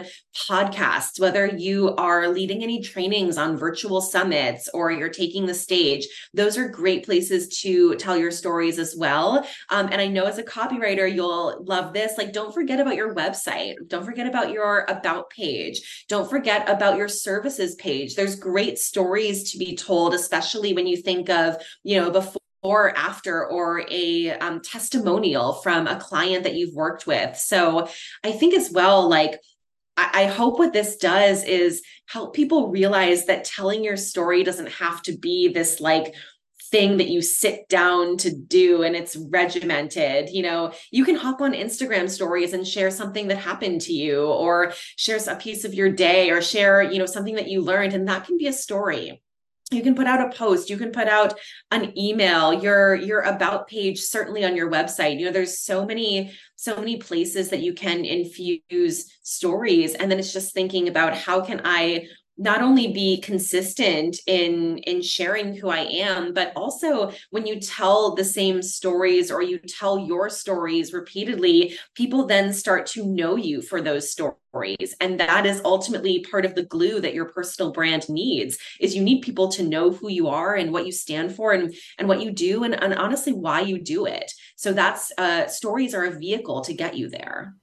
podcasts, 0.48 1.20
whether 1.20 1.46
you 1.46 1.94
are 1.96 2.28
leading 2.28 2.62
any 2.62 2.80
trainings 2.80 3.36
on 3.36 3.56
virtual 3.56 4.00
summits 4.00 4.68
or 4.72 4.90
you're 4.90 5.08
taking 5.08 5.46
the 5.46 5.54
stage, 5.54 6.06
those 6.32 6.56
are 6.56 6.68
great 6.68 7.04
places 7.04 7.60
to 7.60 7.96
tell 7.96 8.16
your 8.16 8.30
stories 8.30 8.78
as 8.78 8.94
well. 8.96 9.46
Um, 9.70 9.88
and 9.92 10.00
I 10.00 10.06
know 10.08 10.24
as 10.24 10.38
a 10.38 10.42
copywriter, 10.42 11.12
you'll 11.12 11.64
love 11.64 11.92
this. 11.92 12.16
Like, 12.16 12.32
don't 12.32 12.54
forget 12.54 12.80
about 12.80 12.96
your 12.96 13.14
website. 13.14 13.74
Don't 13.88 14.04
forget 14.04 14.26
about 14.26 14.50
your 14.50 14.86
about 14.88 15.28
page. 15.30 16.06
Don't 16.08 16.30
forget 16.30 16.68
about 16.68 16.96
your 16.96 17.08
services 17.08 17.74
page. 17.74 18.14
There's 18.14 18.36
great 18.36 18.78
stories 18.78 19.52
to 19.52 19.58
be 19.58 19.76
told, 19.76 20.14
especially 20.14 20.72
when 20.72 20.86
you 20.86 20.96
think 20.96 21.28
of, 21.28 21.56
you 21.82 22.00
know, 22.00 22.10
before 22.10 22.40
or 22.66 22.96
after 22.96 23.46
or 23.46 23.84
a 23.88 24.30
um, 24.40 24.60
testimonial 24.60 25.52
from 25.54 25.86
a 25.86 26.00
client 26.00 26.42
that 26.42 26.54
you've 26.54 26.74
worked 26.74 27.06
with 27.06 27.36
so 27.36 27.88
i 28.24 28.32
think 28.32 28.54
as 28.54 28.70
well 28.72 29.08
like 29.08 29.40
I, 29.96 30.22
I 30.22 30.26
hope 30.26 30.58
what 30.58 30.72
this 30.72 30.96
does 30.96 31.44
is 31.44 31.82
help 32.06 32.34
people 32.34 32.70
realize 32.70 33.26
that 33.26 33.44
telling 33.44 33.84
your 33.84 33.96
story 33.96 34.42
doesn't 34.42 34.70
have 34.72 35.00
to 35.02 35.16
be 35.16 35.48
this 35.48 35.80
like 35.80 36.14
thing 36.70 36.96
that 36.96 37.08
you 37.08 37.22
sit 37.22 37.68
down 37.68 38.16
to 38.18 38.34
do 38.34 38.82
and 38.82 38.96
it's 38.96 39.16
regimented. 39.16 40.30
You 40.30 40.42
know, 40.42 40.72
you 40.90 41.04
can 41.04 41.14
hop 41.14 41.40
on 41.40 41.52
Instagram 41.52 42.10
stories 42.10 42.52
and 42.52 42.66
share 42.66 42.90
something 42.90 43.28
that 43.28 43.38
happened 43.38 43.82
to 43.82 43.92
you 43.92 44.24
or 44.26 44.72
share 44.96 45.20
a 45.28 45.36
piece 45.36 45.64
of 45.64 45.74
your 45.74 45.90
day 45.90 46.30
or 46.30 46.42
share, 46.42 46.82
you 46.82 46.98
know, 46.98 47.06
something 47.06 47.36
that 47.36 47.48
you 47.48 47.62
learned 47.62 47.92
and 47.92 48.08
that 48.08 48.26
can 48.26 48.36
be 48.36 48.48
a 48.48 48.52
story 48.52 49.22
you 49.72 49.82
can 49.82 49.96
put 49.96 50.06
out 50.06 50.20
a 50.20 50.36
post 50.36 50.70
you 50.70 50.76
can 50.76 50.92
put 50.92 51.08
out 51.08 51.34
an 51.72 51.92
email 51.98 52.52
your 52.52 52.94
your 52.94 53.22
about 53.22 53.66
page 53.66 54.00
certainly 54.00 54.44
on 54.44 54.54
your 54.54 54.70
website. 54.70 55.18
You 55.18 55.26
know 55.26 55.32
there's 55.32 55.60
so 55.60 55.84
many 55.84 56.32
so 56.54 56.76
many 56.76 56.98
places 56.98 57.50
that 57.50 57.62
you 57.62 57.74
can 57.74 58.04
infuse 58.04 59.12
stories 59.22 59.94
and 59.94 60.10
then 60.10 60.18
it's 60.18 60.32
just 60.32 60.54
thinking 60.54 60.88
about 60.88 61.16
how 61.16 61.40
can 61.40 61.60
i 61.64 62.06
not 62.38 62.62
only 62.62 62.92
be 62.92 63.20
consistent 63.20 64.18
in 64.26 64.78
in 64.78 65.00
sharing 65.00 65.54
who 65.54 65.68
I 65.68 65.80
am 65.80 66.34
but 66.34 66.52
also 66.54 67.12
when 67.30 67.46
you 67.46 67.60
tell 67.60 68.14
the 68.14 68.24
same 68.24 68.62
stories 68.62 69.30
or 69.30 69.42
you 69.42 69.58
tell 69.58 69.98
your 69.98 70.28
stories 70.28 70.92
repeatedly 70.92 71.78
people 71.94 72.26
then 72.26 72.52
start 72.52 72.86
to 72.86 73.06
know 73.06 73.36
you 73.36 73.62
for 73.62 73.80
those 73.80 74.10
stories. 74.10 74.94
And 75.00 75.20
that 75.20 75.44
is 75.44 75.60
ultimately 75.64 76.24
part 76.30 76.44
of 76.44 76.54
the 76.54 76.64
glue 76.64 77.00
that 77.00 77.14
your 77.14 77.26
personal 77.26 77.72
brand 77.72 78.08
needs 78.08 78.58
is 78.80 78.96
you 78.96 79.02
need 79.02 79.20
people 79.20 79.48
to 79.52 79.62
know 79.62 79.90
who 79.90 80.08
you 80.08 80.28
are 80.28 80.54
and 80.54 80.72
what 80.72 80.86
you 80.86 80.92
stand 80.92 81.34
for 81.34 81.52
and 81.52 81.74
and 81.98 82.08
what 82.08 82.22
you 82.22 82.30
do 82.30 82.64
and, 82.64 82.80
and 82.82 82.94
honestly 82.94 83.32
why 83.32 83.60
you 83.60 83.78
do 83.78 84.06
it. 84.06 84.30
So 84.56 84.72
that's 84.72 85.12
uh 85.18 85.46
stories 85.46 85.94
are 85.94 86.04
a 86.04 86.18
vehicle 86.18 86.62
to 86.62 86.74
get 86.74 86.96
you 86.96 87.08
there 87.08 87.54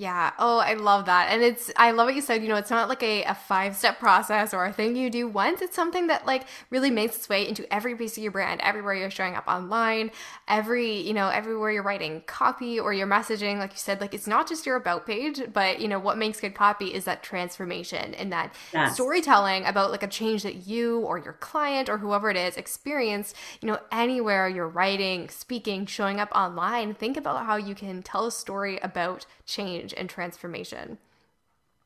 yeah. 0.00 0.32
Oh, 0.38 0.56
I 0.56 0.72
love 0.74 1.04
that. 1.04 1.28
And 1.30 1.42
it's, 1.42 1.70
I 1.76 1.90
love 1.90 2.06
what 2.06 2.14
you 2.14 2.22
said. 2.22 2.40
You 2.40 2.48
know, 2.48 2.56
it's 2.56 2.70
not 2.70 2.88
like 2.88 3.02
a, 3.02 3.22
a 3.24 3.34
five 3.34 3.76
step 3.76 3.98
process 3.98 4.54
or 4.54 4.64
a 4.64 4.72
thing 4.72 4.96
you 4.96 5.10
do 5.10 5.28
once. 5.28 5.60
It's 5.60 5.76
something 5.76 6.06
that 6.06 6.24
like 6.24 6.46
really 6.70 6.90
makes 6.90 7.16
its 7.16 7.28
way 7.28 7.46
into 7.46 7.70
every 7.70 7.94
piece 7.94 8.16
of 8.16 8.22
your 8.22 8.32
brand, 8.32 8.62
everywhere 8.62 8.94
you're 8.94 9.10
showing 9.10 9.34
up 9.34 9.46
online, 9.46 10.10
every, 10.48 11.02
you 11.02 11.12
know, 11.12 11.28
everywhere 11.28 11.70
you're 11.70 11.82
writing 11.82 12.22
copy 12.26 12.80
or 12.80 12.94
you're 12.94 13.06
messaging. 13.06 13.58
Like 13.58 13.72
you 13.72 13.78
said, 13.78 14.00
like 14.00 14.14
it's 14.14 14.26
not 14.26 14.48
just 14.48 14.64
your 14.64 14.76
about 14.76 15.04
page, 15.04 15.42
but, 15.52 15.80
you 15.80 15.86
know, 15.86 15.98
what 15.98 16.16
makes 16.16 16.40
good 16.40 16.54
copy 16.54 16.94
is 16.94 17.04
that 17.04 17.22
transformation 17.22 18.14
and 18.14 18.32
that 18.32 18.54
yes. 18.72 18.94
storytelling 18.94 19.66
about 19.66 19.90
like 19.90 20.02
a 20.02 20.08
change 20.08 20.44
that 20.44 20.66
you 20.66 21.00
or 21.00 21.18
your 21.18 21.34
client 21.34 21.90
or 21.90 21.98
whoever 21.98 22.30
it 22.30 22.38
is 22.38 22.56
experienced, 22.56 23.36
you 23.60 23.68
know, 23.68 23.78
anywhere 23.92 24.48
you're 24.48 24.66
writing, 24.66 25.28
speaking, 25.28 25.84
showing 25.84 26.18
up 26.18 26.30
online. 26.34 26.94
Think 26.94 27.18
about 27.18 27.44
how 27.44 27.56
you 27.56 27.74
can 27.74 28.02
tell 28.02 28.24
a 28.24 28.32
story 28.32 28.78
about 28.78 29.26
change 29.44 29.89
and 29.96 30.08
transformation. 30.08 30.98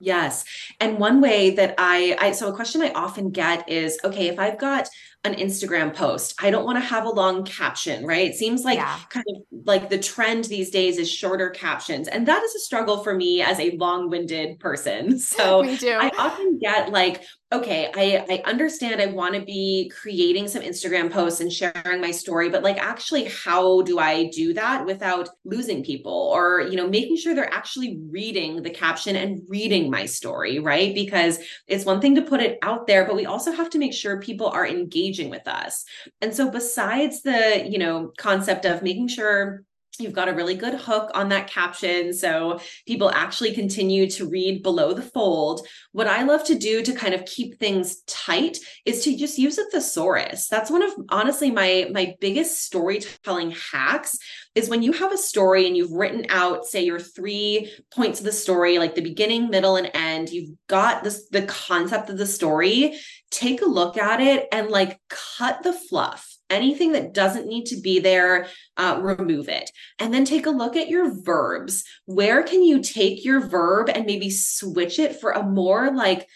Yes. 0.00 0.44
And 0.80 0.98
one 0.98 1.20
way 1.20 1.50
that 1.50 1.76
I, 1.78 2.16
I 2.20 2.32
so 2.32 2.48
a 2.48 2.54
question 2.54 2.82
I 2.82 2.90
often 2.90 3.30
get 3.30 3.68
is 3.68 3.98
okay, 4.04 4.28
if 4.28 4.38
I've 4.38 4.58
got 4.58 4.88
an 5.24 5.34
Instagram 5.34 5.94
post, 5.94 6.34
I 6.42 6.50
don't 6.50 6.66
want 6.66 6.76
to 6.76 6.84
have 6.84 7.06
a 7.06 7.10
long 7.10 7.44
caption, 7.44 8.04
right? 8.04 8.28
It 8.28 8.34
seems 8.34 8.64
like 8.64 8.76
yeah. 8.76 8.98
kind 9.08 9.24
of 9.30 9.42
like 9.64 9.88
the 9.88 9.98
trend 9.98 10.44
these 10.44 10.70
days 10.70 10.98
is 10.98 11.10
shorter 11.10 11.48
captions. 11.48 12.08
And 12.08 12.28
that 12.28 12.42
is 12.42 12.54
a 12.54 12.58
struggle 12.58 13.02
for 13.02 13.14
me 13.14 13.40
as 13.40 13.58
a 13.58 13.76
long-winded 13.76 14.60
person. 14.60 15.18
So 15.24 15.64
I 15.82 16.10
often 16.18 16.58
get 16.58 16.92
like, 16.92 17.22
okay, 17.54 17.90
I, 17.94 18.24
I 18.28 18.50
understand 18.50 19.00
I 19.00 19.06
want 19.06 19.34
to 19.34 19.40
be 19.40 19.90
creating 19.94 20.48
some 20.48 20.62
Instagram 20.62 21.10
posts 21.10 21.40
and 21.40 21.52
sharing 21.52 22.00
my 22.00 22.10
story, 22.10 22.50
but 22.50 22.62
like 22.62 22.78
actually, 22.78 23.24
how 23.24 23.82
do 23.82 23.98
I 23.98 24.28
do 24.28 24.52
that 24.54 24.84
without 24.84 25.28
losing 25.44 25.84
people 25.84 26.30
or, 26.34 26.62
you 26.62 26.76
know, 26.76 26.88
making 26.88 27.16
sure 27.16 27.34
they're 27.34 27.52
actually 27.52 28.00
reading 28.10 28.62
the 28.62 28.70
caption 28.70 29.16
and 29.16 29.42
reading 29.48 29.90
my 29.90 30.04
story, 30.04 30.58
right? 30.58 30.94
Because 30.94 31.38
it's 31.68 31.84
one 31.84 32.00
thing 32.00 32.16
to 32.16 32.22
put 32.22 32.40
it 32.40 32.58
out 32.62 32.86
there, 32.86 33.06
but 33.06 33.16
we 33.16 33.26
also 33.26 33.52
have 33.52 33.70
to 33.70 33.78
make 33.78 33.94
sure 33.94 34.20
people 34.20 34.48
are 34.48 34.66
engaging 34.66 35.30
with 35.30 35.46
us. 35.46 35.84
And 36.20 36.34
so 36.34 36.50
besides 36.50 37.22
the, 37.22 37.66
you 37.68 37.78
know, 37.78 38.12
concept 38.18 38.64
of 38.64 38.82
making 38.82 39.08
sure 39.08 39.62
You've 39.98 40.12
got 40.12 40.28
a 40.28 40.34
really 40.34 40.54
good 40.56 40.74
hook 40.74 41.10
on 41.14 41.28
that 41.28 41.46
caption. 41.46 42.12
So 42.12 42.58
people 42.86 43.10
actually 43.10 43.54
continue 43.54 44.10
to 44.10 44.28
read 44.28 44.62
below 44.62 44.92
the 44.92 45.02
fold. 45.02 45.66
What 45.92 46.08
I 46.08 46.22
love 46.22 46.44
to 46.44 46.56
do 46.56 46.82
to 46.82 46.92
kind 46.92 47.14
of 47.14 47.24
keep 47.26 47.58
things 47.58 48.02
tight 48.06 48.58
is 48.84 49.04
to 49.04 49.16
just 49.16 49.38
use 49.38 49.56
a 49.58 49.64
thesaurus. 49.70 50.48
That's 50.48 50.70
one 50.70 50.82
of 50.82 50.92
honestly 51.10 51.50
my, 51.50 51.88
my 51.92 52.14
biggest 52.20 52.64
storytelling 52.64 53.54
hacks 53.72 54.18
is 54.54 54.68
when 54.68 54.82
you 54.82 54.92
have 54.92 55.12
a 55.12 55.18
story 55.18 55.66
and 55.66 55.76
you've 55.76 55.92
written 55.92 56.26
out, 56.28 56.64
say, 56.64 56.84
your 56.84 57.00
three 57.00 57.72
points 57.92 58.18
of 58.18 58.24
the 58.24 58.32
story, 58.32 58.78
like 58.78 58.94
the 58.94 59.00
beginning, 59.00 59.48
middle, 59.48 59.76
and 59.76 59.90
end, 59.94 60.30
you've 60.30 60.56
got 60.68 61.04
this 61.04 61.28
the 61.30 61.42
concept 61.42 62.10
of 62.10 62.18
the 62.18 62.26
story, 62.26 62.98
take 63.30 63.62
a 63.62 63.66
look 63.66 63.96
at 63.96 64.20
it 64.20 64.48
and 64.52 64.70
like 64.70 65.00
cut 65.08 65.62
the 65.62 65.72
fluff 65.72 66.33
anything 66.54 66.92
that 66.92 67.12
doesn't 67.12 67.46
need 67.46 67.66
to 67.66 67.80
be 67.80 67.98
there, 68.00 68.46
uh, 68.76 68.98
remove 69.02 69.48
it. 69.48 69.70
And 69.98 70.12
then 70.12 70.24
take 70.24 70.46
a 70.46 70.50
look 70.50 70.76
at 70.76 70.88
your 70.88 71.12
verbs. 71.22 71.84
Where 72.06 72.42
can 72.42 72.62
you 72.62 72.82
take 72.82 73.24
your 73.24 73.40
verb 73.40 73.90
and 73.90 74.06
maybe 74.06 74.30
switch 74.30 74.98
it 74.98 75.20
for 75.20 75.32
a 75.32 75.42
more 75.42 75.92
like 75.92 76.26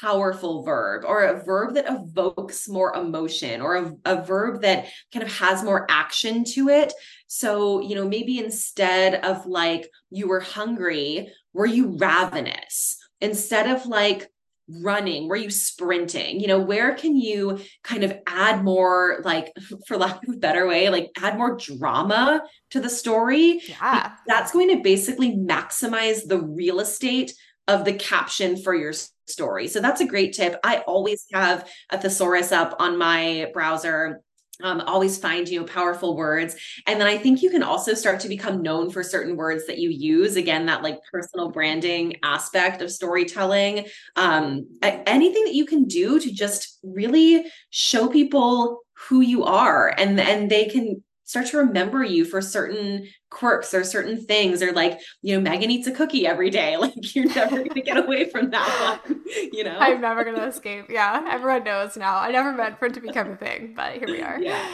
powerful 0.00 0.62
verb 0.62 1.04
or 1.06 1.24
a 1.24 1.44
verb 1.44 1.74
that 1.74 1.88
evokes 1.88 2.68
more 2.68 2.94
emotion 2.94 3.60
or 3.60 3.76
a, 3.76 3.92
a, 4.04 4.24
verb 4.24 4.62
that 4.62 4.86
kind 5.12 5.24
of 5.24 5.32
has 5.38 5.62
more 5.62 5.86
action 5.88 6.44
to 6.44 6.68
it. 6.68 6.92
So, 7.28 7.80
you 7.80 7.94
know, 7.94 8.08
maybe 8.08 8.38
instead 8.38 9.24
of 9.24 9.46
like 9.46 9.88
you 10.10 10.28
were 10.28 10.40
hungry, 10.40 11.32
were 11.52 11.66
you 11.66 11.96
ravenous? 11.98 12.98
Instead 13.20 13.70
of 13.70 13.86
like 13.86 14.28
running? 14.68 15.28
Were 15.28 15.36
you 15.36 15.50
sprinting? 15.50 16.40
You 16.40 16.48
know, 16.48 16.60
where 16.60 16.94
can 16.94 17.16
you 17.16 17.60
kind 17.82 18.04
of 18.04 18.16
add 18.26 18.64
more, 18.64 19.20
like, 19.24 19.52
for 19.86 19.96
lack 19.96 20.22
of 20.26 20.34
a 20.34 20.38
better 20.38 20.66
way, 20.66 20.88
like 20.88 21.10
add 21.20 21.38
more 21.38 21.56
drama 21.56 22.42
to 22.70 22.80
the 22.80 22.90
story? 22.90 23.60
Yeah. 23.66 24.12
That's 24.26 24.52
going 24.52 24.76
to 24.76 24.82
basically 24.82 25.36
maximize 25.36 26.26
the 26.26 26.40
real 26.40 26.80
estate 26.80 27.32
of 27.68 27.84
the 27.84 27.94
caption 27.94 28.56
for 28.56 28.74
your 28.74 28.92
story. 29.26 29.68
So 29.68 29.80
that's 29.80 30.00
a 30.00 30.06
great 30.06 30.34
tip. 30.34 30.58
I 30.62 30.78
always 30.78 31.26
have 31.32 31.68
a 31.90 32.00
thesaurus 32.00 32.52
up 32.52 32.76
on 32.78 32.96
my 32.96 33.50
browser 33.52 34.22
um, 34.62 34.80
always 34.82 35.18
find 35.18 35.48
you 35.48 35.60
know 35.60 35.66
powerful 35.66 36.16
words. 36.16 36.56
And 36.86 37.00
then 37.00 37.06
i 37.06 37.16
think 37.18 37.42
you 37.42 37.50
can 37.50 37.62
also 37.62 37.94
start 37.94 38.20
to 38.20 38.28
become 38.28 38.62
known 38.62 38.90
for 38.90 39.02
certain 39.02 39.36
words 39.36 39.66
that 39.66 39.78
you 39.78 39.90
use. 39.90 40.36
Again 40.36 40.66
that 40.66 40.82
like 40.82 41.00
personal 41.10 41.50
branding 41.50 42.16
aspect 42.22 42.82
of 42.82 42.90
storytelling. 42.90 43.86
Um, 44.16 44.66
anything 44.82 45.44
that 45.44 45.54
you 45.54 45.66
can 45.66 45.84
do 45.84 46.18
to 46.20 46.32
just 46.32 46.78
really 46.82 47.46
show 47.70 48.08
people 48.08 48.82
who 49.08 49.20
you 49.20 49.44
are 49.44 49.94
and 49.98 50.18
and 50.18 50.50
they 50.50 50.66
can 50.66 51.02
start 51.26 51.46
to 51.46 51.58
remember 51.58 52.02
you 52.02 52.24
for 52.24 52.40
certain 52.40 53.06
quirks 53.28 53.74
or 53.74 53.84
certain 53.84 54.24
things 54.24 54.62
or 54.62 54.72
like 54.72 54.98
you 55.20 55.34
know 55.34 55.40
megan 55.40 55.70
eats 55.70 55.86
a 55.86 55.92
cookie 55.92 56.26
every 56.26 56.48
day 56.48 56.76
like 56.78 57.14
you're 57.14 57.26
never 57.26 57.56
going 57.56 57.68
to 57.68 57.82
get 57.82 57.98
away 57.98 58.30
from 58.30 58.50
that 58.50 59.00
one 59.06 59.20
you 59.52 59.62
know 59.62 59.76
i'm 59.78 60.00
never 60.00 60.24
going 60.24 60.36
to 60.36 60.46
escape 60.46 60.86
yeah 60.88 61.26
everyone 61.30 61.62
knows 61.64 61.96
now 61.96 62.16
i 62.16 62.30
never 62.30 62.52
meant 62.52 62.78
for 62.78 62.86
it 62.86 62.94
to 62.94 63.00
become 63.00 63.30
a 63.30 63.36
thing 63.36 63.74
but 63.76 63.92
here 63.96 64.08
we 64.08 64.22
are 64.22 64.40
yeah 64.40 64.66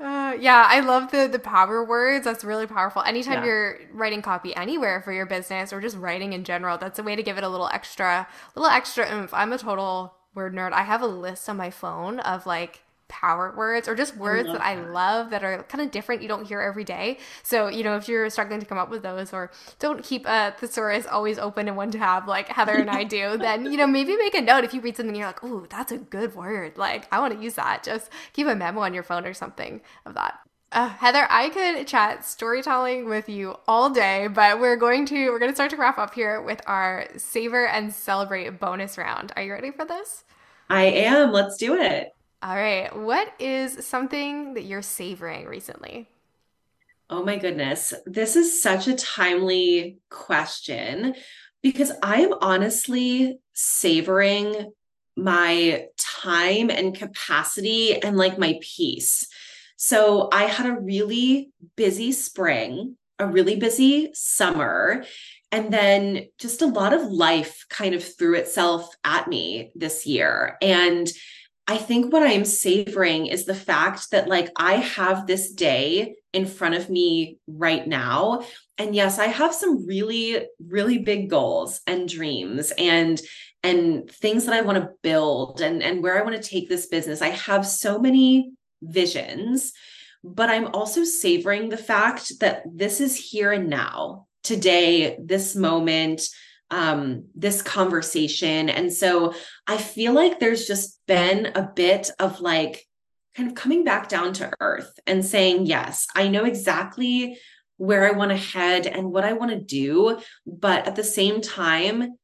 uh, 0.00 0.36
yeah, 0.38 0.64
I 0.68 0.78
love 0.78 1.10
the 1.10 1.26
the 1.26 1.40
power 1.40 1.84
words. 1.84 2.24
That's 2.24 2.44
really 2.44 2.68
powerful. 2.68 3.02
Anytime 3.02 3.40
yeah. 3.40 3.46
you're 3.46 3.78
writing 3.92 4.22
copy 4.22 4.54
anywhere 4.54 5.02
for 5.02 5.12
your 5.12 5.26
business 5.26 5.72
or 5.72 5.80
just 5.80 5.96
writing 5.96 6.32
in 6.32 6.44
general, 6.44 6.78
that's 6.78 7.00
a 7.00 7.02
way 7.02 7.16
to 7.16 7.22
give 7.22 7.36
it 7.36 7.42
a 7.42 7.48
little 7.48 7.68
extra, 7.68 8.28
little 8.54 8.70
extra 8.70 9.12
oomph. 9.12 9.34
I'm 9.34 9.52
a 9.52 9.58
total 9.58 10.14
word 10.36 10.54
nerd. 10.54 10.70
I 10.70 10.82
have 10.82 11.02
a 11.02 11.08
list 11.08 11.48
on 11.48 11.56
my 11.56 11.70
phone 11.70 12.20
of 12.20 12.46
like 12.46 12.84
power 13.08 13.52
words 13.56 13.88
or 13.88 13.94
just 13.94 14.16
words 14.16 14.48
I 14.48 14.52
that, 14.52 14.58
that 14.58 14.66
I 14.66 14.74
love 14.90 15.30
that 15.30 15.42
are 15.42 15.62
kind 15.64 15.82
of 15.82 15.90
different 15.90 16.22
you 16.22 16.28
don't 16.28 16.46
hear 16.46 16.60
every 16.60 16.84
day. 16.84 17.18
So, 17.42 17.68
you 17.68 17.82
know, 17.82 17.96
if 17.96 18.08
you're 18.08 18.28
struggling 18.30 18.60
to 18.60 18.66
come 18.66 18.78
up 18.78 18.90
with 18.90 19.02
those 19.02 19.32
or 19.32 19.50
don't 19.78 20.04
keep 20.04 20.26
a 20.26 20.54
thesaurus 20.58 21.06
always 21.06 21.38
open 21.38 21.68
in 21.68 21.76
one 21.76 21.90
tab 21.90 22.28
like 22.28 22.48
Heather 22.48 22.74
and 22.74 22.90
I 22.90 23.04
do, 23.04 23.36
then, 23.38 23.70
you 23.70 23.76
know, 23.76 23.86
maybe 23.86 24.16
make 24.16 24.34
a 24.34 24.40
note 24.40 24.64
if 24.64 24.74
you 24.74 24.80
read 24.80 24.96
something 24.96 25.14
you're 25.14 25.26
like, 25.26 25.42
oh, 25.42 25.66
that's 25.68 25.92
a 25.92 25.98
good 25.98 26.34
word. 26.34 26.76
Like, 26.76 27.08
I 27.12 27.20
want 27.20 27.34
to 27.34 27.42
use 27.42 27.54
that. 27.54 27.82
Just 27.82 28.10
keep 28.32 28.46
a 28.46 28.54
memo 28.54 28.80
on 28.80 28.94
your 28.94 29.02
phone 29.02 29.24
or 29.24 29.34
something 29.34 29.80
of 30.06 30.14
that. 30.14 30.38
Uh, 30.70 30.88
Heather, 30.88 31.26
I 31.30 31.48
could 31.48 31.86
chat 31.86 32.26
storytelling 32.26 33.08
with 33.08 33.28
you 33.30 33.56
all 33.66 33.88
day, 33.88 34.26
but 34.26 34.60
we're 34.60 34.76
going 34.76 35.06
to 35.06 35.30
we're 35.30 35.38
going 35.38 35.50
to 35.50 35.56
start 35.56 35.70
to 35.70 35.76
wrap 35.76 35.96
up 35.96 36.12
here 36.12 36.42
with 36.42 36.60
our 36.66 37.06
savor 37.16 37.66
and 37.66 37.92
celebrate 37.92 38.50
bonus 38.60 38.98
round. 38.98 39.32
Are 39.34 39.42
you 39.42 39.52
ready 39.52 39.70
for 39.70 39.86
this? 39.86 40.24
I 40.68 40.84
am. 40.84 41.32
Let's 41.32 41.56
do 41.56 41.74
it. 41.74 42.14
All 42.42 42.54
right. 42.56 42.94
What 42.96 43.32
is 43.40 43.86
something 43.86 44.54
that 44.54 44.64
you're 44.64 44.82
savoring 44.82 45.46
recently? 45.46 46.08
Oh 47.10 47.24
my 47.24 47.36
goodness. 47.36 47.94
This 48.06 48.36
is 48.36 48.62
such 48.62 48.86
a 48.86 48.94
timely 48.94 49.98
question 50.10 51.14
because 51.62 51.90
I 52.02 52.20
am 52.20 52.34
honestly 52.40 53.38
savoring 53.54 54.72
my 55.16 55.86
time 55.96 56.70
and 56.70 56.94
capacity 56.96 58.00
and 58.00 58.16
like 58.16 58.38
my 58.38 58.58
peace. 58.60 59.26
So 59.76 60.28
I 60.32 60.44
had 60.44 60.66
a 60.66 60.78
really 60.80 61.50
busy 61.76 62.12
spring, 62.12 62.96
a 63.18 63.26
really 63.26 63.56
busy 63.56 64.10
summer, 64.12 65.04
and 65.50 65.72
then 65.72 66.26
just 66.38 66.62
a 66.62 66.66
lot 66.66 66.92
of 66.92 67.10
life 67.10 67.64
kind 67.70 67.94
of 67.94 68.04
threw 68.04 68.34
itself 68.34 68.94
at 69.02 69.28
me 69.28 69.72
this 69.74 70.06
year. 70.06 70.58
And 70.60 71.08
I 71.70 71.76
think 71.76 72.10
what 72.10 72.22
I'm 72.22 72.46
savoring 72.46 73.26
is 73.26 73.44
the 73.44 73.54
fact 73.54 74.10
that, 74.12 74.26
like, 74.26 74.50
I 74.56 74.76
have 74.76 75.26
this 75.26 75.52
day 75.52 76.14
in 76.32 76.46
front 76.46 76.74
of 76.76 76.88
me 76.88 77.38
right 77.46 77.86
now. 77.86 78.42
And 78.78 78.94
yes, 78.94 79.18
I 79.18 79.26
have 79.26 79.54
some 79.54 79.86
really, 79.86 80.46
really 80.66 80.96
big 80.96 81.28
goals 81.28 81.80
and 81.86 82.08
dreams 82.08 82.72
and 82.78 83.20
and 83.62 84.10
things 84.10 84.46
that 84.46 84.54
I 84.54 84.62
want 84.62 84.78
to 84.78 84.90
build 85.02 85.60
and, 85.60 85.82
and 85.82 86.02
where 86.02 86.18
I 86.18 86.22
want 86.22 86.40
to 86.42 86.48
take 86.48 86.68
this 86.68 86.86
business. 86.86 87.20
I 87.20 87.30
have 87.30 87.66
so 87.66 87.98
many 87.98 88.52
visions, 88.80 89.72
but 90.22 90.48
I'm 90.48 90.68
also 90.68 91.02
savoring 91.04 91.68
the 91.68 91.76
fact 91.76 92.38
that 92.40 92.62
this 92.72 93.00
is 93.00 93.16
here 93.16 93.52
and 93.52 93.68
now, 93.68 94.26
today, 94.44 95.18
this 95.20 95.56
moment 95.56 96.22
um, 96.70 97.24
this 97.34 97.62
conversation. 97.62 98.68
And 98.68 98.92
so 98.92 99.34
I 99.66 99.78
feel 99.78 100.12
like 100.12 100.38
there's 100.38 100.66
just 100.66 101.00
been 101.06 101.52
a 101.54 101.62
bit 101.62 102.10
of 102.18 102.40
like 102.40 102.84
kind 103.34 103.48
of 103.48 103.54
coming 103.54 103.84
back 103.84 104.08
down 104.08 104.32
to 104.34 104.52
earth 104.60 104.98
and 105.06 105.24
saying, 105.24 105.66
yes, 105.66 106.06
I 106.14 106.28
know 106.28 106.44
exactly 106.44 107.38
where 107.76 108.06
I 108.06 108.16
want 108.16 108.30
to 108.32 108.36
head 108.36 108.86
and 108.86 109.12
what 109.12 109.24
I 109.24 109.32
want 109.32 109.52
to 109.52 109.60
do. 109.60 110.18
But 110.46 110.86
at 110.86 110.96
the 110.96 111.04
same 111.04 111.40
time, 111.40 112.16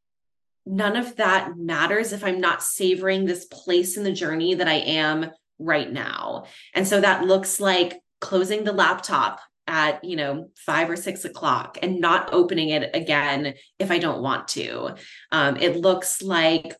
none 0.66 0.96
of 0.96 1.16
that 1.16 1.56
matters 1.56 2.12
if 2.12 2.24
I'm 2.24 2.40
not 2.40 2.62
savoring 2.62 3.24
this 3.24 3.44
place 3.44 3.96
in 3.96 4.04
the 4.04 4.12
journey 4.12 4.54
that 4.54 4.68
I 4.68 4.74
am 4.74 5.30
right 5.58 5.90
now. 5.90 6.44
And 6.74 6.86
so 6.86 7.00
that 7.00 7.24
looks 7.24 7.60
like 7.60 8.00
closing 8.20 8.64
the 8.64 8.72
laptop 8.72 9.40
at 9.66 10.04
you 10.04 10.16
know 10.16 10.50
five 10.56 10.90
or 10.90 10.96
six 10.96 11.24
o'clock 11.24 11.78
and 11.82 12.00
not 12.00 12.32
opening 12.32 12.68
it 12.68 12.90
again 12.94 13.54
if 13.78 13.90
i 13.90 13.98
don't 13.98 14.22
want 14.22 14.48
to. 14.48 14.94
Um, 15.32 15.56
it 15.56 15.76
looks 15.76 16.22
like 16.22 16.76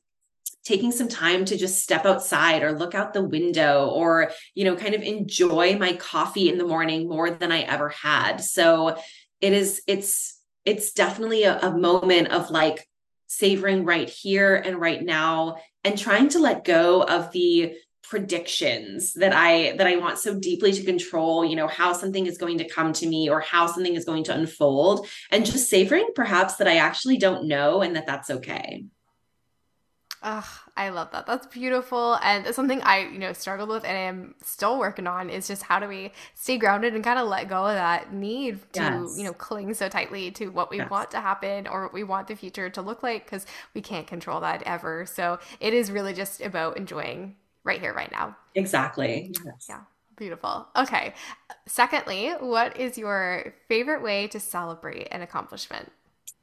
taking 0.65 0.93
some 0.93 1.09
time 1.09 1.45
to 1.45 1.57
just 1.57 1.83
step 1.83 2.07
outside 2.07 2.63
or 2.63 2.73
look 2.73 2.95
out 2.95 3.13
the 3.13 3.23
window 3.23 3.89
or 3.89 4.31
you 4.55 4.65
know 4.65 4.77
kind 4.77 4.95
of 4.95 5.03
enjoy 5.03 5.77
my 5.79 5.95
coffee 5.95 6.49
in 6.49 6.59
the 6.59 6.67
morning 6.67 7.09
more 7.09 7.31
than 7.31 7.53
i 7.53 7.61
ever 7.61 7.89
had. 7.89 8.39
So 8.39 8.97
it 9.41 9.53
is 9.53 9.83
it's 9.87 10.41
it's 10.65 10.93
definitely 10.93 11.45
a, 11.45 11.59
a 11.61 11.77
moment 11.77 12.29
of 12.29 12.51
like 12.51 12.87
savoring 13.27 13.85
right 13.85 14.09
here 14.09 14.55
and 14.55 14.81
right 14.81 15.03
now 15.03 15.57
and 15.83 15.99
trying 15.99 16.29
to 16.29 16.39
let 16.39 16.65
go 16.65 17.03
of 17.03 17.31
the 17.33 17.75
predictions 18.09 19.15
that 19.15 19.33
I 19.33 19.77
that 19.77 19.87
I 19.87 19.97
want 19.97 20.19
so 20.19 20.39
deeply 20.39 20.73
to 20.73 20.85
control, 20.85 21.45
you 21.45 21.57
know, 21.57 21.67
how 21.67 21.93
something 21.93 22.27
is 22.27 22.39
going 22.39 22.59
to 22.59 22.69
come 22.69 22.93
to 22.95 23.07
me 23.07 23.29
or 23.29 23.41
how 23.41 23.67
something 23.67 23.95
is 23.95 24.05
going 24.05 24.25
to 24.25 24.35
unfold 24.35 25.07
and 25.31 25.47
just 25.47 25.71
savoring 25.71 26.09
perhaps 26.15 26.57
that 26.57 26.69
I 26.69 26.77
actually 26.77 27.17
don't 27.17 27.49
know 27.49 27.83
and 27.83 27.97
that 27.97 28.07
that's 28.07 28.31
okay. 28.31 28.85
Ugh, 30.25 30.45
I 30.75 30.89
love 30.89 31.11
that. 31.13 31.27
That's 31.27 31.47
beautiful. 31.47 32.19
And 32.23 32.47
it's 32.47 32.57
something 32.57 32.81
I, 32.81 33.01
you 33.01 33.19
know, 33.19 33.35
struggled 33.35 33.69
with 33.69 33.85
and 33.85 33.95
am 33.95 34.35
still 34.43 34.79
working 34.79 35.07
on 35.07 35.29
is 35.29 35.47
just 35.47 35.63
how 35.63 35.79
do 35.79 35.87
we 35.87 36.13
stay 36.35 36.57
grounded 36.57 36.95
and 36.95 37.05
kind 37.05 37.19
of 37.19 37.29
let 37.29 37.47
go 37.47 37.67
of 37.67 37.75
that 37.75 38.11
need 38.11 38.61
to, 38.73 38.81
yes. 38.81 39.19
you 39.19 39.25
know, 39.25 39.35
cling 39.35 39.75
so 39.75 39.91
tightly 39.91 40.31
to 40.31 40.49
what 40.49 40.71
we 40.71 40.79
yes. 40.79 40.89
want 40.89 41.11
to 41.11 41.21
happen 41.21 41.67
or 41.67 41.83
what 41.83 41.93
we 41.93 42.05
want 42.05 42.29
the 42.29 42.37
future 42.37 42.71
to 42.71 42.81
look 42.81 43.03
like 43.03 43.27
because 43.27 43.45
we 43.75 43.83
can't 43.83 44.07
control 44.07 44.41
that 44.41 44.63
ever. 44.63 45.05
So 45.05 45.41
it 45.61 45.75
is 45.75 45.91
really 45.91 46.15
just 46.15 46.41
about 46.41 46.79
enjoying 46.79 47.37
right 47.65 47.81
here, 47.81 47.93
right 47.95 48.13
now. 48.13 48.37
Exactly. 48.55 49.35
Yes. 49.45 49.67
Yeah. 49.69 49.81
Beautiful. 50.17 50.69
Okay. 50.77 51.15
Secondly, 51.67 52.31
what 52.39 52.77
is 52.79 52.97
your 52.97 53.55
favorite 53.69 54.03
way 54.03 54.29
to 54.29 54.39
celebrate 54.39 55.09
an 55.11 55.23
accomplishment? 55.23 55.91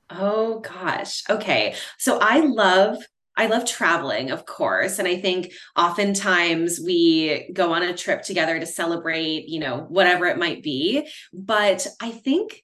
Oh 0.10 0.60
gosh. 0.60 1.24
Okay. 1.30 1.76
So 1.98 2.20
I 2.22 2.42
love 2.42 2.98
I 3.38 3.48
love 3.48 3.66
traveling, 3.66 4.30
of 4.30 4.46
course. 4.46 5.00
And 5.00 5.08
I 5.08 5.16
think 5.16 5.54
oftentimes 5.78 6.82
we 6.84 7.50
go 7.54 7.74
on 7.74 7.82
a 7.82 7.96
trip 7.96 8.24
together 8.24 8.60
to 8.60 8.66
celebrate, 8.66 9.48
you 9.48 9.60
know, 9.62 9.86
whatever 9.88 10.26
it 10.26 10.38
might 10.38 10.62
be. 10.62 11.08
But 11.32 11.88
I 12.02 12.12
think 12.12 12.64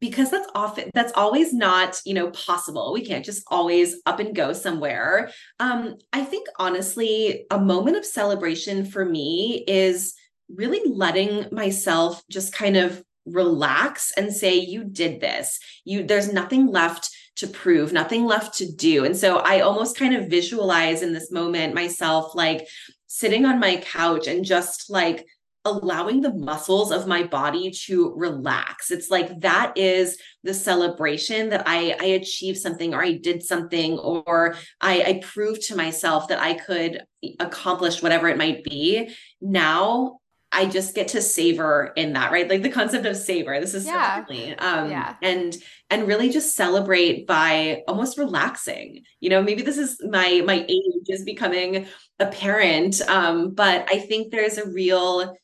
because 0.00 0.30
that's 0.30 0.48
often 0.54 0.90
that's 0.94 1.12
always 1.12 1.52
not 1.52 2.00
you 2.04 2.14
know 2.14 2.30
possible. 2.30 2.92
We 2.92 3.04
can't 3.04 3.24
just 3.24 3.44
always 3.48 3.96
up 4.06 4.18
and 4.18 4.34
go 4.34 4.52
somewhere. 4.52 5.30
Um 5.58 5.96
i 6.12 6.24
think 6.24 6.48
honestly 6.58 7.46
a 7.50 7.58
moment 7.58 7.96
of 7.96 8.04
celebration 8.04 8.84
for 8.84 9.04
me 9.04 9.64
is 9.66 10.14
really 10.48 10.80
letting 10.92 11.46
myself 11.52 12.22
just 12.28 12.52
kind 12.52 12.76
of 12.76 13.02
relax 13.26 14.12
and 14.16 14.32
say 14.32 14.56
you 14.56 14.84
did 14.84 15.20
this. 15.20 15.60
You 15.84 16.02
there's 16.04 16.32
nothing 16.32 16.66
left 16.66 17.10
to 17.36 17.46
prove 17.46 17.92
nothing 17.92 18.24
left 18.24 18.58
to 18.58 18.70
do. 18.70 19.04
And 19.04 19.16
so 19.16 19.38
i 19.38 19.60
almost 19.60 19.96
kind 19.96 20.14
of 20.14 20.28
visualize 20.28 21.02
in 21.02 21.12
this 21.12 21.30
moment 21.30 21.74
myself 21.74 22.34
like 22.34 22.66
sitting 23.06 23.44
on 23.44 23.60
my 23.60 23.76
couch 23.76 24.26
and 24.26 24.44
just 24.44 24.88
like 24.88 25.26
allowing 25.64 26.22
the 26.22 26.32
muscles 26.32 26.90
of 26.90 27.06
my 27.06 27.22
body 27.22 27.70
to 27.70 28.14
relax 28.16 28.90
it's 28.90 29.10
like 29.10 29.40
that 29.40 29.72
is 29.76 30.16
the 30.42 30.54
celebration 30.54 31.50
that 31.50 31.62
i 31.66 31.94
i 32.00 32.04
achieved 32.04 32.58
something 32.58 32.94
or 32.94 33.02
i 33.02 33.12
did 33.12 33.42
something 33.42 33.98
or 33.98 34.54
i 34.80 35.02
i 35.02 35.20
proved 35.22 35.60
to 35.60 35.76
myself 35.76 36.28
that 36.28 36.40
i 36.40 36.54
could 36.54 37.02
accomplish 37.40 38.02
whatever 38.02 38.28
it 38.28 38.38
might 38.38 38.64
be 38.64 39.14
now 39.42 40.20
I 40.52 40.66
just 40.66 40.94
get 40.94 41.08
to 41.08 41.22
savor 41.22 41.92
in 41.94 42.14
that, 42.14 42.32
right? 42.32 42.48
Like 42.48 42.62
the 42.62 42.70
concept 42.70 43.06
of 43.06 43.16
savor. 43.16 43.60
This 43.60 43.74
is 43.74 43.86
yeah. 43.86 44.24
so 44.26 44.34
um, 44.58 44.90
yeah. 44.90 45.14
and 45.22 45.56
and 45.90 46.08
really 46.08 46.28
just 46.30 46.56
celebrate 46.56 47.26
by 47.26 47.82
almost 47.86 48.18
relaxing. 48.18 49.04
You 49.20 49.30
know, 49.30 49.42
maybe 49.42 49.62
this 49.62 49.78
is 49.78 50.00
my 50.02 50.42
my 50.44 50.64
age 50.68 51.08
is 51.08 51.24
becoming 51.24 51.86
apparent, 52.18 53.00
um, 53.02 53.54
but 53.54 53.86
I 53.88 54.00
think 54.00 54.32
there's 54.32 54.58
a 54.58 54.68
real 54.68 55.36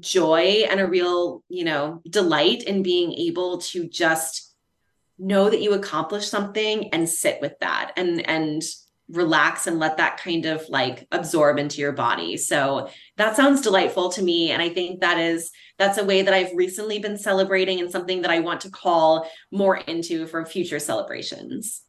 joy 0.00 0.64
and 0.68 0.80
a 0.80 0.86
real, 0.86 1.42
you 1.48 1.64
know, 1.64 2.02
delight 2.08 2.62
in 2.62 2.82
being 2.82 3.12
able 3.12 3.58
to 3.58 3.88
just 3.88 4.54
know 5.18 5.50
that 5.50 5.60
you 5.60 5.74
accomplished 5.74 6.30
something 6.30 6.88
and 6.90 7.08
sit 7.08 7.40
with 7.40 7.58
that 7.60 7.92
and 7.96 8.26
and 8.28 8.62
relax 9.08 9.66
and 9.66 9.78
let 9.78 9.98
that 9.98 10.16
kind 10.16 10.46
of 10.46 10.66
like 10.68 11.06
absorb 11.12 11.58
into 11.58 11.80
your 11.80 11.92
body. 11.92 12.36
So 12.36 12.88
that 13.18 13.36
sounds 13.36 13.60
delightful 13.60 14.10
to 14.12 14.22
me 14.22 14.50
and 14.50 14.62
I 14.62 14.70
think 14.70 15.00
that 15.00 15.18
is 15.18 15.50
that's 15.78 15.98
a 15.98 16.04
way 16.04 16.22
that 16.22 16.32
I've 16.32 16.54
recently 16.54 16.98
been 16.98 17.18
celebrating 17.18 17.80
and 17.80 17.90
something 17.90 18.22
that 18.22 18.30
I 18.30 18.40
want 18.40 18.62
to 18.62 18.70
call 18.70 19.28
more 19.50 19.76
into 19.76 20.26
for 20.26 20.46
future 20.46 20.78
celebrations. 20.78 21.82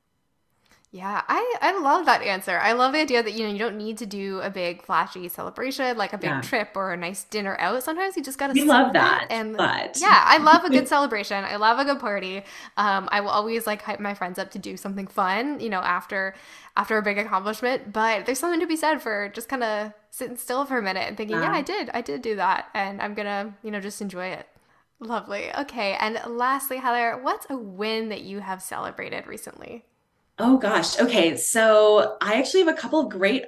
Yeah, 0.93 1.23
I, 1.27 1.55
I 1.59 1.79
love 1.79 2.05
that 2.05 2.21
answer. 2.21 2.59
I 2.59 2.73
love 2.73 2.93
the 2.93 2.99
idea 2.99 3.23
that 3.23 3.33
you 3.33 3.47
know 3.47 3.51
you 3.51 3.57
don't 3.57 3.79
need 3.79 3.97
to 3.97 4.05
do 4.05 4.39
a 4.41 4.51
big 4.51 4.85
flashy 4.85 5.27
celebration 5.27 5.97
like 5.97 6.13
a 6.13 6.19
big 6.19 6.29
yeah. 6.29 6.41
trip 6.41 6.73
or 6.75 6.93
a 6.93 6.97
nice 6.97 7.23
dinner 7.23 7.57
out. 7.59 7.81
Sometimes 7.81 8.15
you 8.15 8.21
just 8.21 8.37
gotta. 8.37 8.53
We 8.53 8.63
love 8.63 8.93
that, 8.93 9.25
and 9.31 9.57
but 9.57 9.97
yeah, 9.99 10.21
I 10.23 10.37
love 10.37 10.63
a 10.63 10.69
good 10.69 10.87
celebration. 10.95 11.43
I 11.45 11.55
love 11.55 11.79
a 11.79 11.85
good 11.85 11.99
party. 11.99 12.43
Um, 12.77 13.09
I 13.11 13.21
will 13.21 13.31
always 13.31 13.65
like 13.65 13.81
hype 13.81 13.99
my 13.99 14.13
friends 14.13 14.37
up 14.37 14.51
to 14.51 14.59
do 14.59 14.77
something 14.77 15.07
fun. 15.07 15.59
You 15.59 15.71
know, 15.71 15.79
after 15.79 16.35
after 16.77 16.99
a 16.99 17.01
big 17.01 17.17
accomplishment. 17.17 17.91
But 17.91 18.27
there's 18.27 18.37
something 18.37 18.59
to 18.59 18.67
be 18.67 18.75
said 18.75 19.01
for 19.01 19.29
just 19.29 19.49
kind 19.49 19.63
of 19.63 19.93
sitting 20.11 20.37
still 20.37 20.63
for 20.63 20.77
a 20.77 20.83
minute 20.83 21.07
and 21.07 21.17
thinking, 21.17 21.37
yeah. 21.37 21.45
yeah, 21.45 21.53
I 21.53 21.63
did, 21.63 21.89
I 21.91 22.01
did 22.01 22.21
do 22.21 22.35
that, 22.35 22.69
and 22.75 23.01
I'm 23.01 23.15
gonna 23.15 23.55
you 23.63 23.71
know 23.71 23.79
just 23.79 23.99
enjoy 23.99 24.27
it. 24.27 24.47
Lovely. 24.99 25.51
Okay, 25.55 25.97
and 25.99 26.21
lastly, 26.27 26.77
Heather, 26.77 27.19
what's 27.19 27.47
a 27.49 27.57
win 27.57 28.09
that 28.09 28.21
you 28.21 28.41
have 28.41 28.61
celebrated 28.61 29.25
recently? 29.25 29.85
Oh 30.39 30.57
gosh. 30.57 30.99
Okay. 30.99 31.37
So 31.37 32.17
I 32.21 32.35
actually 32.35 32.61
have 32.63 32.73
a 32.73 32.77
couple 32.79 32.99
of 32.99 33.09
great 33.09 33.45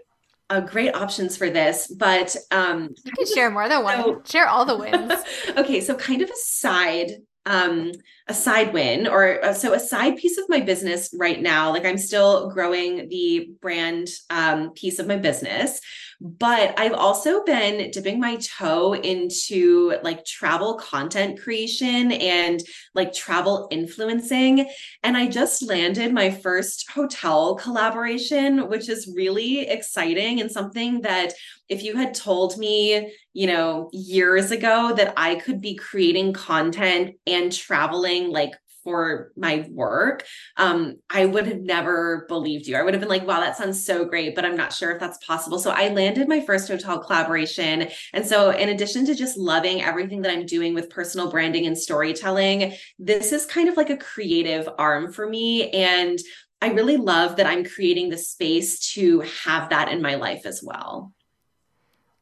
uh, 0.49 0.59
great 0.59 0.93
options 0.93 1.35
for 1.35 1.49
this, 1.49 1.87
but 1.87 2.35
um 2.51 2.89
you 3.03 3.11
can 3.11 3.25
share 3.25 3.49
more 3.49 3.67
than 3.67 3.83
one. 3.83 3.97
So, 3.97 4.21
share 4.25 4.47
all 4.47 4.65
the 4.65 4.77
wins. 4.77 5.13
okay, 5.57 5.81
so 5.81 5.95
kind 5.95 6.21
of 6.21 6.29
a 6.29 6.35
side 6.35 7.11
um 7.47 7.91
a 8.27 8.33
side 8.33 8.73
win 8.73 9.07
or 9.07 9.43
uh, 9.43 9.53
so 9.53 9.73
a 9.73 9.79
side 9.79 10.17
piece 10.17 10.37
of 10.37 10.45
my 10.49 10.59
business 10.59 11.13
right 11.19 11.39
now 11.41 11.71
like 11.71 11.85
i'm 11.85 11.97
still 11.97 12.49
growing 12.49 13.07
the 13.09 13.51
brand 13.61 14.07
um, 14.31 14.71
piece 14.71 14.97
of 14.97 15.05
my 15.05 15.15
business 15.15 15.79
but 16.21 16.77
I've 16.79 16.93
also 16.93 17.43
been 17.43 17.91
dipping 17.91 18.19
my 18.19 18.37
toe 18.37 18.93
into 18.93 19.97
like 20.03 20.25
travel 20.25 20.75
content 20.75 21.39
creation 21.39 22.11
and 22.11 22.61
like 22.93 23.13
travel 23.13 23.67
influencing. 23.71 24.69
And 25.03 25.17
I 25.17 25.27
just 25.27 25.61
landed 25.61 26.13
my 26.13 26.31
first 26.31 26.89
hotel 26.89 27.55
collaboration, 27.55 28.69
which 28.69 28.89
is 28.89 29.11
really 29.13 29.67
exciting 29.67 30.39
and 30.41 30.51
something 30.51 31.01
that 31.01 31.33
if 31.67 31.83
you 31.83 31.97
had 31.97 32.13
told 32.13 32.57
me, 32.57 33.13
you 33.33 33.47
know, 33.47 33.89
years 33.91 34.51
ago 34.51 34.93
that 34.95 35.13
I 35.17 35.35
could 35.35 35.61
be 35.61 35.75
creating 35.75 36.33
content 36.33 37.15
and 37.25 37.51
traveling 37.51 38.29
like 38.29 38.53
for 38.85 39.31
my 39.35 39.67
work, 39.71 40.23
um, 40.55 40.97
I 41.09 41.25
would 41.25 41.47
have 41.47 41.59
never 41.59 42.25
believed 42.29 42.67
you. 42.67 42.77
I 42.77 42.83
would 42.83 42.93
have 42.93 43.01
been 43.01 43.09
like, 43.09 43.27
wow, 43.27 43.41
that 43.41 43.57
sounds 43.57 43.83
so 43.83 44.05
great, 44.05 44.35
but 44.35 44.45
I'm 44.45 44.55
not 44.55 44.71
sure 44.71 44.91
if 44.91 44.99
that's 44.99 45.17
possible. 45.25 45.59
So 45.59 45.71
I 45.71 45.89
landed 45.89 46.29
my 46.29 46.39
first 46.39 46.69
hotel 46.69 46.99
collaboration. 46.99 47.89
And 48.13 48.25
so, 48.25 48.51
in 48.51 48.69
addition 48.69 49.05
to 49.07 49.15
just 49.15 49.37
loving 49.37 49.81
everything 49.81 50.21
that 50.21 50.31
I'm 50.31 50.45
doing 50.45 50.73
with 50.73 50.89
personal 50.89 51.29
branding 51.29 51.65
and 51.65 51.77
storytelling, 51.77 52.73
this 52.99 53.33
is 53.33 53.45
kind 53.45 53.67
of 53.67 53.75
like 53.75 53.89
a 53.89 53.97
creative 53.97 54.69
arm 54.77 55.11
for 55.11 55.27
me. 55.27 55.71
And 55.71 56.19
I 56.61 56.69
really 56.69 56.97
love 56.97 57.37
that 57.37 57.47
I'm 57.47 57.65
creating 57.65 58.09
the 58.09 58.17
space 58.17 58.93
to 58.93 59.21
have 59.43 59.69
that 59.71 59.91
in 59.91 60.01
my 60.01 60.15
life 60.15 60.45
as 60.45 60.61
well. 60.63 61.11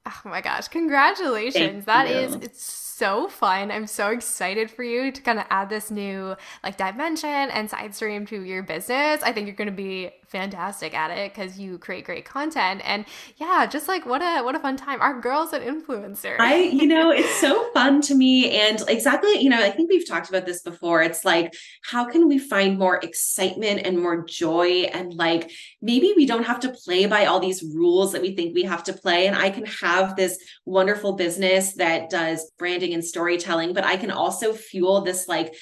Oh 0.05 0.22
my 0.26 0.41
gosh, 0.41 0.70
congratulations. 0.70 1.53
Thank 1.53 1.86
that 1.86 2.09
you. 2.09 2.16
is 2.16 2.36
it's 2.36 2.83
so 3.04 3.28
fun. 3.28 3.70
I'm 3.70 3.86
so 3.86 4.12
excited 4.12 4.72
for 4.72 4.82
you 4.82 5.12
to 5.12 5.22
kind 5.22 5.38
of 5.38 5.43
add 5.49 5.70
this 5.70 5.91
new 5.91 6.38
like 6.64 6.78
dimension 6.78 7.30
and 7.30 7.70
side 7.70 7.93
stream 7.93 8.26
to 8.28 8.41
your 8.43 8.64
business. 8.64 9.22
I 9.22 9.34
think 9.34 9.45
you're 9.45 9.58
going 9.58 9.66
to 9.66 9.74
be 9.74 10.12
fantastic 10.34 10.94
at 10.94 11.12
it 11.12 11.34
because 11.34 11.60
you 11.60 11.78
create 11.78 12.04
great 12.04 12.26
content. 12.26 12.82
And 12.84 13.06
yeah 13.38 13.66
just 13.66 13.88
like 13.88 14.06
what 14.06 14.22
a 14.22 14.44
what 14.44 14.56
a 14.56 14.60
fun 14.60 14.76
time. 14.76 15.00
Our 15.00 15.22
girls 15.22 15.54
an 15.54 15.62
influencer. 15.62 16.36
I 16.40 16.56
you 16.56 16.88
know 16.88 17.12
it's 17.12 17.40
so 17.40 17.72
fun 17.72 18.02
to 18.02 18.16
me. 18.16 18.50
And 18.50 18.84
exactly 18.90 19.40
you 19.40 19.50
know 19.50 19.64
i 19.64 19.70
think 19.70 19.90
we've 19.90 20.08
talked 20.08 20.28
about 20.30 20.46
this 20.46 20.62
before. 20.62 21.02
It's 21.02 21.24
like 21.24 21.54
how 21.90 22.04
can 22.06 22.28
we 22.28 22.40
find 22.40 22.78
more 22.78 22.98
excitement 22.98 23.82
and 23.86 24.02
more 24.02 24.26
joy? 24.26 24.90
And 24.92 25.14
like 25.14 25.52
maybe 25.82 26.14
we 26.18 26.26
don't 26.26 26.44
have 26.52 26.60
to 26.62 26.76
play 26.84 27.06
by 27.06 27.28
all 27.28 27.40
these 27.40 27.64
rules 27.64 28.12
that 28.12 28.22
we 28.22 28.36
think 28.36 28.54
we 28.54 28.64
have 28.64 28.84
to 28.86 28.94
play. 28.94 29.28
And 29.28 29.36
i 29.36 29.50
can 29.52 29.66
have 29.66 30.16
this 30.16 30.38
wonderful 30.66 31.14
business 31.14 31.76
that 31.76 32.10
does 32.10 32.52
branding 32.58 32.94
and 32.94 33.06
storytelling 33.06 33.74
but 33.74 33.84
i 33.84 33.96
can 33.96 34.12
also 34.12 34.54
fuel 34.54 35.02
this 35.02 35.28
like 35.28 35.54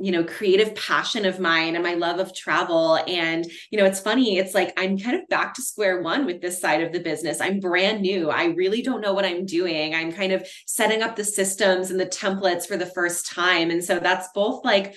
you 0.00 0.12
know 0.12 0.24
creative 0.24 0.74
passion 0.74 1.24
of 1.24 1.38
mine 1.38 1.74
and 1.74 1.84
my 1.84 1.94
love 1.94 2.18
of 2.18 2.34
travel. 2.34 2.98
And 3.06 3.46
you 3.70 3.78
know 3.78 3.84
it's 3.84 4.00
funny 4.00 4.38
it's 4.38 4.54
like 4.54 4.72
i'm 4.78 4.98
kind 4.98 5.16
of 5.16 5.28
back 5.28 5.54
to 5.54 5.62
square 5.62 6.02
one 6.02 6.26
with 6.26 6.40
this 6.40 6.60
side 6.60 6.82
of 6.82 6.92
the 6.92 7.00
business. 7.00 7.40
I'm 7.40 7.60
brand 7.60 8.02
new. 8.02 8.30
I 8.30 8.46
really 8.46 8.82
don't 8.82 9.00
know 9.00 9.12
what 9.12 9.24
i'm 9.24 9.46
doing. 9.46 9.94
I'm 9.94 10.12
kind 10.12 10.32
of 10.32 10.46
setting 10.66 11.02
up 11.02 11.16
the 11.16 11.24
systems 11.24 11.90
and 11.90 12.00
the 12.00 12.06
templates 12.06 12.66
for 12.66 12.76
the 12.76 12.86
first 12.86 13.26
time. 13.26 13.70
And 13.70 13.82
so 13.84 13.98
that's 13.98 14.28
both 14.34 14.64
like 14.64 14.94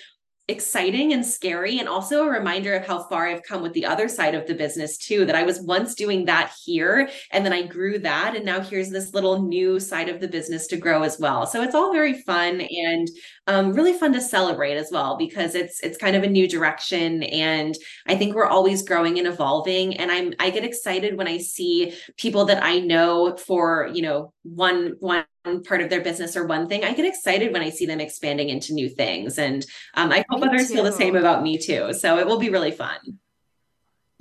exciting 0.49 1.13
and 1.13 1.25
scary 1.25 1.79
and 1.79 1.87
also 1.87 2.25
a 2.25 2.29
reminder 2.29 2.73
of 2.73 2.85
how 2.85 3.01
far 3.03 3.27
I've 3.27 3.43
come 3.43 3.61
with 3.61 3.71
the 3.71 3.85
other 3.85 4.09
side 4.09 4.35
of 4.35 4.45
the 4.45 4.53
business 4.53 4.97
too 4.97 5.25
that 5.25 5.37
I 5.37 5.43
was 5.43 5.61
once 5.61 5.95
doing 5.95 6.25
that 6.25 6.53
here 6.65 7.09
and 7.31 7.45
then 7.45 7.53
I 7.53 7.65
grew 7.65 7.97
that. 7.99 8.35
And 8.35 8.45
now 8.45 8.59
here's 8.59 8.89
this 8.89 9.13
little 9.13 9.41
new 9.41 9.79
side 9.79 10.09
of 10.09 10.19
the 10.19 10.27
business 10.27 10.67
to 10.67 10.77
grow 10.77 11.03
as 11.03 11.17
well. 11.17 11.47
So 11.47 11.61
it's 11.61 11.75
all 11.75 11.93
very 11.93 12.13
fun 12.13 12.59
and 12.59 13.07
um, 13.47 13.73
really 13.73 13.93
fun 13.93 14.13
to 14.13 14.21
celebrate 14.21 14.77
as 14.77 14.89
well 14.91 15.17
because 15.17 15.53
it's 15.53 15.81
it's 15.81 15.97
kind 15.97 16.15
of 16.15 16.23
a 16.23 16.29
new 16.29 16.47
direction 16.47 17.23
and 17.23 17.75
I 18.07 18.15
think 18.15 18.35
we're 18.35 18.47
always 18.47 18.83
growing 18.83 19.17
and 19.19 19.27
evolving 19.27 19.97
and 19.97 20.11
I'm 20.11 20.33
I 20.39 20.49
get 20.49 20.63
excited 20.63 21.17
when 21.17 21.27
I 21.27 21.39
see 21.39 21.93
people 22.17 22.45
that 22.45 22.63
I 22.63 22.79
know 22.79 23.35
for, 23.35 23.89
you 23.93 24.01
know, 24.01 24.33
one 24.43 24.95
one 24.99 25.25
part 25.65 25.81
of 25.81 25.89
their 25.89 26.01
business 26.01 26.37
or 26.37 26.45
one 26.45 26.69
thing, 26.69 26.85
I 26.85 26.93
get 26.93 27.05
excited 27.05 27.51
when 27.51 27.61
I 27.61 27.69
see 27.69 27.85
them 27.85 27.99
expanding 27.99 28.49
into 28.49 28.73
new 28.73 28.87
things. 28.87 29.37
And 29.37 29.65
um, 29.93 30.11
I 30.11 30.23
hope 30.29 30.41
me 30.41 30.47
others 30.47 30.69
too. 30.69 30.75
feel 30.75 30.83
the 30.83 30.91
same 30.91 31.17
about 31.17 31.43
me 31.43 31.57
too. 31.57 31.93
So 31.93 32.17
it 32.19 32.27
will 32.27 32.39
be 32.39 32.49
really 32.49 32.71
fun. 32.71 33.19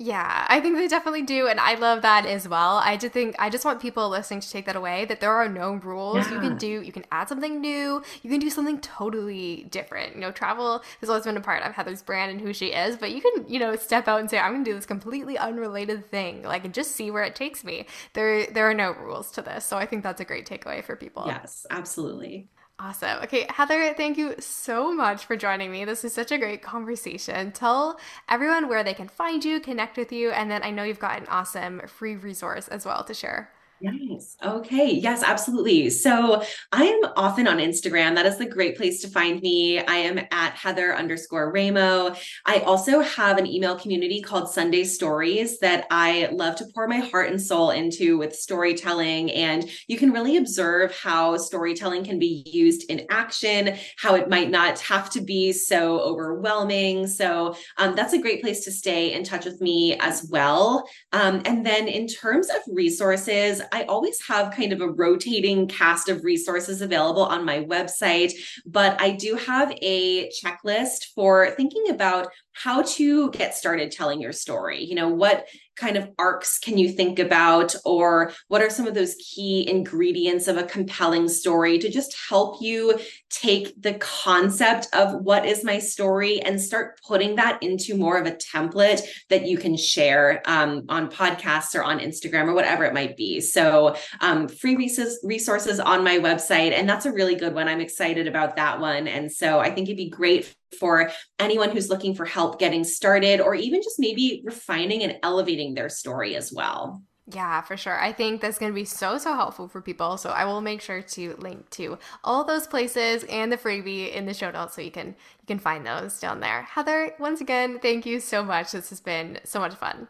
Yeah, 0.03 0.47
I 0.49 0.61
think 0.61 0.77
they 0.77 0.89
definitely 0.89 1.23
do. 1.23 1.47
And 1.47 1.61
I 1.61 1.75
love 1.75 2.03
that 2.03 2.27
as 2.27 2.49
well. 2.49 2.79
I 2.79 2.97
just 2.97 3.13
think, 3.13 3.37
I 3.39 3.49
just 3.49 3.65
want 3.65 3.81
people 3.81 4.09
listening 4.09 4.41
to 4.41 4.51
take 4.51 4.67
that 4.67 4.75
away 4.75 5.05
that 5.05 5.21
there 5.21 5.33
are 5.33 5.49
no 5.49 5.75
rules. 5.75 6.27
Yeah. 6.27 6.35
You 6.35 6.41
can 6.41 6.57
do, 6.57 6.83
you 6.83 6.91
can 6.91 7.05
add 7.13 7.29
something 7.29 7.61
new, 7.61 8.03
you 8.23 8.31
can 8.31 8.41
do 8.41 8.51
something 8.51 8.81
totally 8.81 9.69
different. 9.71 10.17
You 10.17 10.21
know, 10.21 10.33
travel 10.33 10.83
has 10.99 11.09
always 11.09 11.25
been 11.25 11.37
a 11.37 11.41
part 11.41 11.63
of 11.63 11.75
Heather's 11.75 12.03
brand 12.03 12.33
and 12.33 12.41
who 12.41 12.53
she 12.53 12.73
is, 12.73 12.97
but 12.97 13.13
you 13.13 13.21
can, 13.21 13.49
you 13.49 13.61
know, 13.61 13.77
step 13.77 14.09
out 14.09 14.19
and 14.19 14.29
say, 14.29 14.39
I'm 14.39 14.51
going 14.53 14.65
to 14.65 14.71
do 14.71 14.75
this 14.75 14.87
completely 14.87 15.39
unrelated 15.39 16.11
thing, 16.11 16.43
like, 16.43 16.65
and 16.65 16.75
just 16.75 16.97
see 16.97 17.13
where 17.13 17.23
it 17.23 17.37
takes 17.37 17.63
me. 17.63 17.87
There, 18.15 18.47
there 18.47 18.69
are 18.69 18.75
no 18.75 18.91
rules 18.95 19.31
to 19.33 19.43
this. 19.43 19.65
So 19.65 19.77
I 19.77 19.87
think 19.87 20.03
that's 20.03 20.21
a 20.21 20.25
great 20.25 20.49
takeaway 20.49 20.83
for 20.83 20.97
people. 20.97 21.25
Yes, 21.29 21.65
absolutely. 21.71 22.49
Awesome. 22.85 23.23
Okay, 23.23 23.47
Heather, 23.49 23.95
thank 23.95 24.19
you 24.19 24.35
so 24.41 24.93
much 24.93 25.25
for 25.25 25.37
joining 25.37 25.71
me. 25.71 25.85
This 25.85 26.05
is 26.05 26.13
such 26.13 26.33
a 26.33 26.39
great 26.39 26.63
conversation. 26.63 27.53
Tell 27.53 28.01
everyone 28.29 28.69
where 28.69 28.83
they 28.83 28.93
can 28.93 29.07
find 29.07 29.45
you, 29.45 29.61
connect 29.61 29.97
with 29.97 30.11
you, 30.11 30.33
and 30.33 30.51
then 30.51 30.65
I 30.65 30.71
know 30.71 30.83
you've 30.83 30.99
got 30.99 31.21
an 31.21 31.29
awesome 31.29 31.83
free 31.87 32.17
resource 32.17 32.67
as 32.67 32.85
well 32.85 33.05
to 33.05 33.15
share. 33.15 33.51
Yes. 33.83 34.37
Okay. 34.45 34.93
Yes, 34.93 35.25
absolutely. 35.25 35.91
So 35.91 36.41
I 36.71 36.85
am 36.85 37.01
often 37.17 37.49
on 37.49 37.59
Instagram. 37.59 38.15
That 38.15 38.27
is 38.27 38.39
the 38.39 38.47
great 38.47 38.77
place 38.77 39.01
to 39.03 39.09
find 39.09 39.41
me. 39.43 39.81
I 39.81 39.97
am 39.97 40.21
at 40.31 40.53
Heather 40.55 40.95
underscore 40.95 41.53
Rameau. 41.53 42.17
I 42.47 42.61
also 42.61 43.01
have 43.01 43.39
an 43.39 43.47
email 43.47 43.77
community 43.77 44.23
called 44.23 44.49
Sunday 44.53 44.85
Stories 44.85 45.59
that 45.59 45.89
I 45.91 46.29
love 46.31 46.55
to 46.57 46.67
pour 46.73 46.87
my 46.87 46.99
heart 46.99 47.31
and 47.31 47.43
soul 47.43 47.71
into 47.71 48.19
with 48.19 48.37
storytelling. 48.37 49.33
And 49.33 49.69
you 49.89 49.97
can 49.99 50.13
really 50.13 50.37
observe 50.37 50.97
how 50.97 51.37
storytelling 51.37 52.05
can 52.05 52.21
be 52.21 52.45
used 52.47 52.89
in 52.89 53.05
action, 53.11 53.77
how 53.99 54.15
it 54.15 54.29
might 54.31 54.51
not 54.53 54.79
have 54.79 55.11
to 55.11 55.21
be 55.21 55.53
so 55.53 55.99
overwhelming. 56.03 57.09
So 57.09 57.57
um, 57.79 57.97
that's 57.97 58.13
a 58.13 58.23
great 58.23 58.43
place 58.43 58.65
to 58.67 58.71
stay 58.71 59.13
in 59.13 59.25
touch 59.25 59.45
with 59.45 59.61
me 59.61 59.99
as 59.99 60.29
well. 60.31 60.89
Um, 61.13 61.43
and 61.47 61.67
then 61.67 61.89
in 61.89 62.07
terms 62.07 62.49
of 62.49 62.59
resources, 62.69 63.61
I 63.73 63.85
always 63.85 64.21
have 64.29 64.55
kind 64.55 64.73
of 64.73 64.83
a 64.83 64.89
rotating 64.89 65.67
cast 65.67 66.09
of 66.09 66.23
resources 66.23 66.83
available 66.83 67.25
on 67.25 67.45
my 67.45 67.65
website, 67.65 68.33
but 68.67 69.01
I 69.01 69.13
do 69.13 69.35
have 69.35 69.73
a 69.81 70.31
checklist 70.31 71.07
for 71.15 71.51
thinking 71.53 71.89
about 71.89 72.29
how 72.53 72.83
to 72.83 73.31
get 73.31 73.55
started 73.55 73.91
telling 73.91 74.21
your 74.21 74.33
story. 74.33 74.85
You 74.85 74.95
know, 74.95 75.09
what 75.09 75.47
kind 75.77 75.97
of 75.97 76.11
arcs 76.19 76.59
can 76.59 76.79
you 76.79 76.91
think 76.91 77.19
about? 77.19 77.75
Or 77.85 78.33
what 78.49 78.63
are 78.63 78.71
some 78.71 78.87
of 78.87 78.95
those 78.95 79.15
key 79.15 79.69
ingredients 79.69 80.49
of 80.49 80.57
a 80.57 80.65
compelling 80.65 81.29
story 81.29 81.79
to 81.79 81.91
just 81.91 82.17
help 82.29 82.61
you 82.61 82.99
take 83.31 83.81
the 83.81 83.95
concept 83.95 84.89
of 84.93 85.23
what 85.23 85.47
is 85.47 85.65
my 85.65 85.79
story 85.79 86.41
and 86.41 86.61
start 86.61 87.01
putting 87.07 87.37
that 87.37 87.63
into 87.63 87.97
more 87.97 88.19
of 88.19 88.27
a 88.27 88.33
template 88.33 89.03
that 89.31 89.47
you 89.47 89.59
can 89.59 89.77
share 89.77 90.43
um, 90.47 90.85
on 90.89 91.11
podcasts 91.11 91.75
or 91.75 91.83
on 91.83 91.99
instagram 91.99 92.47
or 92.47 92.55
whatever 92.55 92.85
it 92.85 92.95
might 92.95 93.17
be? 93.17 93.41
So 93.41 93.97
um, 94.21 94.49
free 94.49 94.77
resources 94.77 95.81
on 95.81 96.05
my 96.05 96.19
website 96.19 96.73
and 96.73 96.89
that's 96.89 97.07
a 97.07 97.13
really 97.13 97.35
good 97.35 97.55
one. 97.55 97.69
I'm 97.69 97.81
excited 97.81 98.27
about 98.27 98.57
that 98.57 98.81
one. 98.81 99.09
And 99.09 99.31
so 99.31 99.61
i 99.61 99.71
think 99.71 99.89
it'd 99.89 99.97
be 99.97 100.11
great 100.11 100.55
for 100.79 101.11
anyone 101.39 101.71
who's 101.71 101.89
looking 101.89 102.15
for 102.15 102.25
help 102.25 102.59
getting 102.59 102.85
started 102.85 103.41
or 103.41 103.55
even 103.55 103.83
just 103.83 103.99
maybe 103.99 104.43
refining 104.45 105.03
and 105.03 105.19
elevating 105.23 105.75
their 105.75 105.89
story 105.89 106.37
as 106.37 106.53
well. 106.53 107.03
Yeah, 107.31 107.61
for 107.61 107.77
sure. 107.77 107.99
I 107.99 108.13
think 108.13 108.41
that's 108.41 108.59
going 108.59 108.73
to 108.73 108.75
be 108.75 108.85
so, 108.85 109.17
so 109.17 109.35
helpful 109.35 109.69
for 109.69 109.81
people. 109.81 110.17
So 110.17 110.31
I 110.31 110.45
will 110.45 110.61
make 110.61 110.81
sure 110.81 111.03
to 111.03 111.37
link 111.39 111.71
to 111.71 111.99
all 112.25 112.45
those 112.45 112.67
places 112.67 113.25
and 113.25 113.51
the 113.53 113.57
freebie 113.57 114.13
in 114.13 114.27
the 114.27 114.35
show 114.35 114.51
notes 114.51 114.75
so 114.75 114.83
you 114.83 114.91
can 114.91 115.09
you 115.09 115.47
can 115.47 115.59
find 115.59 115.87
those 115.87 116.19
down 116.19 116.41
there. 116.41 116.63
Heather, 116.63 117.15
once 117.21 117.41
again, 117.41 117.79
thank 117.79 118.07
you 118.07 118.19
so 118.19 118.43
much. 118.43 118.73
This 118.73 118.91
has 118.91 119.01
been 119.01 119.39
so 119.45 119.61
much 119.61 119.75
fun. 119.75 120.09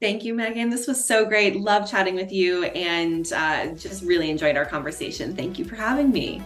Thank 0.00 0.24
you, 0.24 0.34
Megan. 0.34 0.68
This 0.68 0.86
was 0.86 1.06
so 1.06 1.24
great. 1.24 1.56
Love 1.56 1.90
chatting 1.90 2.14
with 2.14 2.30
you 2.30 2.64
and 2.64 3.32
uh, 3.32 3.68
just 3.68 4.04
really 4.04 4.30
enjoyed 4.30 4.56
our 4.56 4.66
conversation. 4.66 5.34
Thank 5.34 5.58
you 5.58 5.64
for 5.64 5.74
having 5.74 6.10
me. 6.10 6.42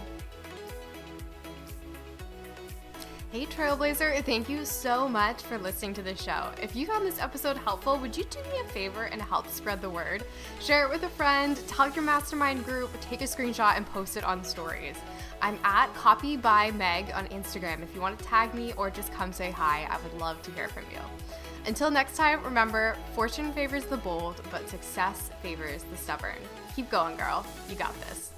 Hey 3.31 3.45
Trailblazer, 3.45 4.21
thank 4.25 4.49
you 4.49 4.65
so 4.65 5.07
much 5.07 5.41
for 5.43 5.57
listening 5.57 5.93
to 5.93 6.01
the 6.01 6.13
show. 6.13 6.51
If 6.61 6.75
you 6.75 6.85
found 6.85 7.05
this 7.05 7.17
episode 7.17 7.55
helpful, 7.55 7.97
would 7.97 8.17
you 8.17 8.25
do 8.25 8.39
me 8.39 8.59
a 8.59 8.67
favor 8.67 9.03
and 9.05 9.21
help 9.21 9.47
spread 9.47 9.81
the 9.81 9.89
word? 9.89 10.25
Share 10.59 10.83
it 10.83 10.89
with 10.89 11.03
a 11.03 11.09
friend, 11.09 11.57
tell 11.65 11.89
your 11.91 12.03
mastermind 12.03 12.65
group, 12.65 12.89
take 12.99 13.21
a 13.21 13.23
screenshot 13.23 13.77
and 13.77 13.85
post 13.85 14.17
it 14.17 14.25
on 14.25 14.43
stories. 14.43 14.97
I'm 15.41 15.57
at 15.63 15.93
Copy 15.93 16.35
by 16.35 16.71
Meg 16.71 17.09
on 17.13 17.25
Instagram 17.27 17.81
if 17.81 17.95
you 17.95 18.01
want 18.01 18.19
to 18.19 18.25
tag 18.25 18.53
me 18.53 18.73
or 18.73 18.89
just 18.89 19.13
come 19.13 19.31
say 19.31 19.49
hi. 19.49 19.87
I 19.89 19.97
would 20.03 20.19
love 20.19 20.41
to 20.41 20.51
hear 20.51 20.67
from 20.67 20.83
you. 20.91 20.99
Until 21.65 21.89
next 21.89 22.17
time, 22.17 22.43
remember 22.43 22.97
fortune 23.15 23.53
favors 23.53 23.85
the 23.85 23.95
bold, 23.95 24.41
but 24.51 24.67
success 24.67 25.29
favors 25.41 25.83
the 25.83 25.95
stubborn. 25.95 26.35
Keep 26.75 26.89
going, 26.89 27.15
girl. 27.15 27.45
You 27.69 27.75
got 27.75 27.97
this. 28.01 28.30